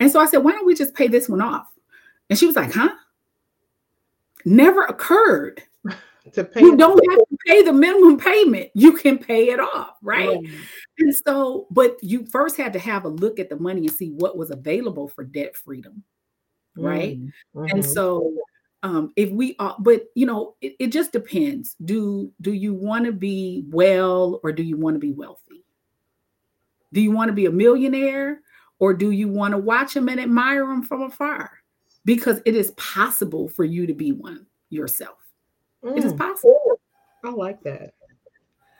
And 0.00 0.10
so 0.10 0.20
I 0.20 0.26
said, 0.26 0.38
why 0.38 0.52
don't 0.52 0.66
we 0.66 0.74
just 0.74 0.94
pay 0.94 1.08
this 1.08 1.28
one 1.28 1.40
off? 1.40 1.68
And 2.28 2.38
she 2.38 2.46
was 2.46 2.56
like, 2.56 2.72
huh? 2.72 2.90
Never 4.44 4.82
occurred. 4.84 5.62
to 6.32 6.44
pay 6.44 6.60
you 6.60 6.76
don't 6.76 7.00
have 7.10 7.18
to 7.18 7.36
pay 7.46 7.62
the 7.62 7.72
minimum 7.72 8.18
payment. 8.18 8.70
You 8.74 8.96
can 8.96 9.18
pay 9.18 9.50
it 9.50 9.60
off, 9.60 9.96
right? 10.02 10.38
And 10.98 11.14
so, 11.14 11.66
but 11.70 11.96
you 12.02 12.26
first 12.26 12.56
had 12.56 12.72
to 12.72 12.78
have 12.78 13.04
a 13.04 13.08
look 13.08 13.38
at 13.38 13.48
the 13.50 13.58
money 13.58 13.82
and 13.82 13.92
see 13.92 14.10
what 14.10 14.36
was 14.36 14.50
available 14.50 15.08
for 15.08 15.24
debt 15.24 15.56
freedom 15.56 16.02
right 16.76 17.18
mm-hmm. 17.20 17.64
and 17.64 17.84
so 17.84 18.32
um 18.82 19.12
if 19.16 19.30
we 19.30 19.56
are 19.58 19.76
but 19.80 20.04
you 20.14 20.26
know 20.26 20.54
it, 20.60 20.74
it 20.78 20.86
just 20.88 21.12
depends 21.12 21.76
do 21.84 22.32
do 22.40 22.52
you 22.52 22.72
want 22.72 23.04
to 23.04 23.12
be 23.12 23.64
well 23.68 24.40
or 24.42 24.52
do 24.52 24.62
you 24.62 24.76
want 24.76 24.94
to 24.94 25.00
be 25.00 25.12
wealthy 25.12 25.64
do 26.92 27.00
you 27.00 27.10
want 27.10 27.28
to 27.28 27.32
be 27.32 27.46
a 27.46 27.50
millionaire 27.50 28.40
or 28.80 28.92
do 28.92 29.12
you 29.12 29.28
want 29.28 29.52
to 29.52 29.58
watch 29.58 29.94
them 29.94 30.08
and 30.08 30.20
admire 30.20 30.66
them 30.66 30.82
from 30.82 31.02
afar 31.02 31.52
because 32.04 32.40
it 32.44 32.56
is 32.56 32.72
possible 32.72 33.48
for 33.48 33.64
you 33.64 33.86
to 33.86 33.94
be 33.94 34.12
one 34.12 34.46
yourself 34.70 35.18
mm. 35.84 35.96
it 35.96 36.04
is 36.04 36.12
mm. 36.12 36.18
possible 36.18 36.80
i 37.24 37.30
like 37.30 37.62
that 37.62 37.94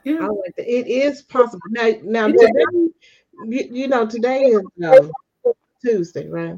yeah 0.04 0.18
i 0.22 0.26
like 0.26 0.54
that 0.56 0.68
it 0.68 0.88
is 0.88 1.22
possible 1.22 1.60
now 1.70 1.92
now 2.02 2.26
today, 2.26 2.50
you, 3.46 3.68
you 3.70 3.88
know 3.88 4.06
today 4.06 4.40
is 4.40 4.62
um, 4.84 5.10
tuesday 5.82 6.28
right 6.28 6.56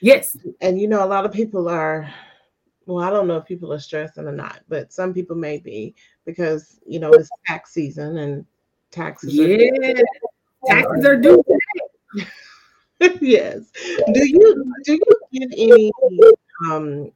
Yes. 0.00 0.36
And 0.60 0.80
you 0.80 0.88
know, 0.88 1.04
a 1.04 1.06
lot 1.06 1.24
of 1.24 1.32
people 1.32 1.68
are, 1.68 2.12
well, 2.86 3.04
I 3.04 3.10
don't 3.10 3.26
know 3.26 3.36
if 3.36 3.46
people 3.46 3.72
are 3.72 3.78
stressing 3.78 4.26
or 4.26 4.32
not, 4.32 4.60
but 4.68 4.92
some 4.92 5.12
people 5.12 5.36
may 5.36 5.58
be 5.58 5.94
because, 6.24 6.78
you 6.86 7.00
know, 7.00 7.10
it's 7.12 7.28
tax 7.46 7.72
season 7.72 8.18
and 8.18 8.46
taxes 8.90 9.34
yeah. 9.34 9.46
are 9.46 9.94
taxes 10.66 11.04
are 11.04 11.16
due. 11.16 11.44
yes. 13.20 13.70
Do 14.12 14.28
you 14.28 14.72
do 14.84 14.92
you 14.94 15.00
give 15.32 15.50
any 15.56 15.92
um 16.70 17.12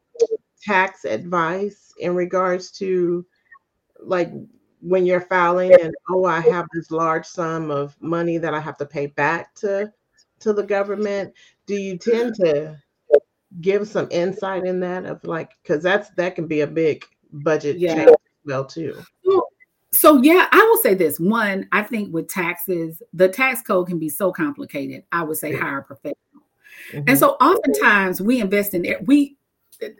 tax 0.62 1.04
advice 1.04 1.92
in 1.98 2.14
regards 2.14 2.70
to 2.70 3.26
like 4.00 4.30
when 4.80 5.06
you're 5.06 5.20
filing 5.20 5.72
and 5.80 5.94
oh 6.10 6.24
I 6.24 6.40
have 6.40 6.66
this 6.72 6.90
large 6.90 7.26
sum 7.26 7.70
of 7.70 7.96
money 8.00 8.38
that 8.38 8.54
I 8.54 8.60
have 8.60 8.76
to 8.78 8.86
pay 8.86 9.06
back 9.06 9.54
to 9.56 9.92
to 10.40 10.52
the 10.52 10.62
government 10.62 11.32
do 11.66 11.74
you 11.74 11.96
tend 11.96 12.34
to 12.36 12.76
give 13.60 13.86
some 13.86 14.08
insight 14.10 14.64
in 14.64 14.80
that 14.80 15.04
of 15.04 15.22
like 15.24 15.50
because 15.62 15.82
that's 15.82 16.10
that 16.10 16.34
can 16.34 16.46
be 16.46 16.60
a 16.60 16.66
big 16.66 17.04
budget 17.32 17.78
yeah. 17.78 17.94
change 17.94 18.08
as 18.08 18.16
well 18.44 18.64
too 18.64 19.00
so 19.92 20.20
yeah 20.22 20.48
i 20.52 20.58
will 20.58 20.78
say 20.78 20.94
this 20.94 21.20
one 21.20 21.68
i 21.72 21.82
think 21.82 22.12
with 22.12 22.28
taxes 22.28 23.02
the 23.12 23.28
tax 23.28 23.62
code 23.62 23.86
can 23.86 23.98
be 23.98 24.08
so 24.08 24.32
complicated 24.32 25.02
i 25.12 25.22
would 25.22 25.36
say 25.36 25.54
hire 25.54 25.78
a 25.78 25.82
professional 25.82 26.16
mm-hmm. 26.92 27.02
and 27.06 27.18
so 27.18 27.30
oftentimes 27.40 28.20
we 28.20 28.40
invest 28.40 28.74
in 28.74 28.84
it 28.84 29.06
we 29.06 29.36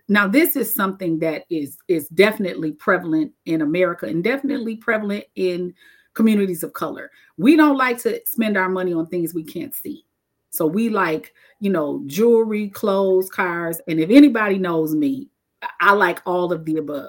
now 0.09 0.28
this 0.28 0.55
is 0.57 0.72
something 0.72 1.18
that 1.18 1.45
is 1.51 1.76
is 1.88 2.09
definitely 2.09 2.72
prevalent 2.72 3.32
in 3.47 3.62
america 3.62 4.07
and 4.07 4.24
definitely 4.24 4.76
prevalent 4.76 5.24
in 5.34 5.74
communities 6.14 6.62
of 6.62 6.72
color 6.72 7.11
we 7.36 7.57
don't 7.57 7.76
like 7.76 7.99
to 7.99 8.20
spend 8.26 8.57
our 8.57 8.68
money 8.68 8.93
on 8.93 9.07
things 9.07 9.34
we 9.34 9.45
can't 9.45 9.74
see 9.74 10.05
so 10.53 10.66
we 10.66 10.90
like, 10.90 11.32
you 11.61 11.70
know, 11.70 12.03
jewelry, 12.07 12.68
clothes, 12.68 13.30
cars. 13.30 13.80
And 13.88 13.99
if 13.99 14.11
anybody 14.11 14.59
knows 14.59 14.95
me, 14.95 15.28
I 15.80 15.93
like 15.95 16.20
all 16.26 16.53
of 16.53 16.64
the 16.64 16.76
above. 16.76 17.09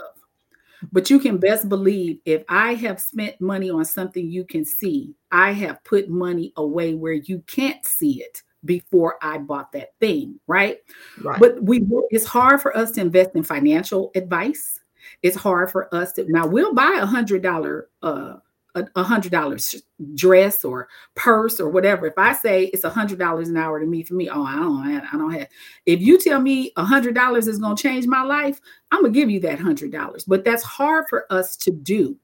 But 0.91 1.09
you 1.09 1.19
can 1.19 1.37
best 1.37 1.69
believe 1.69 2.19
if 2.25 2.43
I 2.49 2.73
have 2.75 2.99
spent 2.99 3.39
money 3.39 3.69
on 3.69 3.85
something 3.85 4.29
you 4.29 4.45
can 4.45 4.65
see, 4.65 5.15
I 5.31 5.51
have 5.51 5.83
put 5.83 6.09
money 6.09 6.53
away 6.57 6.93
where 6.93 7.13
you 7.13 7.39
can't 7.47 7.85
see 7.85 8.21
it 8.21 8.41
before 8.65 9.17
I 9.21 9.37
bought 9.37 9.71
that 9.73 9.93
thing, 9.99 10.39
right? 10.47 10.77
right. 11.21 11.39
But 11.39 11.61
we 11.63 11.85
it's 12.09 12.25
hard 12.25 12.61
for 12.61 12.75
us 12.75 12.91
to 12.91 13.01
invest 13.01 13.31
in 13.35 13.43
financial 13.43 14.11
advice. 14.15 14.79
It's 15.21 15.35
hard 15.35 15.71
for 15.71 15.93
us 15.93 16.13
to 16.13 16.25
now 16.29 16.47
we'll 16.47 16.73
buy 16.73 16.97
a 17.01 17.05
hundred 17.05 17.43
dollar 17.43 17.89
uh 18.01 18.35
a 18.75 19.03
hundred 19.03 19.31
dollars 19.31 19.75
dress 20.15 20.65
or 20.65 20.87
purse 21.15 21.59
or 21.59 21.69
whatever. 21.69 22.07
If 22.07 22.17
I 22.17 22.33
say 22.33 22.65
it's 22.65 22.83
a 22.83 22.89
hundred 22.89 23.19
dollars 23.19 23.49
an 23.49 23.57
hour 23.57 23.79
to 23.79 23.85
me, 23.85 24.03
for 24.03 24.15
me, 24.15 24.29
oh, 24.29 24.43
I 24.43 24.55
don't, 24.55 24.87
I 24.87 25.17
don't 25.17 25.31
have. 25.31 25.47
If 25.85 26.01
you 26.01 26.17
tell 26.17 26.41
me 26.41 26.71
a 26.75 26.83
hundred 26.83 27.15
dollars 27.15 27.47
is 27.47 27.59
going 27.59 27.75
to 27.75 27.81
change 27.81 28.07
my 28.07 28.23
life, 28.23 28.59
I'm 28.91 29.01
gonna 29.01 29.13
give 29.13 29.29
you 29.29 29.39
that 29.41 29.59
hundred 29.59 29.91
dollars. 29.91 30.23
But 30.23 30.43
that's 30.43 30.63
hard 30.63 31.05
for 31.09 31.31
us 31.31 31.55
to 31.57 31.71
do. 31.71 32.17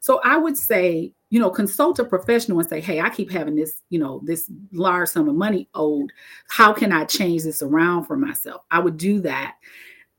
So 0.00 0.20
I 0.24 0.36
would 0.36 0.56
say, 0.56 1.12
you 1.30 1.40
know, 1.40 1.50
consult 1.50 1.98
a 1.98 2.04
professional 2.04 2.60
and 2.60 2.68
say, 2.68 2.80
hey, 2.80 3.00
I 3.00 3.10
keep 3.10 3.30
having 3.30 3.56
this, 3.56 3.82
you 3.90 3.98
know, 3.98 4.20
this 4.24 4.50
large 4.72 5.08
sum 5.08 5.28
of 5.28 5.34
money 5.34 5.68
owed. 5.74 6.12
How 6.48 6.72
can 6.72 6.92
I 6.92 7.04
change 7.04 7.42
this 7.42 7.62
around 7.62 8.04
for 8.04 8.16
myself? 8.16 8.62
I 8.70 8.78
would 8.78 8.96
do 8.96 9.20
that. 9.20 9.56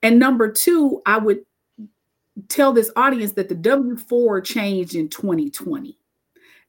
And 0.01 0.19
number 0.19 0.51
two, 0.51 1.01
I 1.05 1.17
would 1.17 1.45
tell 2.49 2.73
this 2.73 2.91
audience 2.95 3.33
that 3.33 3.49
the 3.49 3.55
W 3.55 3.95
4 3.95 4.41
changed 4.41 4.95
in 4.95 5.09
2020. 5.09 5.97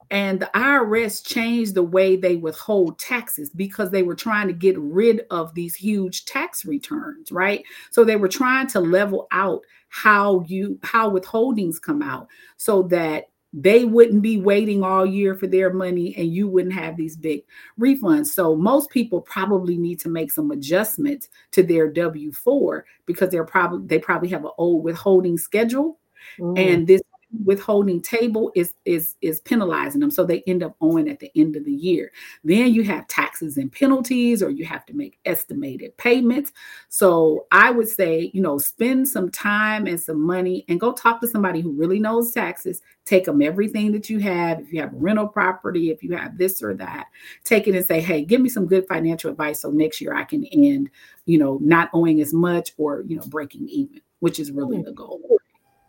And 0.08 0.38
the 0.38 0.50
IRS 0.54 1.24
changed 1.26 1.74
the 1.74 1.82
way 1.82 2.14
they 2.14 2.36
withhold 2.36 2.98
taxes 2.98 3.50
because 3.50 3.90
they 3.90 4.04
were 4.04 4.14
trying 4.14 4.46
to 4.46 4.52
get 4.52 4.78
rid 4.78 5.22
of 5.30 5.52
these 5.54 5.74
huge 5.74 6.26
tax 6.26 6.64
returns, 6.64 7.32
right? 7.32 7.64
So 7.90 8.04
they 8.04 8.14
were 8.14 8.28
trying 8.28 8.68
to 8.68 8.80
level 8.80 9.26
out 9.32 9.62
how 9.88 10.44
you 10.46 10.78
how 10.82 11.10
withholdings 11.10 11.80
come 11.80 12.02
out 12.02 12.28
so 12.56 12.82
that 12.84 13.30
they 13.58 13.86
wouldn't 13.86 14.20
be 14.20 14.38
waiting 14.38 14.82
all 14.82 15.06
year 15.06 15.34
for 15.34 15.46
their 15.46 15.72
money 15.72 16.14
and 16.18 16.30
you 16.30 16.46
wouldn't 16.46 16.74
have 16.74 16.94
these 16.94 17.16
big 17.16 17.42
refunds. 17.80 18.26
So 18.26 18.54
most 18.54 18.90
people 18.90 19.22
probably 19.22 19.78
need 19.78 19.98
to 20.00 20.10
make 20.10 20.30
some 20.30 20.50
adjustments 20.50 21.30
to 21.52 21.62
their 21.62 21.90
W4 21.90 22.82
because 23.06 23.30
they're 23.30 23.44
probably 23.44 23.86
they 23.86 23.98
probably 23.98 24.28
have 24.28 24.44
an 24.44 24.50
old 24.58 24.84
withholding 24.84 25.38
schedule 25.38 25.98
mm. 26.38 26.58
and 26.58 26.86
this 26.86 27.00
withholding 27.44 28.00
table 28.00 28.50
is 28.54 28.74
is 28.84 29.16
is 29.20 29.40
penalizing 29.40 30.00
them 30.00 30.10
so 30.10 30.24
they 30.24 30.42
end 30.46 30.62
up 30.62 30.76
owing 30.80 31.08
at 31.08 31.20
the 31.20 31.30
end 31.36 31.56
of 31.56 31.64
the 31.64 31.72
year. 31.72 32.12
Then 32.44 32.72
you 32.72 32.82
have 32.84 33.06
taxes 33.08 33.56
and 33.56 33.70
penalties 33.70 34.42
or 34.42 34.50
you 34.50 34.64
have 34.64 34.86
to 34.86 34.94
make 34.94 35.18
estimated 35.24 35.96
payments. 35.96 36.52
So 36.88 37.46
i 37.52 37.70
would 37.70 37.88
say 37.88 38.30
you 38.34 38.40
know 38.40 38.58
spend 38.58 39.08
some 39.08 39.30
time 39.30 39.86
and 39.86 40.00
some 40.00 40.20
money 40.20 40.64
and 40.68 40.80
go 40.80 40.92
talk 40.92 41.20
to 41.20 41.28
somebody 41.28 41.60
who 41.60 41.72
really 41.72 41.98
knows 41.98 42.32
taxes. 42.32 42.82
Take 43.04 43.24
them 43.24 43.40
everything 43.40 43.92
that 43.92 44.10
you 44.10 44.18
have. 44.18 44.60
If 44.60 44.72
you 44.72 44.80
have 44.80 44.92
a 44.92 44.96
rental 44.96 45.28
property 45.28 45.90
if 45.90 46.02
you 46.02 46.16
have 46.16 46.38
this 46.38 46.62
or 46.62 46.74
that 46.74 47.06
take 47.44 47.66
it 47.66 47.74
and 47.74 47.84
say 47.84 48.00
hey 48.00 48.24
give 48.24 48.40
me 48.40 48.48
some 48.48 48.66
good 48.66 48.86
financial 48.88 49.30
advice 49.30 49.60
so 49.60 49.70
next 49.70 50.00
year 50.00 50.14
i 50.14 50.24
can 50.24 50.44
end 50.46 50.90
you 51.24 51.38
know 51.38 51.58
not 51.62 51.90
owing 51.92 52.20
as 52.20 52.32
much 52.32 52.72
or 52.76 53.02
you 53.06 53.16
know 53.16 53.22
breaking 53.26 53.68
even 53.68 54.00
which 54.20 54.40
is 54.40 54.50
really 54.50 54.78
oh, 54.78 54.82
the 54.82 54.92
goal. 54.92 55.20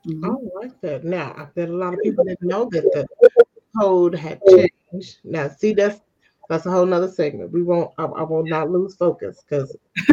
I 0.09 0.35
like 0.55 0.81
that. 0.81 1.03
Now, 1.03 1.33
I 1.37 1.45
bet 1.55 1.69
a 1.69 1.73
lot 1.73 1.93
of 1.93 1.99
people 2.01 2.23
didn't 2.23 2.47
know 2.47 2.69
that 2.71 2.83
the 2.83 3.07
code 3.79 4.15
had 4.15 4.39
changed. 4.49 5.19
Now, 5.23 5.49
see, 5.49 5.73
that's 5.73 6.01
that's 6.49 6.65
a 6.65 6.71
whole 6.71 6.85
nother 6.85 7.09
segment. 7.09 7.51
We 7.51 7.63
won't. 7.63 7.91
I, 7.97 8.05
I 8.05 8.23
will 8.23 8.45
not 8.45 8.69
lose 8.69 8.95
focus 8.95 9.43
because 9.47 9.75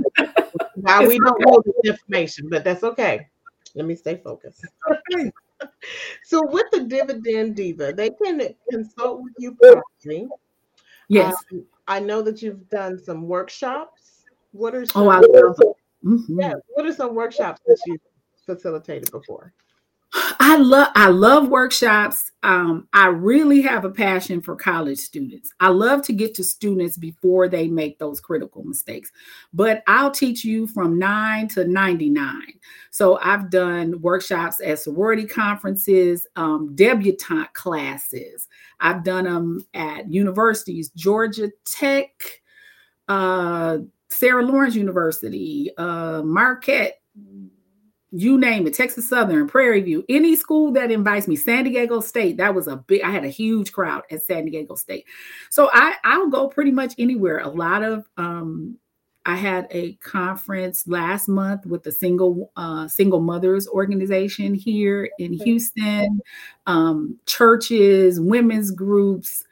now 0.77 1.07
we 1.07 1.19
don't 1.19 1.41
know 1.41 1.63
the 1.65 1.75
information, 1.85 2.49
but 2.49 2.65
that's 2.65 2.83
okay. 2.83 3.29
Let 3.75 3.87
me 3.87 3.95
stay 3.95 4.21
focused. 4.23 4.67
so, 6.25 6.45
with 6.47 6.67
the 6.73 6.85
dividend 6.85 7.57
diva, 7.57 7.93
they 7.93 8.11
can 8.11 8.43
consult 8.71 9.23
with 9.23 9.35
you 9.39 9.57
personally. 9.61 10.29
Yes, 11.09 11.35
um, 11.53 11.65
I 11.87 12.01
know 12.01 12.23
that 12.23 12.43
you've 12.43 12.69
done 12.69 12.99
some 12.99 13.29
workshops. 13.29 14.25
What 14.53 14.75
are 14.75 14.87
some, 14.87 15.03
oh, 15.03 15.09
I 15.09 15.19
love. 15.21 15.57
Mm-hmm. 16.05 16.41
Yeah, 16.41 16.55
what 16.69 16.87
are 16.87 16.93
some 16.93 17.15
workshops 17.15 17.61
that 17.67 17.79
you 17.87 17.99
facilitated 18.45 19.11
before? 19.11 19.53
I 20.17 20.59
love 20.59 20.89
I 20.95 21.09
love 21.09 21.49
workshops. 21.49 22.31
Um, 22.43 22.87
I 22.93 23.09
really 23.09 23.63
have 23.63 23.85
a 23.85 23.91
passion 23.91 24.41
for 24.41 24.55
college 24.55 24.99
students. 24.99 25.53
I 25.59 25.69
love 25.69 26.03
to 26.03 26.13
get 26.13 26.35
to 26.37 26.45
students 26.45 26.97
before 26.97 27.49
they 27.49 27.69
make 27.69 27.99
those 27.99 28.21
critical 28.21 28.63
mistakes. 28.63 29.11
But 29.53 29.83
I'll 29.87 30.11
teach 30.11 30.45
you 30.45 30.67
from 30.67 30.99
nine 30.99 31.49
to 31.49 31.67
99. 31.67 32.43
So 32.91 33.19
I've 33.23 33.51
done 33.51 34.01
workshops 34.01 34.61
at 34.65 34.79
sorority 34.79 35.27
conferences, 35.27 36.27
um, 36.37 36.77
debutante 36.77 37.53
classes. 37.55 38.49
I've 38.81 39.03
done 39.03 39.25
them 39.25 39.67
at 39.75 40.13
universities, 40.13 40.91
Georgia 40.91 41.51
Tech, 41.65 42.43
uh, 43.09 43.79
Sarah 44.11 44.45
Lawrence 44.45 44.77
University, 44.77 45.71
uh, 45.77 46.23
Marquette 46.23 47.01
you 48.17 48.39
name 48.39 48.67
it, 48.67 48.75
Texas 48.75 49.09
Southern, 49.09 49.49
Prairie 49.49 49.83
View, 49.83 50.05
any 50.09 50.37
school 50.37 50.73
that 50.73 50.91
invites 50.91 51.27
me, 51.27 51.37
San 51.37 51.65
Diego 51.65 52.01
State, 52.01 52.37
that 52.37 52.55
was 52.55 52.69
a 52.69 52.77
big, 52.77 53.03
I 53.03 53.11
had 53.11 53.25
a 53.25 53.29
huge 53.29 53.73
crowd 53.73 54.05
at 54.11 54.23
San 54.23 54.45
Diego 54.45 54.77
State. 54.77 55.05
So 55.51 55.69
I, 55.73 55.95
I'll 56.05 56.29
go 56.29 56.49
pretty 56.49 56.71
much 56.71 56.95
anywhere. 56.99 57.39
A 57.41 57.49
lot 57.49 57.83
of 57.83 58.07
um, 58.17 58.79
I 59.27 59.37
had 59.37 59.67
a 59.71 59.95
conference 59.95 60.87
last 60.87 61.29
month 61.29 61.65
with 61.67 61.83
the 61.83 61.93
single 61.93 62.53
uh, 62.57 62.87
single 62.89 63.21
mothers 63.21 63.67
organization 63.67 64.55
here 64.55 65.11
in 65.19 65.33
Houston, 65.33 66.21
um, 66.67 67.19
churches, 67.27 68.21
women's 68.21 68.71
groups, 68.71 69.45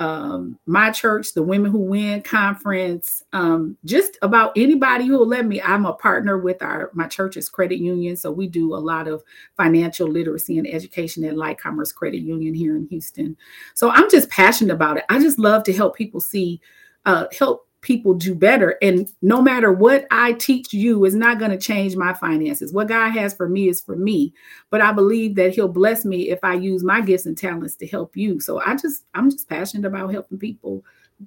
um, 0.00 0.58
my 0.66 0.90
church, 0.90 1.34
the 1.34 1.42
Women 1.42 1.70
Who 1.70 1.78
Win 1.78 2.22
conference, 2.22 3.22
um, 3.32 3.76
just 3.84 4.16
about 4.22 4.52
anybody 4.56 5.06
who 5.06 5.18
will 5.18 5.26
let 5.26 5.46
me. 5.46 5.60
I'm 5.60 5.86
a 5.86 5.92
partner 5.92 6.38
with 6.38 6.62
our 6.62 6.90
my 6.94 7.08
church's 7.08 7.48
credit 7.48 7.78
union, 7.78 8.16
so 8.16 8.30
we 8.30 8.46
do 8.46 8.74
a 8.74 8.76
lot 8.76 9.08
of 9.08 9.22
financial 9.56 10.08
literacy 10.08 10.58
and 10.58 10.66
education 10.66 11.24
at 11.24 11.36
Light 11.36 11.58
Commerce 11.58 11.92
Credit 11.92 12.20
Union 12.20 12.54
here 12.54 12.76
in 12.76 12.86
Houston. 12.86 13.36
So 13.74 13.90
I'm 13.90 14.10
just 14.10 14.30
passionate 14.30 14.74
about 14.74 14.98
it. 14.98 15.04
I 15.08 15.18
just 15.18 15.38
love 15.38 15.64
to 15.64 15.72
help 15.72 15.96
people 15.96 16.20
see, 16.20 16.60
uh, 17.04 17.26
help 17.36 17.67
people 17.80 18.14
do 18.14 18.34
better. 18.34 18.76
And 18.82 19.10
no 19.22 19.40
matter 19.40 19.72
what 19.72 20.06
I 20.10 20.32
teach 20.32 20.72
you 20.72 21.04
is 21.04 21.14
not 21.14 21.38
going 21.38 21.52
to 21.52 21.58
change 21.58 21.96
my 21.96 22.12
finances. 22.12 22.72
What 22.72 22.88
God 22.88 23.10
has 23.10 23.34
for 23.34 23.48
me 23.48 23.68
is 23.68 23.80
for 23.80 23.96
me. 23.96 24.34
But 24.70 24.80
I 24.80 24.92
believe 24.92 25.36
that 25.36 25.54
he'll 25.54 25.68
bless 25.68 26.04
me 26.04 26.30
if 26.30 26.40
I 26.42 26.54
use 26.54 26.82
my 26.82 27.00
gifts 27.00 27.26
and 27.26 27.38
talents 27.38 27.76
to 27.76 27.86
help 27.86 28.16
you. 28.16 28.40
So 28.40 28.60
I 28.60 28.74
just 28.74 29.04
I'm 29.14 29.30
just 29.30 29.48
passionate 29.48 29.86
about 29.86 30.12
helping 30.12 30.38
people, 30.38 30.84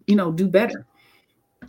you 0.08 0.16
know, 0.16 0.32
do 0.32 0.48
better. 0.48 0.86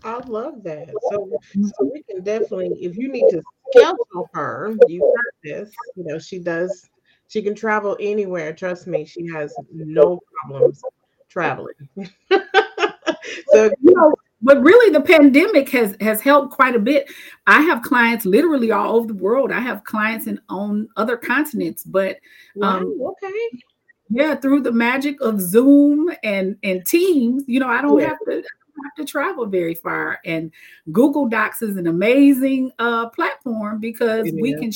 I 0.04 0.18
love 0.26 0.62
that. 0.64 0.88
So, 1.10 1.18
mm-hmm. 1.18 1.64
so 1.64 1.90
we 1.92 2.02
can 2.02 2.22
definitely, 2.22 2.70
if 2.80 2.96
you 2.96 3.10
need 3.10 3.28
to 3.30 3.42
counsel 3.76 4.28
her, 4.32 4.74
you 4.88 5.00
heard 5.00 5.34
this. 5.44 5.72
You 5.96 6.04
know, 6.04 6.18
she 6.18 6.38
does. 6.38 6.88
She 7.28 7.42
can 7.42 7.54
travel 7.54 7.96
anywhere. 8.00 8.52
Trust 8.52 8.86
me, 8.86 9.04
she 9.04 9.26
has 9.28 9.54
no 9.72 10.20
problems 10.42 10.82
traveling. 11.28 11.74
so 11.96 13.64
you 13.80 13.94
know, 13.94 14.14
but 14.42 14.60
really 14.62 14.92
the 14.92 15.00
pandemic 15.00 15.68
has 15.68 15.96
has 16.00 16.20
helped 16.20 16.52
quite 16.52 16.74
a 16.74 16.78
bit 16.78 17.10
i 17.46 17.60
have 17.60 17.82
clients 17.82 18.24
literally 18.24 18.70
all 18.70 18.96
over 18.96 19.06
the 19.06 19.14
world 19.14 19.52
i 19.52 19.60
have 19.60 19.84
clients 19.84 20.26
in 20.26 20.40
on 20.48 20.88
other 20.96 21.16
continents 21.16 21.84
but 21.84 22.18
um 22.60 22.92
wow, 22.98 23.10
okay 23.12 23.62
yeah 24.10 24.34
through 24.34 24.60
the 24.60 24.72
magic 24.72 25.20
of 25.20 25.40
zoom 25.40 26.10
and 26.22 26.56
and 26.62 26.84
teams 26.86 27.44
you 27.46 27.60
know 27.60 27.68
i 27.68 27.80
don't 27.80 28.00
yeah. 28.00 28.08
have 28.08 28.18
to 28.26 28.42
have 28.84 28.94
to 28.96 29.04
travel 29.04 29.46
very 29.46 29.74
far 29.74 30.18
and 30.24 30.50
google 30.90 31.28
docs 31.28 31.62
is 31.62 31.76
an 31.76 31.86
amazing 31.86 32.70
uh 32.78 33.08
platform 33.10 33.78
because 33.78 34.26
yeah. 34.26 34.40
we 34.40 34.54
can 34.54 34.72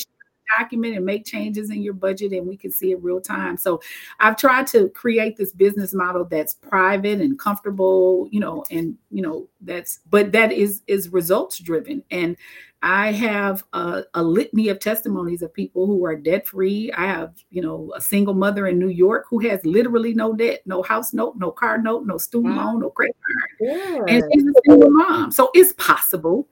document 0.58 0.96
and 0.96 1.04
make 1.04 1.24
changes 1.24 1.70
in 1.70 1.82
your 1.82 1.94
budget 1.94 2.32
and 2.32 2.46
we 2.46 2.56
can 2.56 2.70
see 2.70 2.92
it 2.92 3.02
real 3.02 3.20
time. 3.20 3.56
So 3.56 3.80
I've 4.20 4.36
tried 4.36 4.66
to 4.68 4.88
create 4.90 5.36
this 5.36 5.52
business 5.52 5.94
model 5.94 6.24
that's 6.24 6.54
private 6.54 7.20
and 7.20 7.38
comfortable, 7.38 8.28
you 8.30 8.40
know, 8.40 8.64
and 8.70 8.96
you 9.10 9.22
know, 9.22 9.48
that's 9.60 10.00
but 10.10 10.32
that 10.32 10.52
is 10.52 10.82
is 10.86 11.08
results 11.10 11.58
driven. 11.58 12.02
And 12.10 12.36
I 12.82 13.12
have 13.12 13.64
a, 13.72 14.04
a 14.14 14.22
litany 14.22 14.68
of 14.68 14.78
testimonies 14.78 15.42
of 15.42 15.52
people 15.52 15.86
who 15.86 16.04
are 16.04 16.14
debt 16.14 16.46
free. 16.46 16.92
I 16.92 17.06
have, 17.06 17.34
you 17.50 17.62
know, 17.62 17.92
a 17.96 18.00
single 18.00 18.34
mother 18.34 18.66
in 18.66 18.78
New 18.78 18.90
York 18.90 19.24
who 19.28 19.40
has 19.48 19.64
literally 19.64 20.14
no 20.14 20.34
debt, 20.34 20.60
no 20.66 20.82
house 20.82 21.12
note, 21.12 21.36
no 21.36 21.50
car 21.50 21.78
note, 21.78 22.06
no 22.06 22.18
student 22.18 22.54
wow. 22.54 22.66
loan, 22.66 22.80
no 22.80 22.90
credit 22.90 23.16
card. 23.24 23.78
Yeah. 23.78 24.04
And 24.08 24.24
she's 24.32 24.44
a 24.44 24.52
single 24.66 24.90
mom. 24.90 25.32
So 25.32 25.50
it's 25.54 25.72
possible 25.72 26.48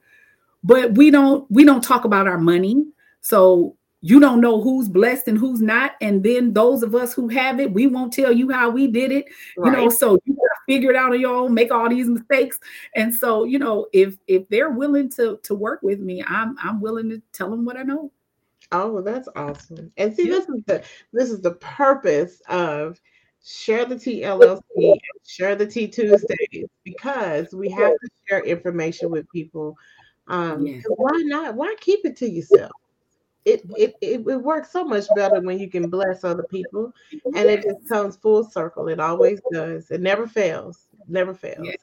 but 0.65 0.95
we 0.95 1.11
don't 1.11 1.49
we 1.49 1.63
don't 1.63 1.83
talk 1.83 2.03
about 2.03 2.27
our 2.27 2.39
money 2.39 2.83
so 3.21 3.77
you 4.05 4.19
don't 4.19 4.39
know 4.39 4.61
who's 4.61 4.87
blessed 4.87 5.27
and 5.27 5.35
who's 5.35 5.61
not 5.61 5.93
and 5.99 6.23
then 6.23 6.53
those 6.53 6.83
of 6.83 6.93
us 6.93 7.11
who 7.11 7.27
have 7.27 7.59
it 7.59 7.73
we 7.73 7.87
won't 7.87 8.13
tell 8.13 8.31
you 8.31 8.51
how 8.51 8.69
we 8.69 8.85
did 8.85 9.11
it 9.11 9.25
right. 9.57 9.71
you 9.71 9.77
know 9.77 9.89
so 9.89 10.19
you 10.25 10.35
gotta 10.35 10.55
figure 10.67 10.91
it 10.91 10.95
out 10.95 11.11
on 11.11 11.19
your 11.19 11.35
own 11.35 11.53
make 11.53 11.71
all 11.71 11.89
these 11.89 12.07
mistakes. 12.07 12.59
And 12.95 13.13
so 13.13 13.45
you 13.45 13.57
know 13.57 13.87
if 13.93 14.17
if 14.27 14.47
they're 14.49 14.69
willing 14.69 15.09
to 15.11 15.39
to 15.41 15.55
work 15.55 15.81
with 15.81 15.99
me 15.99 16.23
i'm 16.27 16.55
i'm 16.61 16.81
willing 16.81 17.09
to 17.09 17.21
tell 17.33 17.49
them 17.49 17.65
what 17.65 17.77
i 17.77 17.81
know. 17.83 18.11
Oh 18.71 18.91
well 18.91 19.03
that's 19.03 19.29
awesome. 19.35 19.91
And 19.97 20.15
see 20.15 20.27
yeah. 20.27 20.35
this 20.35 20.49
is 20.49 20.63
the 20.65 20.83
this 21.11 21.31
is 21.31 21.41
the 21.41 21.55
purpose 21.55 22.41
of 22.47 22.99
share 23.43 23.85
the 23.85 23.97
Tea 23.97 24.21
LLC 24.21 24.95
share 25.25 25.55
the 25.55 25.65
Tea 25.65 25.87
Tuesdays 25.87 26.67
because 26.83 27.53
we 27.53 27.69
have 27.69 27.93
to 27.93 28.09
share 28.27 28.43
information 28.43 29.09
with 29.09 29.27
people. 29.31 29.75
Um 30.27 30.65
yeah. 30.67 30.81
why 30.89 31.23
not? 31.25 31.55
Why 31.55 31.75
keep 31.79 32.05
it 32.05 32.15
to 32.17 32.29
yourself 32.29 32.71
it, 33.45 33.61
it 33.77 33.95
it 34.01 34.27
it 34.27 34.37
works 34.37 34.71
so 34.71 34.83
much 34.83 35.05
better 35.15 35.39
when 35.39 35.59
you 35.59 35.69
can 35.69 35.89
bless 35.89 36.23
other 36.23 36.43
people 36.43 36.91
and 37.11 37.49
it 37.49 37.63
just 37.63 37.87
comes 37.87 38.17
full 38.17 38.43
circle 38.43 38.87
it 38.87 38.99
always 38.99 39.39
does 39.51 39.89
it 39.91 40.01
never 40.01 40.27
fails 40.27 40.87
never 41.07 41.33
fails 41.33 41.63
yes. 41.63 41.77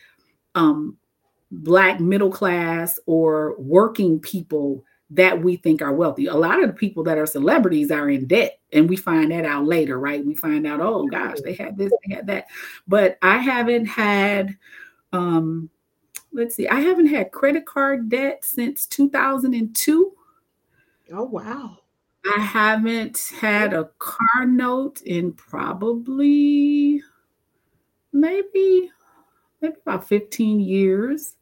um 0.56 0.98
black 1.52 2.00
middle 2.00 2.32
class 2.32 3.00
or 3.06 3.56
working 3.58 4.20
people 4.20 4.84
that 5.10 5.44
we 5.44 5.58
think 5.58 5.82
are 5.82 5.92
wealthy. 5.92 6.28
A 6.28 6.34
lot 6.34 6.64
of 6.64 6.68
the 6.68 6.74
people 6.74 7.04
that 7.04 7.18
are 7.18 7.26
celebrities 7.26 7.92
are 7.92 8.10
in 8.10 8.28
debt, 8.28 8.60
and 8.72 8.90
we 8.90 8.96
find 8.96 9.32
that 9.32 9.44
out 9.44 9.66
later, 9.66 10.00
right? 10.00 10.26
We 10.26 10.36
find 10.36 10.66
out, 10.66 10.80
oh 10.80 11.06
gosh, 11.08 11.38
they 11.44 11.54
had 11.54 11.78
this, 11.78 11.92
they 12.08 12.16
had 12.16 12.28
that. 12.28 12.46
But 12.88 13.18
I 13.22 13.38
haven't 13.38 13.88
had, 13.88 14.58
um, 15.12 15.70
let's 16.34 16.56
see, 16.56 16.68
I 16.68 16.80
haven't 16.80 17.08
had 17.08 17.32
credit 17.32 17.66
card 17.66 18.10
debt 18.10 18.44
since 18.44 18.86
2002. 18.86 20.14
Oh, 21.14 21.24
wow. 21.24 21.78
I 22.26 22.40
haven't 22.40 23.32
had 23.40 23.74
a 23.74 23.90
car 23.98 24.46
note 24.46 25.02
in 25.02 25.34
probably 25.34 27.02
maybe 28.14 28.92
maybe 29.62 29.76
about 29.86 30.08
15 30.08 30.60
years. 30.60 31.36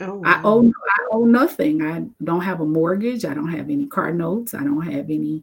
Oh, 0.00 0.14
wow. 0.14 0.22
I 0.24 0.40
owe 0.44 0.66
I 0.66 1.06
owe 1.12 1.24
nothing. 1.24 1.82
I 1.82 2.04
don't 2.22 2.40
have 2.40 2.60
a 2.60 2.66
mortgage. 2.66 3.24
I 3.24 3.34
don't 3.34 3.52
have 3.52 3.70
any 3.70 3.86
car 3.86 4.12
notes. 4.12 4.54
I 4.54 4.64
don't 4.64 4.82
have 4.82 5.10
any 5.10 5.42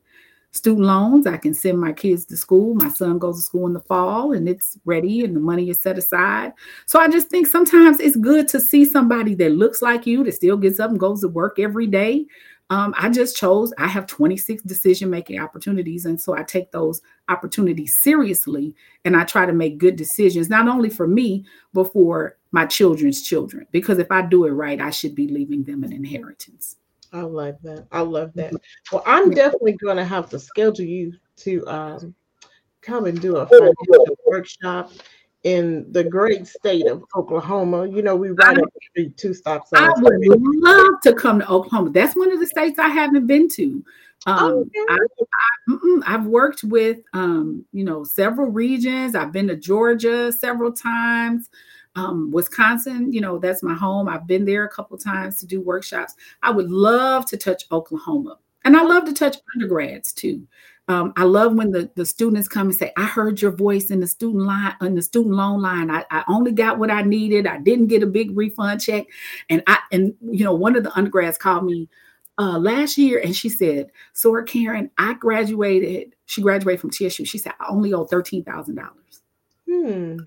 student 0.52 0.86
loans. 0.86 1.26
I 1.26 1.38
can 1.38 1.54
send 1.54 1.80
my 1.80 1.94
kids 1.94 2.26
to 2.26 2.38
school. 2.38 2.76
My 2.76 2.90
son 2.90 3.20
goes 3.20 3.38
to 3.38 3.44
school 3.44 3.68
in 3.68 3.74
the 3.74 3.80
fall 3.80 4.34
and 4.34 4.48
it's 4.48 4.78
ready 4.86 5.24
and 5.24 5.36
the 5.36 5.40
money 5.40 5.70
is 5.70 5.80
set 5.80 5.98
aside. 5.98 6.54
So 6.86 7.00
I 7.00 7.10
just 7.10 7.30
think 7.30 7.48
sometimes 7.48 8.00
it's 8.00 8.18
good 8.18 8.48
to 8.50 8.60
see 8.60 8.86
somebody 8.86 9.34
that 9.36 9.54
looks 9.54 9.82
like 9.82 10.06
you 10.06 10.24
that 10.26 10.34
still 10.34 10.58
gets 10.58 10.80
up 10.80 10.92
and 10.92 11.00
goes 11.00 11.22
to 11.22 11.28
work 11.28 11.60
every 11.60 11.88
day 11.88 12.26
um, 12.72 12.96
I 12.98 13.10
just 13.10 13.36
chose, 13.36 13.74
I 13.78 13.88
have 13.88 14.08
26 14.08 14.64
decision 14.64 15.10
making 15.10 15.42
opportunities. 15.42 16.06
And 16.06 16.20
so 16.20 16.38
I 16.38 16.44
take 16.44 16.72
those 16.72 17.02
opportunities 17.28 17.94
seriously 17.94 18.74
and 19.04 19.18
I 19.18 19.26
try 19.26 19.46
to 19.46 19.52
make 19.52 19.78
good 19.78 19.98
decisions, 19.98 20.50
not 20.50 20.70
only 20.70 20.90
for 20.90 21.06
me, 21.06 21.46
but 21.74 21.92
for 21.92 22.38
my 22.52 22.66
children's 22.66 23.22
children. 23.24 23.68
Because 23.72 24.00
if 24.00 24.10
I 24.10 24.22
do 24.22 24.46
it 24.46 24.52
right, 24.52 24.80
I 24.80 24.90
should 24.90 25.16
be 25.16 25.28
leaving 25.28 25.66
them 25.66 25.84
an 25.84 25.92
inheritance. 25.92 26.78
I 27.14 27.22
love 27.22 27.58
that. 27.64 27.88
I 27.92 28.02
love 28.02 28.32
that. 28.36 28.54
Well, 28.92 29.04
I'm 29.06 29.32
definitely 29.32 29.74
going 29.74 29.98
to 29.98 30.06
have 30.06 30.30
to 30.30 30.40
schedule 30.40 30.86
you 30.86 31.14
to 31.38 31.68
um, 31.68 32.16
come 32.82 33.06
and 33.06 33.22
do 33.22 33.38
a 33.38 33.46
financial 33.46 34.18
workshop 34.26 34.92
in 35.44 35.92
the 35.92 36.04
great 36.04 36.48
state 36.48 36.88
of 36.88 37.04
Oklahoma. 37.16 37.88
You 37.88 38.02
know, 38.02 38.16
we 38.16 38.30
the 38.30 38.70
street, 38.90 39.18
two 39.18 39.34
stops. 39.34 39.72
I 39.74 39.90
would 39.98 40.20
love 40.26 41.02
to 41.04 41.14
come 41.14 41.40
to 41.40 41.50
Oklahoma. 41.50 41.92
That's 41.92 42.16
one 42.16 42.32
of 42.32 42.40
the 42.40 42.48
states 42.48 42.80
I 42.80 42.90
haven't 42.90 43.28
been 43.28 43.50
to. 43.50 43.84
Um, 44.28 44.70
okay. 44.78 44.86
I, 44.90 44.98
have 46.06 46.26
worked 46.26 46.64
with, 46.64 47.00
um, 47.14 47.66
you 47.72 47.84
know, 47.84 48.04
several 48.04 48.52
regions. 48.52 49.16
I've 49.16 49.32
been 49.32 49.48
to 49.48 49.56
Georgia 49.56 50.32
several 50.32 50.72
times. 50.72 51.50
Um, 51.96 52.32
Wisconsin, 52.32 53.12
you 53.12 53.20
know, 53.20 53.38
that's 53.38 53.64
my 53.64 53.74
home. 53.74 54.08
I've 54.08 54.28
been 54.28 54.46
there 54.46 54.64
a 54.64 54.70
couple 54.70 54.98
times 54.98 55.40
to 55.40 55.46
do 55.46 55.60
workshops. 55.62 56.16
I 56.42 56.52
would 56.52 56.72
love 56.72 57.26
to 57.28 57.38
touch 57.38 57.66
Oklahoma. 57.72 58.38
And 58.64 58.78
I 58.78 58.84
love 58.84 59.06
to 59.06 59.14
touch 59.14 59.38
undergrads 59.56 60.14
too. 60.14 60.48
Um, 60.88 61.14
I 61.16 61.24
love 61.24 61.54
when 61.54 61.72
the, 61.72 61.90
the 61.96 62.06
students 62.06 62.48
come 62.48 62.68
and 62.68 62.76
say, 62.76 62.92
I 62.98 63.06
heard 63.06 63.42
your 63.42 63.52
voice 63.52 63.92
in 63.92 64.00
the 64.00 64.08
student 64.08 64.44
line 64.44 64.76
in 64.82 64.96
the 64.96 65.02
student 65.02 65.36
loan 65.36 65.62
line. 65.62 65.90
I, 65.90 66.06
I 66.12 66.24
only 66.28 66.52
got 66.52 66.80
what 66.80 66.92
I 66.92 67.02
needed. 67.02 67.48
I 67.48 67.60
didn't 67.60 67.88
get 67.88 68.04
a 68.04 68.08
big 68.08 68.36
refund 68.36 68.82
check. 68.82 69.06
And 69.50 69.64
I 69.68 69.78
and 69.92 70.14
you 70.22 70.44
know, 70.44 70.54
one 70.54 70.76
of 70.76 70.84
the 70.84 70.96
undergrads 70.98 71.38
called 71.38 71.66
me 71.66 71.88
uh, 72.38 72.58
last 72.58 72.98
year 72.98 73.22
and 73.24 73.36
she 73.36 73.48
said, 73.48 73.92
So 74.14 74.42
Karen, 74.44 74.90
I 74.98 75.14
graduated. 75.14 76.16
She 76.26 76.42
graduated 76.42 76.82
from 76.82 76.92
TSU. 76.92 77.26
She 77.26 77.38
said, 77.38 77.54
I 77.60 77.68
only 77.70 77.94
owe 77.94 78.06
thirteen 78.06 78.44
thousand 78.44 78.76
dollars. 78.76 79.22
Hmm. 79.70 80.18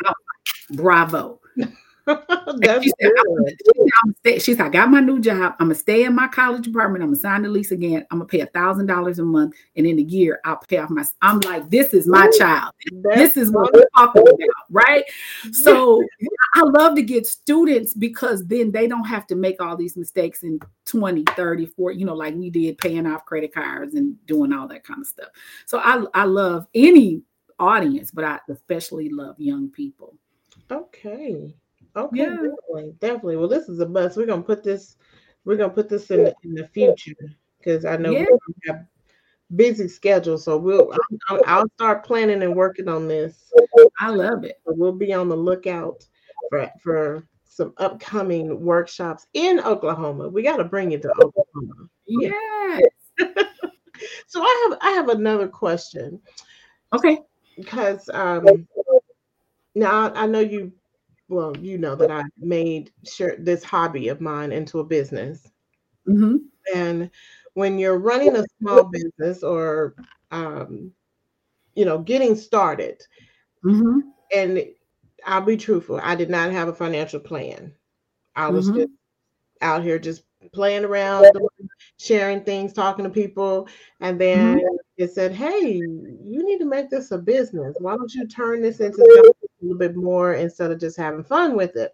Bravo. 0.70 1.40
That's 2.06 2.84
she 2.84 2.92
said, 3.00 3.12
stay, 4.18 4.38
she 4.38 4.54
said, 4.54 4.66
I 4.66 4.68
got 4.68 4.90
my 4.90 5.00
new 5.00 5.20
job. 5.20 5.54
I'm 5.58 5.68
gonna 5.68 5.74
stay 5.74 6.04
in 6.04 6.14
my 6.14 6.28
college 6.28 6.66
apartment. 6.66 7.02
I'm 7.02 7.10
gonna 7.10 7.20
sign 7.20 7.42
the 7.42 7.48
lease 7.48 7.72
again. 7.72 8.06
I'm 8.10 8.18
gonna 8.18 8.28
pay 8.28 8.40
a 8.40 8.46
thousand 8.46 8.86
dollars 8.86 9.18
a 9.18 9.24
month, 9.24 9.54
and 9.76 9.86
in 9.86 9.98
a 9.98 10.02
year 10.02 10.38
I'll 10.44 10.58
pay 10.68 10.76
off 10.76 10.90
my. 10.90 11.04
I'm 11.22 11.40
like, 11.40 11.70
this 11.70 11.94
is 11.94 12.06
my 12.06 12.26
Ooh, 12.26 12.38
child. 12.38 12.72
This 13.14 13.38
is 13.38 13.50
what 13.50 13.72
we're 13.72 13.86
talking 13.96 14.20
about, 14.20 14.66
right? 14.68 15.04
So 15.52 16.04
I 16.54 16.62
love 16.64 16.94
to 16.96 17.02
get 17.02 17.26
students 17.26 17.94
because 17.94 18.46
then 18.46 18.70
they 18.70 18.86
don't 18.86 19.04
have 19.04 19.26
to 19.28 19.34
make 19.34 19.62
all 19.62 19.76
these 19.76 19.96
mistakes 19.96 20.42
in 20.42 20.60
20, 20.84 21.24
30, 21.34 21.66
40, 21.66 21.98
you 21.98 22.04
know, 22.04 22.14
like 22.14 22.34
we 22.34 22.50
did 22.50 22.76
paying 22.76 23.06
off 23.06 23.24
credit 23.24 23.54
cards 23.54 23.94
and 23.94 24.14
doing 24.26 24.52
all 24.52 24.68
that 24.68 24.84
kind 24.84 25.00
of 25.00 25.06
stuff. 25.06 25.28
So 25.64 25.78
I 25.78 26.04
I 26.12 26.24
love 26.24 26.66
any 26.74 27.22
audience, 27.58 28.10
but 28.10 28.24
I 28.24 28.40
especially 28.50 29.08
love 29.08 29.40
young 29.40 29.70
people. 29.70 30.18
Okay. 30.70 31.54
Okay, 31.96 32.16
yeah. 32.18 32.24
definitely, 32.26 32.94
definitely. 32.98 33.36
Well, 33.36 33.48
this 33.48 33.68
is 33.68 33.78
a 33.78 33.86
bust. 33.86 34.16
We're 34.16 34.26
gonna 34.26 34.42
put 34.42 34.64
this. 34.64 34.96
We're 35.44 35.56
gonna 35.56 35.72
put 35.72 35.88
this 35.88 36.10
in 36.10 36.24
the, 36.24 36.34
in 36.42 36.54
the 36.54 36.66
future 36.68 37.14
because 37.58 37.84
I 37.84 37.96
know 37.96 38.10
yeah. 38.10 38.24
we 38.30 38.54
have 38.66 38.86
busy 39.54 39.86
schedule. 39.86 40.38
So 40.38 40.56
we'll. 40.56 40.92
I'll, 41.28 41.40
I'll, 41.46 41.68
start 41.76 42.04
planning 42.04 42.42
and 42.42 42.56
working 42.56 42.88
on 42.88 43.06
this. 43.06 43.52
I 44.00 44.10
love 44.10 44.44
it. 44.44 44.60
So 44.66 44.74
we'll 44.76 44.92
be 44.92 45.12
on 45.12 45.28
the 45.28 45.36
lookout 45.36 46.04
for 46.50 46.68
for 46.82 47.28
some 47.44 47.72
upcoming 47.76 48.60
workshops 48.64 49.26
in 49.34 49.60
Oklahoma. 49.60 50.28
We 50.28 50.42
got 50.42 50.56
to 50.56 50.64
bring 50.64 50.92
it 50.92 51.02
to 51.02 51.10
Oklahoma. 51.10 51.88
Yes. 52.06 52.82
so 54.26 54.42
I 54.42 54.68
have 54.68 54.78
I 54.80 54.90
have 54.90 55.08
another 55.10 55.46
question. 55.46 56.20
Okay. 56.92 57.18
Because 57.56 58.10
um, 58.12 58.66
now 59.74 60.12
I 60.14 60.26
know 60.26 60.40
you 60.40 60.72
well, 61.28 61.56
you 61.56 61.78
know 61.78 61.94
that 61.96 62.10
I 62.10 62.24
made 62.38 62.92
sure 63.04 63.36
this 63.38 63.64
hobby 63.64 64.08
of 64.08 64.20
mine 64.20 64.52
into 64.52 64.80
a 64.80 64.84
business. 64.84 65.48
Mm-hmm. 66.06 66.36
And 66.74 67.10
when 67.54 67.78
you're 67.78 67.98
running 67.98 68.36
a 68.36 68.44
small 68.60 68.84
business 68.84 69.42
or, 69.42 69.94
um, 70.30 70.92
you 71.74 71.84
know, 71.84 71.98
getting 71.98 72.36
started, 72.36 73.02
mm-hmm. 73.64 74.00
and 74.34 74.64
I'll 75.24 75.40
be 75.40 75.56
truthful, 75.56 75.98
I 76.02 76.14
did 76.14 76.30
not 76.30 76.52
have 76.52 76.68
a 76.68 76.74
financial 76.74 77.20
plan. 77.20 77.72
I 78.36 78.48
was 78.48 78.68
mm-hmm. 78.68 78.80
just 78.80 78.92
out 79.62 79.82
here 79.82 79.98
just 79.98 80.24
playing 80.52 80.84
around, 80.84 81.26
sharing 81.98 82.42
things, 82.42 82.72
talking 82.72 83.04
to 83.04 83.10
people, 83.10 83.68
and 84.00 84.20
then 84.20 84.58
mm-hmm. 84.58 84.76
it 84.98 85.12
said, 85.12 85.32
"Hey, 85.32 85.76
you 85.76 86.44
need 86.44 86.58
to 86.58 86.66
make 86.66 86.90
this 86.90 87.12
a 87.12 87.18
business. 87.18 87.76
Why 87.78 87.96
don't 87.96 88.12
you 88.12 88.26
turn 88.26 88.60
this 88.60 88.80
into 88.80 89.02
a 89.02 89.32
little 89.64 89.78
bit 89.78 89.96
more 89.96 90.34
instead 90.34 90.70
of 90.70 90.80
just 90.80 90.96
having 90.96 91.24
fun 91.24 91.56
with 91.56 91.76
it?" 91.76 91.92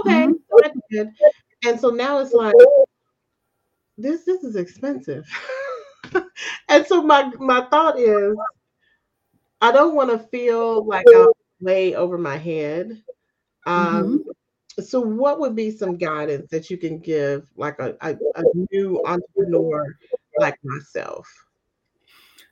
Okay, 0.00 0.26
mm-hmm. 0.26 1.08
and 1.66 1.80
so 1.80 1.90
now 1.90 2.18
it's 2.18 2.32
like 2.32 2.54
this. 3.96 4.24
This 4.24 4.44
is 4.44 4.56
expensive, 4.56 5.26
and 6.68 6.86
so 6.86 7.02
my 7.02 7.30
my 7.38 7.66
thought 7.66 7.98
is, 7.98 8.36
I 9.60 9.72
don't 9.72 9.94
want 9.94 10.10
to 10.10 10.18
feel 10.28 10.84
like 10.84 11.06
I'm 11.14 11.26
way 11.60 11.94
over 11.94 12.18
my 12.18 12.36
head. 12.36 13.02
Um, 13.66 14.20
mm-hmm 14.20 14.30
so 14.82 15.00
what 15.00 15.38
would 15.38 15.54
be 15.54 15.70
some 15.70 15.96
guidance 15.96 16.50
that 16.50 16.70
you 16.70 16.76
can 16.76 16.98
give 16.98 17.46
like 17.56 17.78
a, 17.78 17.96
a, 18.00 18.16
a 18.34 18.42
new 18.72 19.00
entrepreneur 19.06 19.96
like 20.38 20.58
myself 20.64 21.28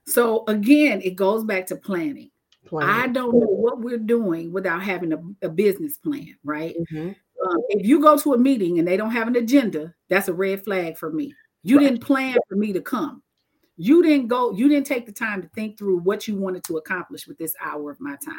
so 0.07 0.45
again 0.47 1.01
it 1.03 1.17
goes 1.17 1.45
back 1.45 1.67
to 1.67 1.77
planning 1.77 2.31
planning. 2.67 2.95
i 2.95 3.07
don't 3.07 3.39
know 3.39 3.47
what 3.47 3.81
we're 3.81 3.99
doing 3.99 4.53
without 4.53 4.83
having 4.83 5.13
a, 5.13 5.47
a 5.47 5.49
business 5.49 5.99
plan 5.99 6.37
right 6.45 6.75
mm-hmm. 6.79 7.09
um, 7.09 7.63
if 7.71 7.87
you 7.87 8.01
go 8.01 8.17
to 8.17 8.35
a 8.35 8.39
meeting 8.39 8.79
and 8.79 8.87
they 8.87 8.97
don't 8.97 9.11
have 9.11 9.29
an 9.29 9.37
agenda 9.37 9.93
that's 10.09 10.29
a 10.29 10.33
red 10.33 10.63
flag 10.65 10.97
for 10.97 11.13
me 11.13 11.35
you 11.63 11.79
right. 11.79 11.85
didn't 11.85 12.01
plan 12.01 12.37
for 12.49 12.57
me 12.57 12.73
to 12.73 12.81
come 12.81 13.23
you 13.77 14.03
didn't 14.03 14.29
go 14.29 14.53
you 14.53 14.69
didn't 14.69 14.87
take 14.87 15.07
the 15.07 15.13
time 15.13 15.43
to 15.43 15.49
think 15.49 15.79
through 15.79 15.99
what 15.99 16.29
you 16.29 16.37
wanted 16.37 16.63
to 16.65 16.77
accomplish 16.77 17.27
with 17.27 17.39
this 17.39 17.55
hour 17.61 17.91
of 17.91 18.01
my 18.01 18.17
time 18.25 18.35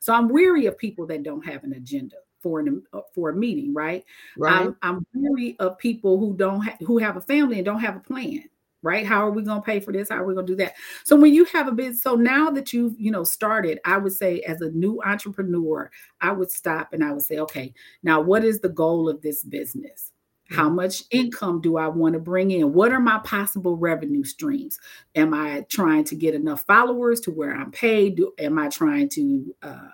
so 0.00 0.12
i'm 0.12 0.28
weary 0.28 0.66
of 0.66 0.76
people 0.78 1.06
that 1.06 1.22
don't 1.22 1.44
have 1.44 1.64
an 1.64 1.72
agenda 1.72 2.16
for 2.46 2.60
an 2.60 2.82
uh, 2.92 3.00
for 3.12 3.30
a 3.30 3.34
meeting, 3.34 3.74
right? 3.74 4.04
Right. 4.36 4.52
I'm, 4.52 4.76
I'm 4.82 5.06
weary 5.12 5.56
of 5.58 5.78
people 5.78 6.18
who 6.18 6.36
don't 6.36 6.60
ha- 6.60 6.76
who 6.86 6.98
have 6.98 7.16
a 7.16 7.20
family 7.20 7.56
and 7.56 7.64
don't 7.64 7.80
have 7.80 7.96
a 7.96 8.00
plan 8.00 8.44
right? 8.82 9.06
How 9.06 9.26
are 9.26 9.30
we 9.30 9.42
going 9.42 9.60
to 9.60 9.66
pay 9.66 9.80
for 9.80 9.92
this? 9.92 10.08
How 10.08 10.16
are 10.16 10.26
we 10.26 10.34
going 10.34 10.46
to 10.46 10.52
do 10.52 10.56
that? 10.56 10.74
So 11.04 11.16
when 11.16 11.34
you 11.34 11.44
have 11.46 11.68
a 11.68 11.72
business 11.72 12.02
so 12.02 12.14
now 12.14 12.50
that 12.50 12.72
you've 12.72 12.94
you 12.98 13.10
know 13.10 13.24
started 13.24 13.80
i 13.84 13.96
would 13.96 14.12
say 14.12 14.40
as 14.42 14.60
a 14.60 14.70
new 14.70 15.00
entrepreneur 15.04 15.90
i 16.20 16.30
would 16.30 16.50
stop 16.50 16.92
and 16.92 17.04
i 17.04 17.12
would 17.12 17.22
say 17.22 17.38
okay 17.38 17.72
now 18.02 18.20
what 18.20 18.44
is 18.44 18.60
the 18.60 18.68
goal 18.68 19.08
of 19.08 19.22
this 19.22 19.42
business? 19.42 20.12
How 20.48 20.66
mm-hmm. 20.66 20.76
much 20.76 21.02
income 21.10 21.60
do 21.60 21.76
i 21.76 21.88
want 21.88 22.12
to 22.14 22.20
bring 22.20 22.50
in? 22.50 22.72
What 22.72 22.92
are 22.92 23.00
my 23.00 23.18
possible 23.24 23.76
revenue 23.76 24.24
streams? 24.24 24.78
Am 25.14 25.34
i 25.34 25.64
trying 25.68 26.04
to 26.04 26.14
get 26.14 26.34
enough 26.34 26.64
followers 26.66 27.20
to 27.22 27.30
where 27.30 27.54
i'm 27.54 27.72
paid? 27.72 28.16
Do, 28.16 28.32
am 28.38 28.58
i 28.58 28.68
trying 28.68 29.08
to 29.10 29.54
uh, 29.62 29.88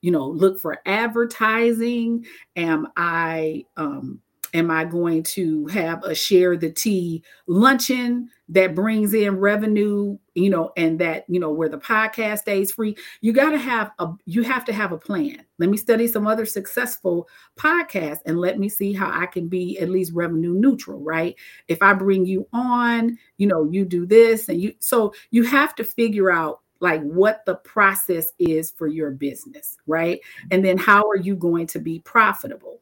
you 0.00 0.10
know 0.10 0.26
look 0.26 0.60
for 0.60 0.80
advertising? 0.86 2.24
Am 2.56 2.88
i 2.96 3.64
um 3.76 4.20
am 4.54 4.70
i 4.70 4.84
going 4.84 5.22
to 5.22 5.66
have 5.66 6.02
a 6.04 6.14
share 6.14 6.56
the 6.56 6.70
tea 6.70 7.22
luncheon 7.46 8.28
that 8.48 8.74
brings 8.74 9.14
in 9.14 9.38
revenue 9.38 10.16
you 10.34 10.50
know 10.50 10.72
and 10.76 10.98
that 10.98 11.24
you 11.28 11.40
know 11.40 11.50
where 11.50 11.68
the 11.68 11.78
podcast 11.78 12.40
stays 12.40 12.72
free 12.72 12.96
you 13.20 13.32
got 13.32 13.50
to 13.50 13.58
have 13.58 13.90
a 13.98 14.08
you 14.26 14.42
have 14.42 14.64
to 14.64 14.72
have 14.72 14.92
a 14.92 14.98
plan 14.98 15.42
let 15.58 15.68
me 15.68 15.76
study 15.76 16.06
some 16.06 16.26
other 16.26 16.46
successful 16.46 17.28
podcasts 17.58 18.20
and 18.26 18.38
let 18.38 18.58
me 18.58 18.68
see 18.68 18.92
how 18.92 19.10
i 19.10 19.26
can 19.26 19.48
be 19.48 19.78
at 19.78 19.88
least 19.88 20.12
revenue 20.12 20.52
neutral 20.52 21.00
right 21.00 21.36
if 21.68 21.82
i 21.82 21.92
bring 21.92 22.26
you 22.26 22.46
on 22.52 23.16
you 23.38 23.46
know 23.46 23.64
you 23.70 23.84
do 23.84 24.06
this 24.06 24.48
and 24.48 24.60
you 24.60 24.72
so 24.80 25.12
you 25.30 25.44
have 25.44 25.74
to 25.74 25.84
figure 25.84 26.30
out 26.30 26.60
like 26.82 27.00
what 27.02 27.46
the 27.46 27.54
process 27.54 28.32
is 28.40 28.72
for 28.72 28.88
your 28.88 29.12
business, 29.12 29.78
right? 29.86 30.20
And 30.50 30.64
then 30.64 30.76
how 30.76 31.08
are 31.08 31.16
you 31.16 31.36
going 31.36 31.68
to 31.68 31.78
be 31.78 32.00
profitable? 32.00 32.80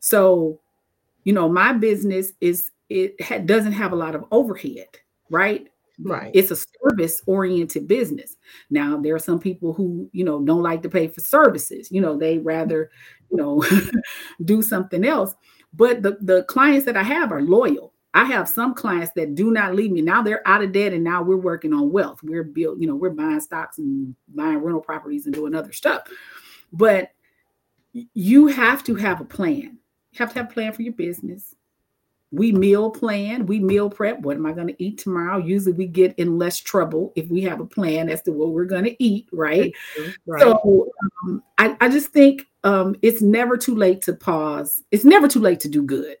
So, 0.00 0.58
you 1.26 1.32
know, 1.34 1.48
my 1.48 1.72
business 1.72 2.32
is 2.40 2.70
it 2.88 3.20
ha- 3.20 3.38
doesn't 3.38 3.72
have 3.72 3.92
a 3.92 3.96
lot 3.96 4.14
of 4.14 4.24
overhead, 4.30 4.88
right? 5.30 5.68
Right. 5.98 6.30
It's 6.34 6.50
a 6.50 6.56
service 6.56 7.20
oriented 7.26 7.88
business. 7.88 8.36
Now, 8.70 8.98
there 8.98 9.14
are 9.14 9.18
some 9.18 9.38
people 9.40 9.72
who, 9.72 10.08
you 10.12 10.24
know, 10.24 10.42
don't 10.42 10.62
like 10.62 10.82
to 10.82 10.90
pay 10.90 11.08
for 11.08 11.20
services. 11.20 11.90
You 11.90 12.00
know, 12.00 12.16
they 12.16 12.38
rather, 12.38 12.90
you 13.30 13.36
know, 13.36 13.64
do 14.44 14.62
something 14.62 15.04
else. 15.04 15.34
But 15.74 16.02
the 16.02 16.16
the 16.20 16.44
clients 16.44 16.86
that 16.86 16.96
I 16.96 17.02
have 17.02 17.32
are 17.32 17.42
loyal 17.42 17.92
I 18.16 18.24
have 18.24 18.48
some 18.48 18.72
clients 18.72 19.12
that 19.16 19.34
do 19.34 19.50
not 19.50 19.74
leave 19.74 19.90
me. 19.90 20.00
Now 20.00 20.22
they're 20.22 20.46
out 20.48 20.62
of 20.62 20.72
debt 20.72 20.94
and 20.94 21.04
now 21.04 21.22
we're 21.22 21.36
working 21.36 21.74
on 21.74 21.92
wealth. 21.92 22.20
We're 22.22 22.44
built, 22.44 22.80
you 22.80 22.86
know, 22.86 22.94
we're 22.96 23.10
buying 23.10 23.40
stocks 23.40 23.76
and 23.76 24.16
buying 24.34 24.56
rental 24.56 24.80
properties 24.80 25.26
and 25.26 25.34
doing 25.34 25.54
other 25.54 25.70
stuff. 25.70 26.08
But 26.72 27.10
you 27.92 28.46
have 28.46 28.82
to 28.84 28.94
have 28.94 29.20
a 29.20 29.26
plan. 29.26 29.76
You 30.18 30.24
have 30.24 30.32
to 30.32 30.40
have 30.40 30.50
a 30.50 30.52
plan 30.52 30.72
for 30.72 30.82
your 30.82 30.94
business. 30.94 31.54
We 32.32 32.50
meal 32.50 32.90
plan, 32.90 33.46
we 33.46 33.60
meal 33.60 33.88
prep. 33.88 34.20
What 34.20 34.36
am 34.36 34.46
I 34.46 34.52
going 34.52 34.66
to 34.66 34.82
eat 34.82 34.98
tomorrow? 34.98 35.38
Usually 35.38 35.72
we 35.72 35.86
get 35.86 36.18
in 36.18 36.38
less 36.38 36.58
trouble 36.58 37.12
if 37.14 37.28
we 37.28 37.42
have 37.42 37.60
a 37.60 37.66
plan 37.66 38.08
as 38.08 38.22
to 38.22 38.32
what 38.32 38.50
we're 38.50 38.64
going 38.64 38.84
to 38.84 39.02
eat, 39.02 39.28
right? 39.32 39.72
right. 40.26 40.40
So 40.40 40.88
um, 41.22 41.42
I, 41.58 41.76
I, 41.80 41.88
just 41.88 42.08
think 42.08 42.46
um, 42.64 42.96
it's 43.02 43.22
never 43.22 43.56
too 43.56 43.76
late 43.76 44.02
to 44.02 44.12
pause. 44.12 44.82
It's 44.90 45.04
never 45.04 45.28
too 45.28 45.38
late 45.38 45.60
to 45.60 45.68
do 45.68 45.82
good 45.82 46.16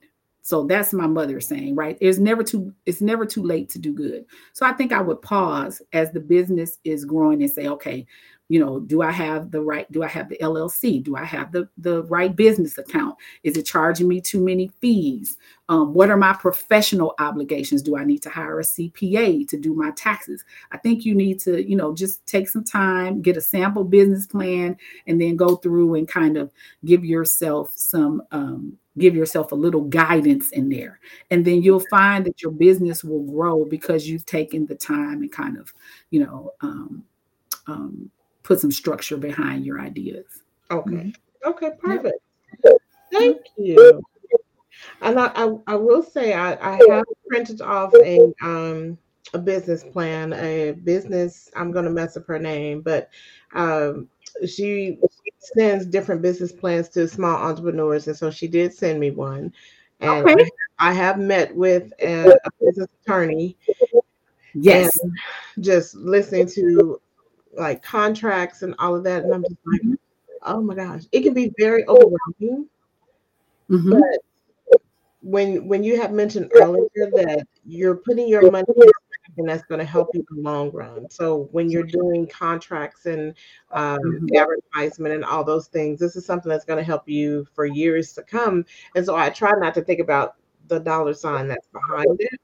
So 0.46 0.62
that's 0.62 0.92
my 0.92 1.08
mother 1.08 1.40
saying, 1.40 1.74
right? 1.74 1.98
It's 2.00 2.18
never 2.18 2.44
too 2.44 2.72
it's 2.86 3.00
never 3.00 3.26
too 3.26 3.42
late 3.42 3.68
to 3.70 3.80
do 3.80 3.92
good. 3.92 4.26
So 4.52 4.64
I 4.64 4.72
think 4.74 4.92
I 4.92 5.00
would 5.00 5.20
pause 5.20 5.82
as 5.92 6.12
the 6.12 6.20
business 6.20 6.78
is 6.84 7.04
growing 7.04 7.42
and 7.42 7.50
say, 7.50 7.66
okay, 7.66 8.06
you 8.48 8.60
know 8.60 8.80
do 8.80 9.02
i 9.02 9.10
have 9.10 9.50
the 9.50 9.60
right 9.60 9.90
do 9.92 10.02
i 10.02 10.08
have 10.08 10.28
the 10.28 10.38
llc 10.38 11.02
do 11.02 11.16
i 11.16 11.24
have 11.24 11.52
the 11.52 11.68
the 11.78 12.02
right 12.04 12.34
business 12.36 12.78
account? 12.78 13.16
Is 13.42 13.56
it 13.56 13.64
charging 13.64 14.08
me 14.08 14.20
too 14.20 14.40
many 14.40 14.70
fees? 14.80 15.36
Um, 15.68 15.94
what 15.94 16.10
are 16.10 16.16
my 16.16 16.32
professional 16.32 17.14
obligations? 17.18 17.82
Do 17.82 17.96
i 17.96 18.04
need 18.04 18.22
to 18.22 18.30
hire 18.30 18.60
a 18.60 18.62
cpa 18.62 19.48
to 19.48 19.56
do 19.56 19.74
my 19.74 19.90
taxes? 19.92 20.44
I 20.72 20.78
think 20.78 21.04
you 21.04 21.14
need 21.14 21.40
to 21.40 21.68
you 21.68 21.76
know 21.76 21.94
just 21.94 22.26
take 22.26 22.48
some 22.48 22.64
time 22.64 23.22
get 23.22 23.36
a 23.36 23.40
sample 23.40 23.84
business 23.84 24.26
plan 24.26 24.76
and 25.06 25.20
then 25.20 25.36
go 25.36 25.56
through 25.56 25.94
and 25.94 26.08
kind 26.08 26.36
of 26.36 26.50
give 26.84 27.04
yourself 27.04 27.72
some 27.74 28.22
um, 28.30 28.78
give 28.98 29.14
yourself 29.14 29.52
a 29.52 29.56
little 29.56 29.82
guidance 29.82 30.50
in 30.52 30.68
there. 30.70 31.00
And 31.30 31.44
then 31.44 31.62
you'll 31.62 31.84
find 31.90 32.24
that 32.24 32.42
your 32.42 32.52
business 32.52 33.04
will 33.04 33.24
grow 33.24 33.64
because 33.64 34.08
you've 34.08 34.24
taken 34.24 34.66
the 34.66 34.74
time 34.74 35.20
and 35.22 35.32
kind 35.32 35.58
of 35.58 35.72
you 36.10 36.20
know 36.20 36.52
um, 36.60 37.04
um, 37.66 38.10
put 38.46 38.60
some 38.60 38.70
structure 38.70 39.16
behind 39.16 39.66
your 39.66 39.80
ideas. 39.80 40.42
Okay. 40.70 40.90
Mm-hmm. 40.90 41.48
Okay, 41.50 41.70
perfect. 41.78 42.18
Thank 43.12 43.40
you. 43.56 44.02
And 45.00 45.18
I, 45.18 45.30
I, 45.34 45.56
I 45.66 45.74
will 45.74 46.02
say 46.02 46.32
I, 46.32 46.54
I 46.54 46.78
have 46.88 47.04
printed 47.28 47.60
off 47.60 47.92
a 47.94 48.32
um 48.42 48.98
a 49.34 49.38
business 49.38 49.82
plan, 49.82 50.32
a 50.32 50.72
business. 50.72 51.50
I'm 51.56 51.72
gonna 51.72 51.90
mess 51.90 52.16
up 52.16 52.26
her 52.26 52.38
name, 52.38 52.82
but 52.82 53.10
um, 53.54 54.08
she 54.46 54.98
sends 55.38 55.86
different 55.86 56.22
business 56.22 56.52
plans 56.52 56.88
to 56.90 57.08
small 57.08 57.36
entrepreneurs, 57.36 58.06
and 58.06 58.16
so 58.16 58.30
she 58.30 58.46
did 58.46 58.72
send 58.72 59.00
me 59.00 59.10
one. 59.10 59.52
And 60.00 60.28
okay. 60.28 60.46
I, 60.78 60.90
I, 60.90 60.92
have 60.92 61.18
met 61.18 61.54
with 61.56 61.92
a, 62.00 62.28
a 62.44 62.50
business 62.60 62.88
attorney. 63.02 63.56
Yes, 64.54 64.98
just 65.60 65.94
listening 65.94 66.46
to 66.48 67.00
like 67.56 67.82
contracts 67.82 68.62
and 68.62 68.74
all 68.78 68.94
of 68.94 69.04
that. 69.04 69.24
And 69.24 69.34
I'm 69.34 69.42
just 69.42 69.56
like, 69.64 69.80
mm-hmm. 69.80 69.94
oh 70.42 70.60
my 70.62 70.74
gosh, 70.74 71.02
it 71.12 71.22
can 71.22 71.34
be 71.34 71.52
very 71.58 71.86
overwhelming. 71.86 72.66
Mm-hmm. 73.70 73.90
But 73.90 74.80
when 75.22 75.66
when 75.66 75.82
you 75.82 76.00
have 76.00 76.12
mentioned 76.12 76.52
earlier 76.54 76.88
that 76.94 77.46
you're 77.64 77.96
putting 77.96 78.28
your 78.28 78.48
money 78.50 78.64
and 79.38 79.48
that's 79.48 79.64
going 79.64 79.78
to 79.78 79.84
help 79.84 80.10
you 80.14 80.24
in 80.30 80.36
the 80.36 80.42
long 80.42 80.70
run. 80.70 81.08
So 81.10 81.48
when 81.52 81.70
you're 81.70 81.82
doing 81.82 82.26
contracts 82.26 83.06
and 83.06 83.34
um, 83.72 83.98
mm-hmm. 83.98 84.36
advertisement 84.36 85.14
and 85.14 85.24
all 85.24 85.44
those 85.44 85.66
things, 85.68 85.98
this 85.98 86.16
is 86.16 86.24
something 86.24 86.48
that's 86.48 86.64
going 86.64 86.78
to 86.78 86.84
help 86.84 87.08
you 87.08 87.46
for 87.54 87.66
years 87.66 88.12
to 88.14 88.22
come. 88.22 88.64
And 88.94 89.04
so 89.04 89.16
I 89.16 89.30
try 89.30 89.52
not 89.58 89.74
to 89.74 89.82
think 89.82 90.00
about 90.00 90.36
the 90.68 90.80
dollar 90.80 91.14
sign 91.14 91.48
that's 91.48 91.68
behind 91.68 92.16
it, 92.20 92.40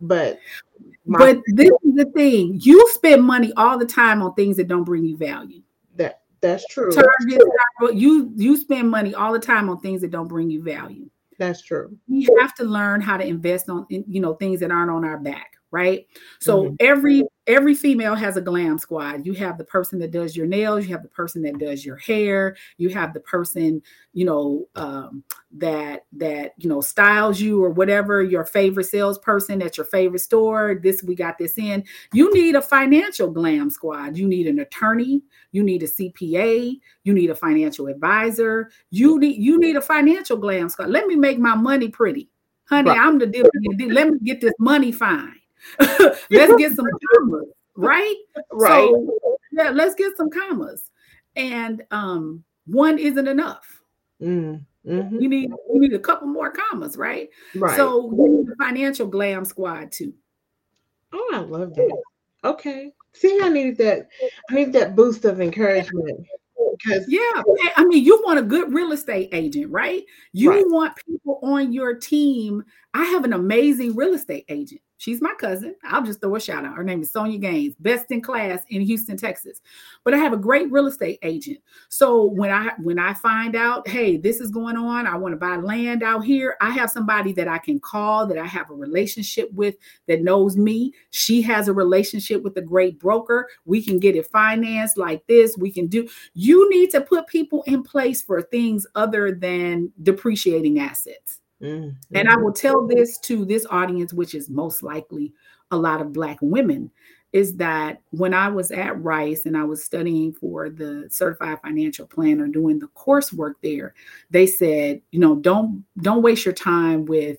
but 0.00 0.38
my- 1.06 1.18
but 1.18 1.42
this 1.46 1.70
is 1.84 1.94
the 1.94 2.06
thing: 2.14 2.58
you 2.62 2.88
spend 2.90 3.24
money 3.24 3.52
all 3.56 3.78
the 3.78 3.86
time 3.86 4.22
on 4.22 4.34
things 4.34 4.56
that 4.56 4.68
don't 4.68 4.84
bring 4.84 5.04
you 5.04 5.16
value. 5.16 5.62
That 5.96 6.22
that's 6.40 6.66
true. 6.68 6.92
you 7.92 8.32
you 8.36 8.56
spend 8.56 8.90
money 8.90 9.14
all 9.14 9.32
the 9.32 9.38
time 9.38 9.68
on 9.68 9.80
things 9.80 10.00
that 10.02 10.10
don't 10.10 10.28
bring 10.28 10.50
you 10.50 10.62
value. 10.62 11.08
That's 11.38 11.62
true. 11.62 11.96
We 12.08 12.28
have 12.40 12.54
to 12.56 12.64
learn 12.64 13.00
how 13.00 13.16
to 13.16 13.24
invest 13.24 13.68
on 13.68 13.86
you 13.88 14.20
know 14.20 14.34
things 14.34 14.60
that 14.60 14.70
aren't 14.70 14.90
on 14.90 15.04
our 15.04 15.18
back 15.18 15.57
right? 15.70 16.06
So 16.40 16.64
mm-hmm. 16.64 16.74
every 16.80 17.24
every 17.46 17.74
female 17.74 18.14
has 18.14 18.36
a 18.36 18.40
glam 18.42 18.78
squad. 18.78 19.24
You 19.24 19.32
have 19.34 19.58
the 19.58 19.64
person 19.64 19.98
that 20.00 20.10
does 20.10 20.36
your 20.36 20.46
nails 20.46 20.86
you 20.86 20.92
have 20.92 21.02
the 21.02 21.08
person 21.08 21.42
that 21.42 21.58
does 21.58 21.84
your 21.84 21.96
hair 21.96 22.56
you 22.76 22.90
have 22.90 23.14
the 23.14 23.20
person 23.20 23.82
you 24.12 24.24
know 24.24 24.68
um, 24.76 25.24
that 25.52 26.04
that 26.12 26.52
you 26.58 26.68
know 26.68 26.80
styles 26.80 27.40
you 27.40 27.62
or 27.62 27.70
whatever 27.70 28.22
your 28.22 28.44
favorite 28.44 28.84
salesperson 28.84 29.62
at 29.62 29.76
your 29.76 29.86
favorite 29.86 30.20
store 30.20 30.78
this 30.82 31.02
we 31.02 31.14
got 31.14 31.38
this 31.38 31.58
in. 31.58 31.84
You 32.12 32.32
need 32.32 32.54
a 32.54 32.62
financial 32.62 33.30
glam 33.30 33.70
squad. 33.70 34.16
You 34.16 34.28
need 34.28 34.46
an 34.46 34.58
attorney 34.58 35.22
you 35.52 35.62
need 35.62 35.82
a 35.82 35.86
cpa 35.86 36.78
you 37.04 37.12
need 37.12 37.30
a 37.30 37.34
financial 37.34 37.86
advisor 37.86 38.70
you 38.90 39.18
need 39.18 39.40
you 39.42 39.58
need 39.58 39.76
a 39.76 39.80
financial 39.80 40.36
glam 40.36 40.68
squad. 40.68 40.90
Let 40.90 41.06
me 41.06 41.16
make 41.16 41.38
my 41.38 41.54
money 41.54 41.88
pretty. 41.88 42.28
Honey 42.68 42.90
right. 42.90 42.98
i'm 42.98 43.18
the 43.18 43.26
deal 43.26 43.46
let 43.90 44.10
me 44.10 44.18
get 44.22 44.42
this 44.42 44.52
money 44.58 44.92
fine 44.92 45.37
let's 46.30 46.56
get 46.56 46.74
some 46.74 46.86
commas, 47.14 47.46
right? 47.76 48.16
Right. 48.52 48.88
So, 48.88 49.18
yeah, 49.52 49.70
let's 49.70 49.94
get 49.94 50.16
some 50.16 50.30
commas. 50.30 50.90
And 51.36 51.82
um, 51.90 52.44
one 52.66 52.98
isn't 52.98 53.28
enough. 53.28 53.82
Mm, 54.20 54.64
mm-hmm. 54.86 55.20
You 55.20 55.28
need 55.28 55.50
you 55.72 55.80
need 55.80 55.92
a 55.92 55.98
couple 55.98 56.28
more 56.28 56.50
commas, 56.50 56.96
right? 56.96 57.28
Right. 57.54 57.76
So 57.76 58.10
you 58.10 58.28
need 58.28 58.48
a 58.48 58.56
financial 58.56 59.06
glam 59.06 59.44
squad 59.44 59.92
too. 59.92 60.12
Oh, 61.12 61.30
I 61.32 61.38
love 61.38 61.74
that. 61.74 62.02
Okay. 62.44 62.92
See, 63.12 63.38
I 63.42 63.48
need 63.48 63.78
that. 63.78 64.08
I 64.50 64.54
need 64.54 64.72
that 64.74 64.94
boost 64.94 65.24
of 65.24 65.40
encouragement. 65.40 66.26
Because 66.76 67.06
yeah, 67.08 67.42
I 67.76 67.84
mean, 67.84 68.04
you 68.04 68.22
want 68.24 68.38
a 68.38 68.42
good 68.42 68.72
real 68.72 68.92
estate 68.92 69.30
agent, 69.32 69.70
right? 69.70 70.04
You 70.32 70.50
right. 70.50 70.64
want 70.66 70.96
people 70.96 71.40
on 71.42 71.72
your 71.72 71.94
team. 71.94 72.62
I 72.94 73.04
have 73.04 73.24
an 73.24 73.34
amazing 73.34 73.94
real 73.94 74.14
estate 74.14 74.44
agent. 74.48 74.80
She's 74.96 75.22
my 75.22 75.32
cousin. 75.38 75.76
I'll 75.84 76.02
just 76.02 76.20
throw 76.20 76.34
a 76.34 76.40
shout 76.40 76.64
out. 76.64 76.74
Her 76.74 76.82
name 76.82 77.02
is 77.02 77.12
Sonia 77.12 77.38
Gaines, 77.38 77.76
best 77.78 78.10
in 78.10 78.20
class 78.20 78.64
in 78.70 78.80
Houston, 78.82 79.16
Texas. 79.16 79.60
But 80.04 80.14
I 80.14 80.16
have 80.16 80.32
a 80.32 80.38
great 80.38 80.72
real 80.72 80.88
estate 80.88 81.20
agent. 81.22 81.58
So 81.88 82.24
when 82.24 82.50
I 82.50 82.72
when 82.78 82.98
I 82.98 83.14
find 83.14 83.54
out, 83.54 83.86
hey, 83.86 84.16
this 84.16 84.40
is 84.40 84.50
going 84.50 84.76
on, 84.76 85.06
I 85.06 85.16
want 85.16 85.32
to 85.32 85.36
buy 85.36 85.56
land 85.56 86.02
out 86.02 86.24
here, 86.24 86.56
I 86.60 86.70
have 86.70 86.90
somebody 86.90 87.32
that 87.34 87.46
I 87.46 87.58
can 87.58 87.78
call 87.78 88.26
that 88.26 88.38
I 88.38 88.46
have 88.46 88.70
a 88.70 88.74
relationship 88.74 89.52
with 89.52 89.76
that 90.08 90.22
knows 90.22 90.56
me. 90.56 90.92
She 91.10 91.42
has 91.42 91.68
a 91.68 91.72
relationship 91.72 92.42
with 92.42 92.56
a 92.56 92.62
great 92.62 92.98
broker. 92.98 93.48
We 93.66 93.84
can 93.84 94.00
get 94.00 94.16
it 94.16 94.26
financed 94.26 94.98
like 94.98 95.24
this. 95.28 95.56
We 95.56 95.70
can 95.70 95.86
do. 95.86 96.08
You 96.34 96.68
need 96.70 96.90
to 96.90 97.02
put 97.02 97.28
people 97.28 97.62
in 97.64 97.84
place 97.84 98.20
for 98.22 98.42
things 98.42 98.84
other 98.96 99.30
than 99.30 99.92
depreciating 100.02 100.80
assets. 100.80 101.40
Mm-hmm. 101.62 102.16
And 102.16 102.28
I 102.28 102.36
will 102.36 102.52
tell 102.52 102.86
this 102.86 103.18
to 103.20 103.44
this 103.44 103.66
audience, 103.70 104.12
which 104.12 104.34
is 104.34 104.48
most 104.48 104.82
likely 104.82 105.32
a 105.70 105.76
lot 105.76 106.00
of 106.00 106.12
Black 106.12 106.38
women, 106.40 106.90
is 107.32 107.56
that 107.56 108.00
when 108.10 108.32
I 108.32 108.48
was 108.48 108.70
at 108.70 109.02
Rice 109.02 109.44
and 109.44 109.56
I 109.56 109.64
was 109.64 109.84
studying 109.84 110.32
for 110.32 110.70
the 110.70 111.08
certified 111.10 111.58
financial 111.62 112.06
planner 112.06 112.46
doing 112.46 112.78
the 112.78 112.88
coursework 112.88 113.54
there, 113.62 113.94
they 114.30 114.46
said, 114.46 115.02
you 115.10 115.20
know, 115.20 115.36
don't 115.36 115.84
don't 116.00 116.22
waste 116.22 116.44
your 116.44 116.54
time 116.54 117.04
with 117.04 117.38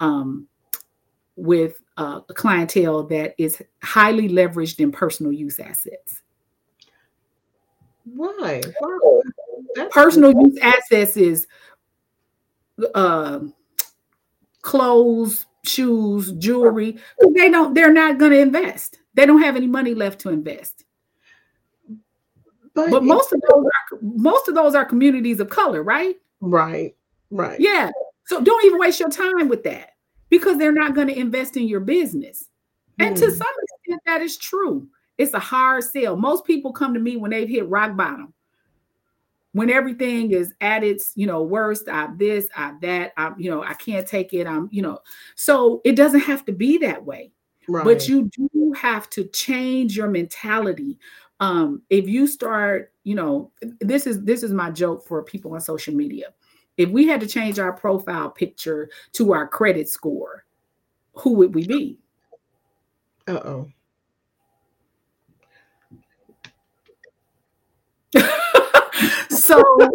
um, 0.00 0.48
with 1.36 1.80
uh, 1.98 2.20
a 2.28 2.34
clientele 2.34 3.04
that 3.04 3.34
is 3.38 3.62
highly 3.82 4.28
leveraged 4.28 4.80
in 4.80 4.90
personal 4.90 5.32
use 5.32 5.60
assets. 5.60 6.22
Why? 8.04 8.60
Personal 9.90 10.32
use 10.32 10.58
assets 10.60 11.16
is 11.16 11.46
uh, 12.94 13.40
clothes, 14.68 15.46
shoes, 15.64 16.30
jewelry, 16.32 16.98
because 17.18 17.34
they 17.34 17.50
don't, 17.50 17.72
they're 17.72 17.90
not 17.90 18.18
going 18.18 18.32
to 18.32 18.38
invest. 18.38 18.98
They 19.14 19.24
don't 19.24 19.40
have 19.40 19.56
any 19.56 19.66
money 19.66 19.94
left 19.94 20.20
to 20.20 20.28
invest. 20.28 20.84
But, 22.74 22.90
but 22.90 23.02
most 23.02 23.32
of 23.32 23.40
those 23.40 23.64
are 23.64 23.98
most 24.02 24.46
of 24.46 24.54
those 24.54 24.74
are 24.74 24.84
communities 24.84 25.40
of 25.40 25.48
color, 25.48 25.82
right? 25.82 26.16
Right. 26.40 26.94
Right. 27.30 27.58
Yeah. 27.58 27.90
So 28.26 28.42
don't 28.42 28.64
even 28.66 28.78
waste 28.78 29.00
your 29.00 29.08
time 29.08 29.48
with 29.48 29.64
that 29.64 29.92
because 30.28 30.58
they're 30.58 30.70
not 30.70 30.94
going 30.94 31.08
to 31.08 31.18
invest 31.18 31.56
in 31.56 31.66
your 31.66 31.80
business. 31.80 32.44
And 32.98 33.16
to 33.16 33.24
hmm. 33.24 33.32
some 33.32 33.54
extent, 33.62 34.02
that 34.04 34.20
is 34.20 34.36
true. 34.36 34.86
It's 35.16 35.32
a 35.32 35.40
hard 35.40 35.82
sell. 35.82 36.14
Most 36.14 36.44
people 36.44 36.72
come 36.72 36.92
to 36.92 37.00
me 37.00 37.16
when 37.16 37.30
they've 37.30 37.48
hit 37.48 37.68
rock 37.68 37.96
bottom 37.96 38.34
when 39.52 39.70
everything 39.70 40.32
is 40.32 40.54
at 40.60 40.84
its 40.84 41.12
you 41.14 41.26
know 41.26 41.42
worst 41.42 41.88
i 41.88 42.08
this 42.16 42.48
i 42.56 42.72
that 42.80 43.12
i'm 43.16 43.34
you 43.38 43.50
know 43.50 43.62
i 43.62 43.74
can't 43.74 44.06
take 44.06 44.32
it 44.32 44.46
i'm 44.46 44.68
you 44.70 44.82
know. 44.82 44.98
So 45.34 45.80
it 45.84 45.96
doesn't 45.96 46.20
have 46.20 46.44
to 46.46 46.52
be 46.52 46.78
that 46.78 47.04
way. 47.04 47.32
Right. 47.70 47.84
but 47.84 48.08
you 48.08 48.30
do 48.30 48.72
have 48.72 49.10
to 49.10 49.24
change 49.24 49.96
your 49.96 50.08
mentality. 50.08 50.98
Um 51.40 51.82
if 51.90 52.08
you 52.08 52.26
start 52.26 52.92
you 53.04 53.14
know 53.14 53.50
this 53.80 54.06
is 54.06 54.22
this 54.24 54.42
is 54.42 54.52
my 54.52 54.70
joke 54.70 55.06
for 55.06 55.22
people 55.22 55.54
on 55.54 55.60
social 55.60 55.94
media. 55.94 56.32
If 56.76 56.90
we 56.90 57.06
had 57.08 57.20
to 57.20 57.26
change 57.26 57.58
our 57.58 57.72
profile 57.72 58.30
picture 58.30 58.88
to 59.12 59.32
our 59.32 59.48
credit 59.48 59.88
score 59.88 60.44
who 61.14 61.34
would 61.34 61.54
we 61.54 61.66
be? 61.66 61.98
Uh-oh 63.26 63.68
so 69.48 69.90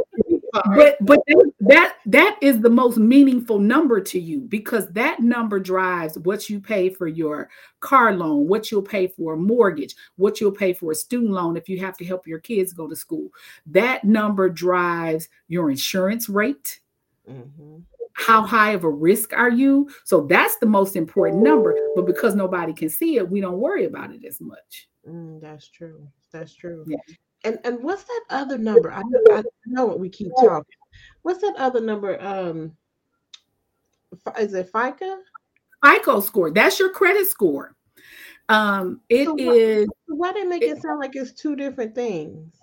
but 0.75 0.97
but 1.01 1.19
that 1.59 1.95
that 2.05 2.37
is 2.41 2.61
the 2.61 2.69
most 2.69 2.97
meaningful 2.97 3.59
number 3.59 3.99
to 3.99 4.19
you 4.19 4.41
because 4.41 4.87
that 4.89 5.19
number 5.19 5.59
drives 5.59 6.17
what 6.19 6.49
you 6.49 6.59
pay 6.59 6.89
for 6.89 7.07
your 7.07 7.49
car 7.79 8.13
loan 8.13 8.47
what 8.47 8.71
you'll 8.71 8.81
pay 8.81 9.07
for 9.07 9.33
a 9.33 9.37
mortgage 9.37 9.95
what 10.17 10.39
you'll 10.39 10.51
pay 10.51 10.73
for 10.73 10.91
a 10.91 10.95
student 10.95 11.31
loan 11.31 11.57
if 11.57 11.67
you 11.67 11.79
have 11.79 11.97
to 11.97 12.05
help 12.05 12.27
your 12.27 12.39
kids 12.39 12.73
go 12.73 12.87
to 12.87 12.95
school 12.95 13.29
that 13.65 14.03
number 14.03 14.49
drives 14.49 15.29
your 15.47 15.69
insurance 15.71 16.29
rate 16.29 16.79
mm-hmm. 17.29 17.77
how 18.13 18.43
high 18.43 18.71
of 18.71 18.83
a 18.83 18.89
risk 18.89 19.33
are 19.33 19.49
you? 19.49 19.89
So 20.03 20.21
that's 20.21 20.57
the 20.57 20.65
most 20.65 20.95
important 20.95 21.41
number. 21.41 21.75
But 21.95 22.05
because 22.05 22.35
nobody 22.35 22.73
can 22.73 22.89
see 22.89 23.17
it, 23.17 23.29
we 23.29 23.41
don't 23.41 23.59
worry 23.59 23.85
about 23.85 24.11
it 24.11 24.23
as 24.25 24.39
much. 24.39 24.87
Mm, 25.07 25.41
that's 25.41 25.67
true. 25.67 26.07
That's 26.31 26.53
true. 26.53 26.85
Yeah. 26.87 26.97
And 27.43 27.59
and 27.63 27.81
what's 27.81 28.03
that 28.03 28.23
other 28.29 28.57
number? 28.57 28.91
I 28.91 29.01
know, 29.01 29.37
I 29.37 29.43
know 29.65 29.85
what 29.85 29.99
we 29.99 30.09
keep 30.09 30.31
talking. 30.39 30.75
What's 31.23 31.41
that 31.41 31.55
other 31.57 31.81
number? 31.81 32.21
Um, 32.21 32.75
is 34.39 34.53
it 34.53 34.69
FICO? 34.71 35.17
FICO 35.83 36.19
score. 36.21 36.51
That's 36.51 36.79
your 36.79 36.89
credit 36.89 37.27
score. 37.27 37.75
Um, 38.49 39.01
it 39.09 39.25
so 39.25 39.33
why, 39.33 39.53
is. 39.53 39.87
Why 40.07 40.33
did 40.33 40.47
make 40.47 40.61
it, 40.61 40.77
it 40.77 40.81
sound 40.81 40.99
like 40.99 41.15
it's 41.15 41.31
two 41.31 41.55
different 41.55 41.95
things? 41.95 42.53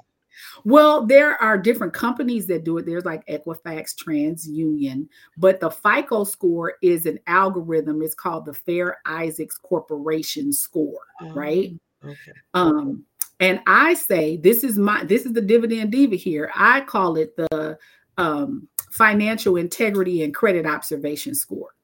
Well, 0.65 1.07
there 1.07 1.41
are 1.43 1.59
different 1.59 1.93
companies 1.93 2.47
that 2.47 2.65
do 2.65 2.79
it. 2.79 2.87
There's 2.87 3.05
like 3.05 3.27
Equifax, 3.27 3.95
TransUnion, 3.95 5.09
but 5.37 5.61
the 5.61 5.71
FICO 5.71 6.25
score 6.25 6.75
is 6.83 7.07
an 7.07 7.19
algorithm. 7.27 8.03
It's 8.03 8.15
called 8.15 8.47
the 8.47 8.55
Fair 8.55 8.99
Isaacs 9.07 9.59
Corporation 9.59 10.53
score, 10.53 11.07
oh, 11.21 11.33
right? 11.33 11.73
Okay. 12.05 12.33
Um, 12.55 13.05
and 13.41 13.61
I 13.67 13.95
say 13.95 14.37
this 14.37 14.63
is 14.63 14.79
my 14.79 15.03
this 15.05 15.25
is 15.25 15.33
the 15.33 15.41
dividend 15.41 15.91
diva 15.91 16.17
here. 16.17 16.53
I 16.55 16.83
call 16.83 17.17
it 17.17 17.35
the 17.37 17.79
um, 18.19 18.69
financial 18.93 19.57
integrity 19.57 20.23
and 20.23 20.35
credit 20.35 20.67
observation 20.67 21.35
score. 21.35 21.75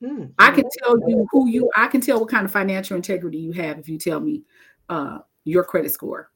Hmm. 0.00 0.26
I 0.38 0.52
can 0.52 0.64
tell 0.78 0.96
you 1.08 1.26
who 1.32 1.48
you. 1.48 1.70
I 1.76 1.88
can 1.88 2.00
tell 2.00 2.20
what 2.20 2.28
kind 2.28 2.44
of 2.44 2.52
financial 2.52 2.96
integrity 2.96 3.38
you 3.38 3.52
have 3.52 3.78
if 3.78 3.88
you 3.88 3.98
tell 3.98 4.20
me 4.20 4.42
uh, 4.88 5.18
your 5.42 5.64
credit 5.64 5.92
score. 5.92 6.30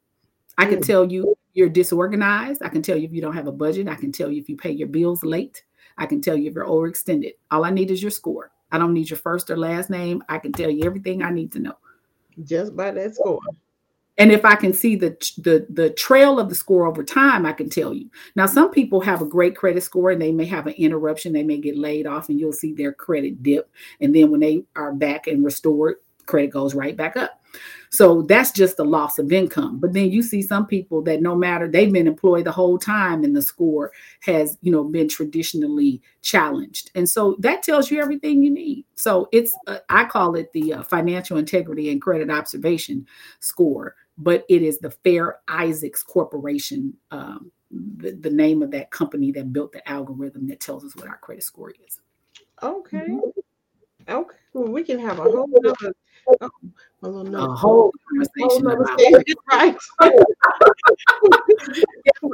I 0.59 0.65
can 0.67 0.79
hmm. 0.79 0.83
tell 0.83 1.11
you 1.11 1.37
you're 1.53 1.69
disorganized. 1.69 2.63
I 2.63 2.69
can 2.69 2.83
tell 2.83 2.97
you 2.97 3.07
if 3.07 3.13
you 3.13 3.21
don't 3.21 3.35
have 3.35 3.47
a 3.47 3.53
budget. 3.53 3.89
I 3.89 3.95
can 3.95 4.11
tell 4.11 4.31
you 4.31 4.41
if 4.41 4.49
you 4.49 4.57
pay 4.57 4.73
your 4.73 4.89
bills 4.89 5.23
late. 5.23 5.63
I 5.99 6.07
can 6.07 6.21
tell 6.21 6.37
you 6.37 6.49
if 6.49 6.55
you're 6.55 6.67
overextended. 6.67 7.35
All 7.51 7.65
I 7.65 7.71
need 7.71 7.91
is 7.91 8.03
your 8.03 8.11
score. 8.11 8.51
I 8.71 8.79
don't 8.79 8.93
need 8.93 9.09
your 9.09 9.19
first 9.19 9.51
or 9.51 9.57
last 9.57 9.89
name. 9.89 10.23
I 10.29 10.39
can 10.39 10.53
tell 10.53 10.71
you 10.71 10.85
everything 10.85 11.23
I 11.23 11.31
need 11.31 11.53
to 11.53 11.59
know. 11.61 11.79
Just 12.45 12.77
by 12.77 12.91
that 12.93 13.15
score. 13.15 13.41
And 14.19 14.33
if 14.33 14.45
I 14.45 14.57
can 14.57 14.73
see 14.73 14.97
the, 14.97 15.11
the 15.39 15.67
the 15.71 15.91
trail 15.91 16.39
of 16.39 16.49
the 16.49 16.55
score 16.55 16.87
over 16.87 17.05
time, 17.05 17.47
I 17.47 17.53
can 17.53 17.71
tell 17.71 17.95
you. 17.95 18.11
Now, 18.35 18.47
some 18.47 18.71
people 18.71 19.01
have 19.01 19.23
a 19.23 19.27
great 19.27 19.57
credit 19.57 19.83
score 19.83 20.11
and 20.11 20.21
they 20.21 20.33
may 20.33 20.47
have 20.47 20.67
an 20.67 20.75
interruption. 20.75 21.33
They 21.33 21.45
may 21.45 21.59
get 21.59 21.79
laid 21.79 22.07
off, 22.07 22.29
and 22.29 22.39
you'll 22.39 22.53
see 22.53 22.73
their 22.73 22.93
credit 22.93 23.43
dip. 23.43 23.71
And 24.01 24.15
then 24.15 24.31
when 24.31 24.41
they 24.41 24.65
are 24.77 24.93
back 24.93 25.29
and 25.29 25.45
restored, 25.45 25.97
credit 26.27 26.51
goes 26.51 26.75
right 26.75 26.97
back 26.97 27.17
up. 27.17 27.41
So 27.91 28.23
that's 28.23 28.53
just 28.53 28.77
the 28.77 28.85
loss 28.85 29.19
of 29.19 29.33
income. 29.33 29.79
But 29.79 29.95
then 29.95 30.11
you 30.11 30.23
see 30.23 30.43
some 30.43 30.67
people 30.67 31.01
that 31.03 31.23
no 31.23 31.35
matter 31.35 31.67
they've 31.67 31.93
been 31.93 32.07
employed 32.07 32.45
the 32.45 32.53
whole 32.53 32.79
time 32.79 33.25
and 33.25 33.35
the 33.35 33.41
score 33.41 33.93
has, 34.21 34.59
you 34.61 34.71
know, 34.71 34.85
been 34.85 35.09
traditionally 35.09 36.03
challenged. 36.21 36.91
And 36.95 37.09
so 37.09 37.37
that 37.39 37.63
tells 37.63 37.91
you 37.91 38.01
everything 38.01 38.43
you 38.43 38.51
need. 38.51 38.85
So 38.95 39.29
it's 39.33 39.57
uh, 39.67 39.79
I 39.89 40.05
call 40.05 40.35
it 40.35 40.53
the 40.53 40.75
uh, 40.75 40.83
financial 40.83 41.39
integrity 41.39 41.91
and 41.91 42.03
credit 42.03 42.31
observation 42.31 43.07
score, 43.41 43.95
but 44.19 44.45
it 44.49 44.63
is 44.63 44.79
the 44.79 44.91
Fair 44.91 45.39
Isaacs 45.49 46.03
Corporation 46.03 46.95
um, 47.11 47.51
the, 47.71 48.13
the 48.13 48.31
name 48.31 48.63
of 48.63 48.71
that 48.71 48.91
company 48.91 49.33
that 49.33 49.53
built 49.53 49.73
the 49.73 49.87
algorithm 49.89 50.47
that 50.49 50.61
tells 50.61 50.85
us 50.85 50.97
what 50.97 51.07
our 51.07 51.19
credit 51.19 51.45
score 51.45 51.73
is. 51.87 52.01
Okay. 52.63 52.99
Mm-hmm. 52.99 54.11
Okay. 54.11 54.37
Well, 54.53 54.73
we 54.73 54.83
can 54.85 54.99
have 54.99 55.19
a 55.19 55.23
whole 55.23 55.51
other 55.67 55.93
Oh, 56.41 56.51
a 57.01 57.55
whole 57.55 57.93
conversation 58.09 58.67
about 58.67 59.01
right. 59.53 59.77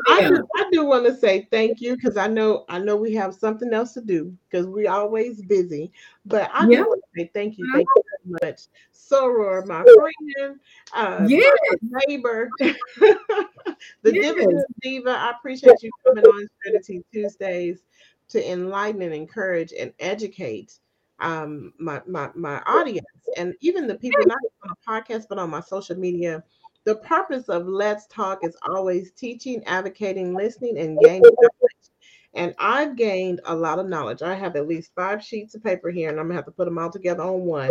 I, 0.09 0.29
do, 0.29 0.49
I 0.57 0.71
do 0.73 0.85
want 0.85 1.05
to 1.07 1.15
say 1.15 1.47
thank 1.51 1.81
you 1.81 1.97
because 1.97 2.17
I 2.17 2.29
know 2.29 2.65
I 2.69 2.79
know 2.79 2.97
we 2.97 3.13
have 3.15 3.35
something 3.35 3.73
else 3.73 3.93
to 3.93 4.01
do 4.01 4.35
because 4.49 4.67
we're 4.67 4.91
always 4.91 5.43
busy. 5.43 5.93
But 6.25 6.51
I 6.55 6.67
yeah. 6.67 6.81
want 6.81 7.03
to 7.03 7.21
say 7.21 7.31
thank 7.35 7.59
you, 7.59 7.71
thank 7.75 7.87
you 7.95 8.03
so 8.25 8.39
much, 8.43 8.63
Soror, 8.95 9.67
my 9.67 9.85
friend, 9.85 10.59
uh, 10.95 11.27
yes. 11.29 11.57
my 11.83 12.01
neighbor, 12.09 12.49
the 12.59 13.17
yes. 14.05 14.13
dividend 14.13 14.65
diva. 14.81 15.11
I 15.11 15.33
appreciate 15.33 15.83
you 15.83 15.91
coming 16.07 16.25
on 16.25 16.49
Share 16.65 16.79
the 16.79 16.83
Tea 16.83 17.03
Tuesdays 17.13 17.83
to 18.29 18.51
enlighten 18.51 19.03
and 19.03 19.13
encourage 19.15 19.75
and 19.79 19.93
educate 20.01 20.79
um, 21.21 21.73
my, 21.79 22.03
my 22.07 22.31
my 22.35 22.61
audience 22.67 23.07
and 23.37 23.55
even 23.61 23.87
the 23.87 23.95
people 23.95 24.23
not 24.27 24.39
on 24.63 24.71
the 24.71 24.77
podcast 24.87 25.27
but 25.29 25.39
on 25.39 25.51
my 25.51 25.61
social 25.61 25.97
media. 25.97 26.43
The 26.85 26.97
purpose 26.97 27.49
of 27.49 27.67
Let's 27.67 28.07
Talk 28.09 28.41
is 28.45 28.57
always 28.69 29.11
teaching, 29.13 29.65
advocating, 29.65 30.35
listening, 30.35 30.77
and 30.79 30.99
gaining 30.99 31.23
knowledge. 31.23 31.89
And 32.35 32.55
I've 32.59 32.97
gained 32.97 33.41
a 33.47 33.55
lot 33.55 33.79
of 33.79 33.87
knowledge. 33.87 34.21
I 34.21 34.35
have 34.35 34.57
at 34.57 34.69
least 34.69 34.91
five 34.95 35.23
sheets 35.25 35.55
of 35.55 35.63
paper 35.63 35.91
here, 35.91 36.11
and 36.11 36.19
I'm 36.21 36.27
gonna 36.27 36.35
have 36.35 36.45
to 36.47 36.51
put 36.51 36.67
them 36.67 36.79
all 36.79 36.91
together 36.91 37.23
on 37.23 37.45
one. 37.45 37.71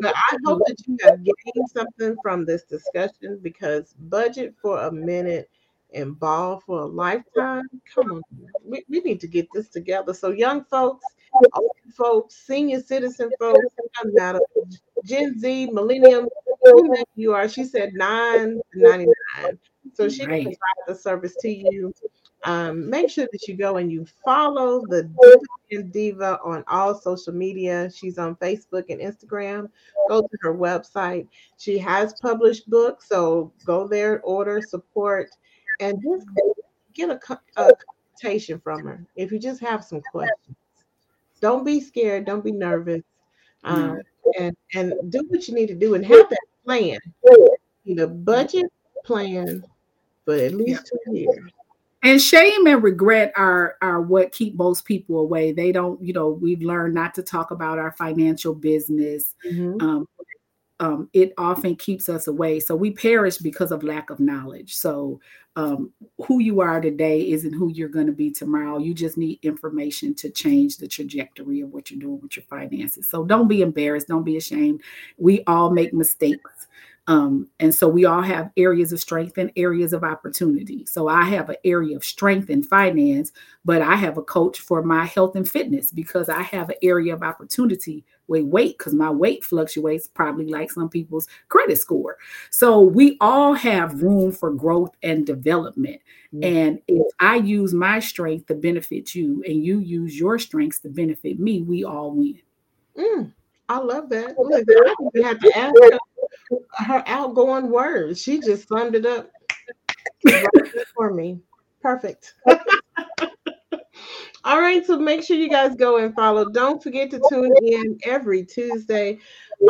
But 0.00 0.14
I 0.14 0.36
hope 0.44 0.60
that 0.66 0.76
you 0.86 0.96
have 1.02 1.22
gained 1.22 1.68
something 1.74 2.16
from 2.22 2.46
this 2.46 2.62
discussion 2.62 3.38
because 3.42 3.94
budget 3.98 4.54
for 4.62 4.80
a 4.80 4.92
minute 4.92 5.50
and 5.92 6.18
ball 6.18 6.60
for 6.64 6.80
a 6.80 6.86
lifetime. 6.86 7.68
Come 7.92 8.12
on, 8.12 8.22
we, 8.64 8.84
we 8.88 9.00
need 9.00 9.20
to 9.20 9.26
get 9.26 9.48
this 9.52 9.68
together. 9.68 10.14
So, 10.14 10.30
young 10.30 10.64
folks, 10.64 11.04
old 11.54 11.70
folks, 11.96 12.34
senior 12.34 12.80
citizen 12.80 13.30
folks, 13.38 13.74
doesn't 13.96 14.14
matter. 14.14 14.40
Gen 15.04 15.38
Z, 15.38 15.70
millennium, 15.72 16.28
whoever 16.62 17.04
you 17.14 17.34
are, 17.34 17.48
she 17.48 17.64
said 17.64 17.92
nine 17.94 18.60
ninety 18.74 19.06
nine. 19.36 19.58
So 19.92 20.08
she 20.08 20.24
right. 20.24 20.42
can 20.42 20.44
provide 20.44 20.86
the 20.86 20.94
service 20.94 21.36
to 21.40 21.48
you. 21.50 21.92
Um, 22.44 22.90
make 22.90 23.08
sure 23.10 23.26
that 23.32 23.48
you 23.48 23.56
go 23.56 23.76
and 23.76 23.90
you 23.90 24.06
follow 24.24 24.84
the 24.86 25.10
Diva 25.70 25.82
Diva 25.84 26.38
on 26.44 26.64
all 26.68 26.94
social 26.94 27.32
media. 27.32 27.90
She's 27.94 28.18
on 28.18 28.36
Facebook 28.36 28.84
and 28.90 29.00
Instagram. 29.00 29.70
Go 30.08 30.22
to 30.22 30.38
her 30.42 30.54
website. 30.54 31.26
She 31.58 31.78
has 31.78 32.14
published 32.20 32.68
books, 32.68 33.08
so 33.08 33.52
go 33.64 33.88
there, 33.88 34.20
order, 34.22 34.60
support, 34.60 35.30
and 35.80 36.02
just 36.02 36.26
get 36.94 37.10
a, 37.10 37.20
a 37.56 37.72
consultation 38.20 38.60
from 38.60 38.84
her 38.84 39.06
if 39.16 39.32
you 39.32 39.38
just 39.38 39.60
have 39.60 39.84
some 39.84 40.00
questions 40.12 40.56
don't 41.44 41.62
be 41.62 41.78
scared. 41.78 42.24
Don't 42.24 42.42
be 42.42 42.52
nervous. 42.52 43.02
Um, 43.64 44.00
and 44.38 44.56
and 44.72 44.94
do 45.10 45.22
what 45.28 45.46
you 45.46 45.54
need 45.54 45.66
to 45.66 45.74
do 45.74 45.94
and 45.94 46.04
have 46.04 46.30
that 46.30 46.46
plan. 46.64 46.98
You 47.84 47.94
know, 47.94 48.08
budget 48.08 48.72
plan 49.04 49.62
for 50.24 50.34
at 50.34 50.54
least 50.54 50.90
two 50.90 51.12
years. 51.14 51.50
And 52.02 52.20
shame 52.20 52.66
and 52.66 52.82
regret 52.82 53.34
are 53.36 53.76
are 53.82 54.00
what 54.00 54.32
keep 54.32 54.54
most 54.54 54.86
people 54.86 55.20
away. 55.20 55.52
They 55.52 55.70
don't, 55.70 56.02
you 56.02 56.14
know, 56.14 56.30
we've 56.30 56.62
learned 56.62 56.94
not 56.94 57.14
to 57.16 57.22
talk 57.22 57.50
about 57.50 57.78
our 57.78 57.92
financial 57.92 58.54
business. 58.54 59.34
Mm-hmm. 59.46 59.86
Um, 59.86 60.08
um, 60.84 61.08
it 61.14 61.32
often 61.38 61.76
keeps 61.76 62.10
us 62.10 62.26
away. 62.26 62.60
So 62.60 62.76
we 62.76 62.90
perish 62.90 63.38
because 63.38 63.72
of 63.72 63.82
lack 63.82 64.10
of 64.10 64.20
knowledge. 64.20 64.74
So 64.76 65.18
um, 65.56 65.90
who 66.26 66.40
you 66.40 66.60
are 66.60 66.78
today 66.78 67.30
isn't 67.30 67.54
who 67.54 67.70
you're 67.70 67.88
going 67.88 68.06
to 68.06 68.12
be 68.12 68.30
tomorrow. 68.30 68.76
You 68.76 68.92
just 68.92 69.16
need 69.16 69.38
information 69.42 70.14
to 70.16 70.28
change 70.28 70.76
the 70.76 70.86
trajectory 70.86 71.62
of 71.62 71.72
what 71.72 71.90
you're 71.90 72.00
doing 72.00 72.20
with 72.20 72.36
your 72.36 72.44
finances. 72.50 73.08
So 73.08 73.24
don't 73.24 73.48
be 73.48 73.62
embarrassed. 73.62 74.08
Don't 74.08 74.24
be 74.24 74.36
ashamed. 74.36 74.82
We 75.16 75.42
all 75.46 75.70
make 75.70 75.94
mistakes. 75.94 76.66
Um, 77.06 77.50
and 77.60 77.74
so 77.74 77.86
we 77.86 78.06
all 78.06 78.22
have 78.22 78.50
areas 78.56 78.92
of 78.92 79.00
strength 79.00 79.36
and 79.36 79.52
areas 79.56 79.92
of 79.92 80.04
opportunity. 80.04 80.86
So 80.86 81.08
I 81.08 81.24
have 81.24 81.50
an 81.50 81.56
area 81.64 81.96
of 81.96 82.04
strength 82.04 82.48
in 82.48 82.62
finance, 82.62 83.30
but 83.64 83.82
I 83.82 83.94
have 83.96 84.16
a 84.16 84.22
coach 84.22 84.60
for 84.60 84.82
my 84.82 85.04
health 85.04 85.36
and 85.36 85.48
fitness 85.48 85.90
because 85.90 86.28
I 86.30 86.42
have 86.42 86.70
an 86.70 86.76
area 86.82 87.12
of 87.12 87.22
opportunity 87.22 88.04
with 88.26 88.44
weight 88.44 88.78
because 88.78 88.94
my 88.94 89.10
weight 89.10 89.44
fluctuates 89.44 90.08
probably 90.08 90.46
like 90.46 90.70
some 90.70 90.88
people's 90.88 91.28
credit 91.48 91.76
score. 91.76 92.16
So 92.50 92.80
we 92.80 93.18
all 93.20 93.52
have 93.52 94.02
room 94.02 94.32
for 94.32 94.50
growth 94.50 94.92
and 95.02 95.26
development. 95.26 96.00
Mm-hmm. 96.32 96.44
And 96.44 96.82
if 96.88 97.06
I 97.20 97.36
use 97.36 97.74
my 97.74 98.00
strength 98.00 98.46
to 98.46 98.54
benefit 98.54 99.14
you 99.14 99.42
and 99.46 99.62
you 99.62 99.78
use 99.80 100.18
your 100.18 100.38
strengths 100.38 100.80
to 100.80 100.88
benefit 100.88 101.38
me, 101.38 101.60
we 101.60 101.84
all 101.84 102.12
win. 102.12 102.40
Mm, 102.96 103.32
I 103.68 103.78
love 103.78 104.08
that. 104.10 104.38
Look, 104.38 104.64
I 104.68 104.94
didn't 105.12 105.26
have 105.26 105.38
to 105.40 105.58
ask 105.58 105.74
her 105.82 105.98
her 106.84 107.02
outgoing 107.06 107.70
words. 107.70 108.20
She 108.20 108.40
just 108.40 108.68
summed 108.68 108.94
it 108.94 109.06
up 109.06 109.30
for 110.94 111.12
me. 111.12 111.40
Perfect. 111.82 112.34
All 114.44 114.60
right, 114.60 114.84
so 114.84 114.98
make 114.98 115.22
sure 115.22 115.38
you 115.38 115.48
guys 115.48 115.74
go 115.74 115.96
and 115.96 116.14
follow. 116.14 116.44
Don't 116.50 116.82
forget 116.82 117.10
to 117.12 117.20
tune 117.30 117.54
in 117.62 117.98
every 118.04 118.44
Tuesday. 118.44 119.18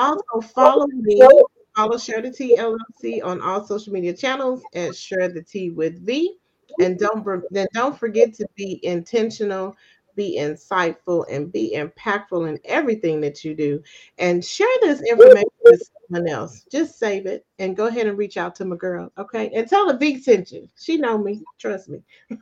Also, 0.01 0.41
follow 0.53 0.87
me. 0.89 1.23
Follow 1.77 1.99
Share 1.99 2.23
the 2.23 2.31
Tea 2.31 2.57
LLC 2.57 3.25
on 3.25 3.41
all 3.41 3.65
social 3.65 3.93
media 3.93 4.13
channels 4.13 4.63
at 4.75 4.95
Share 4.95 5.29
the 5.29 5.43
Tea 5.43 5.71
with 5.71 6.05
V. 6.05 6.37
And 6.81 6.99
don't 6.99 7.25
then 7.51 7.67
don't 7.73 7.97
forget 7.99 8.35
to 8.35 8.47
be 8.57 8.81
intentional 8.85 9.77
be 10.15 10.39
insightful 10.39 11.25
and 11.31 11.53
be 11.53 11.75
impactful 11.77 12.49
in 12.49 12.59
everything 12.65 13.21
that 13.21 13.45
you 13.45 13.55
do 13.55 13.83
and 14.19 14.45
share 14.45 14.67
this 14.83 15.03
information 15.03 15.49
with 15.65 15.83
someone 16.09 16.29
else 16.29 16.65
just 16.71 16.99
save 16.99 17.27
it 17.27 17.47
and 17.59 17.77
go 17.77 17.87
ahead 17.87 18.07
and 18.07 18.19
reach 18.19 18.37
out 18.37 18.55
to 18.55 18.65
my 18.65 18.77
girl 18.77 19.13
okay 19.19 19.51
and 19.55 19.69
tell 19.69 19.89
her 19.89 19.97
big 19.97 20.23
sent 20.23 20.53
you 20.53 20.69
she 20.77 20.97
know 20.97 21.19
me 21.19 21.43
trust 21.59 21.89
me 21.89 22.03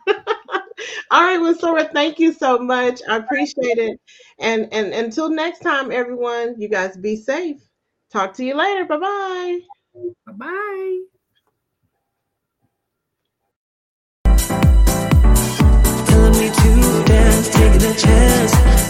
All 1.10 1.22
right, 1.22 1.38
well, 1.38 1.54
Soror, 1.54 1.92
thank 1.92 2.18
you 2.18 2.32
so 2.32 2.58
much. 2.58 3.02
I 3.08 3.18
appreciate 3.18 3.78
it. 3.78 4.00
And 4.38 4.72
and 4.72 4.92
until 4.94 5.28
next 5.28 5.60
time, 5.60 5.92
everyone, 5.92 6.54
you 6.58 6.68
guys 6.68 6.96
be 6.96 7.16
safe. 7.16 7.60
Talk 8.10 8.34
to 8.34 8.44
you 8.44 8.54
later. 8.54 8.86
Bye-bye. 8.86 9.60
Bye-bye. 10.26 11.21
Dance, 17.42 17.48
taking 17.48 17.90
a 17.90 17.94
chance. 17.94 18.72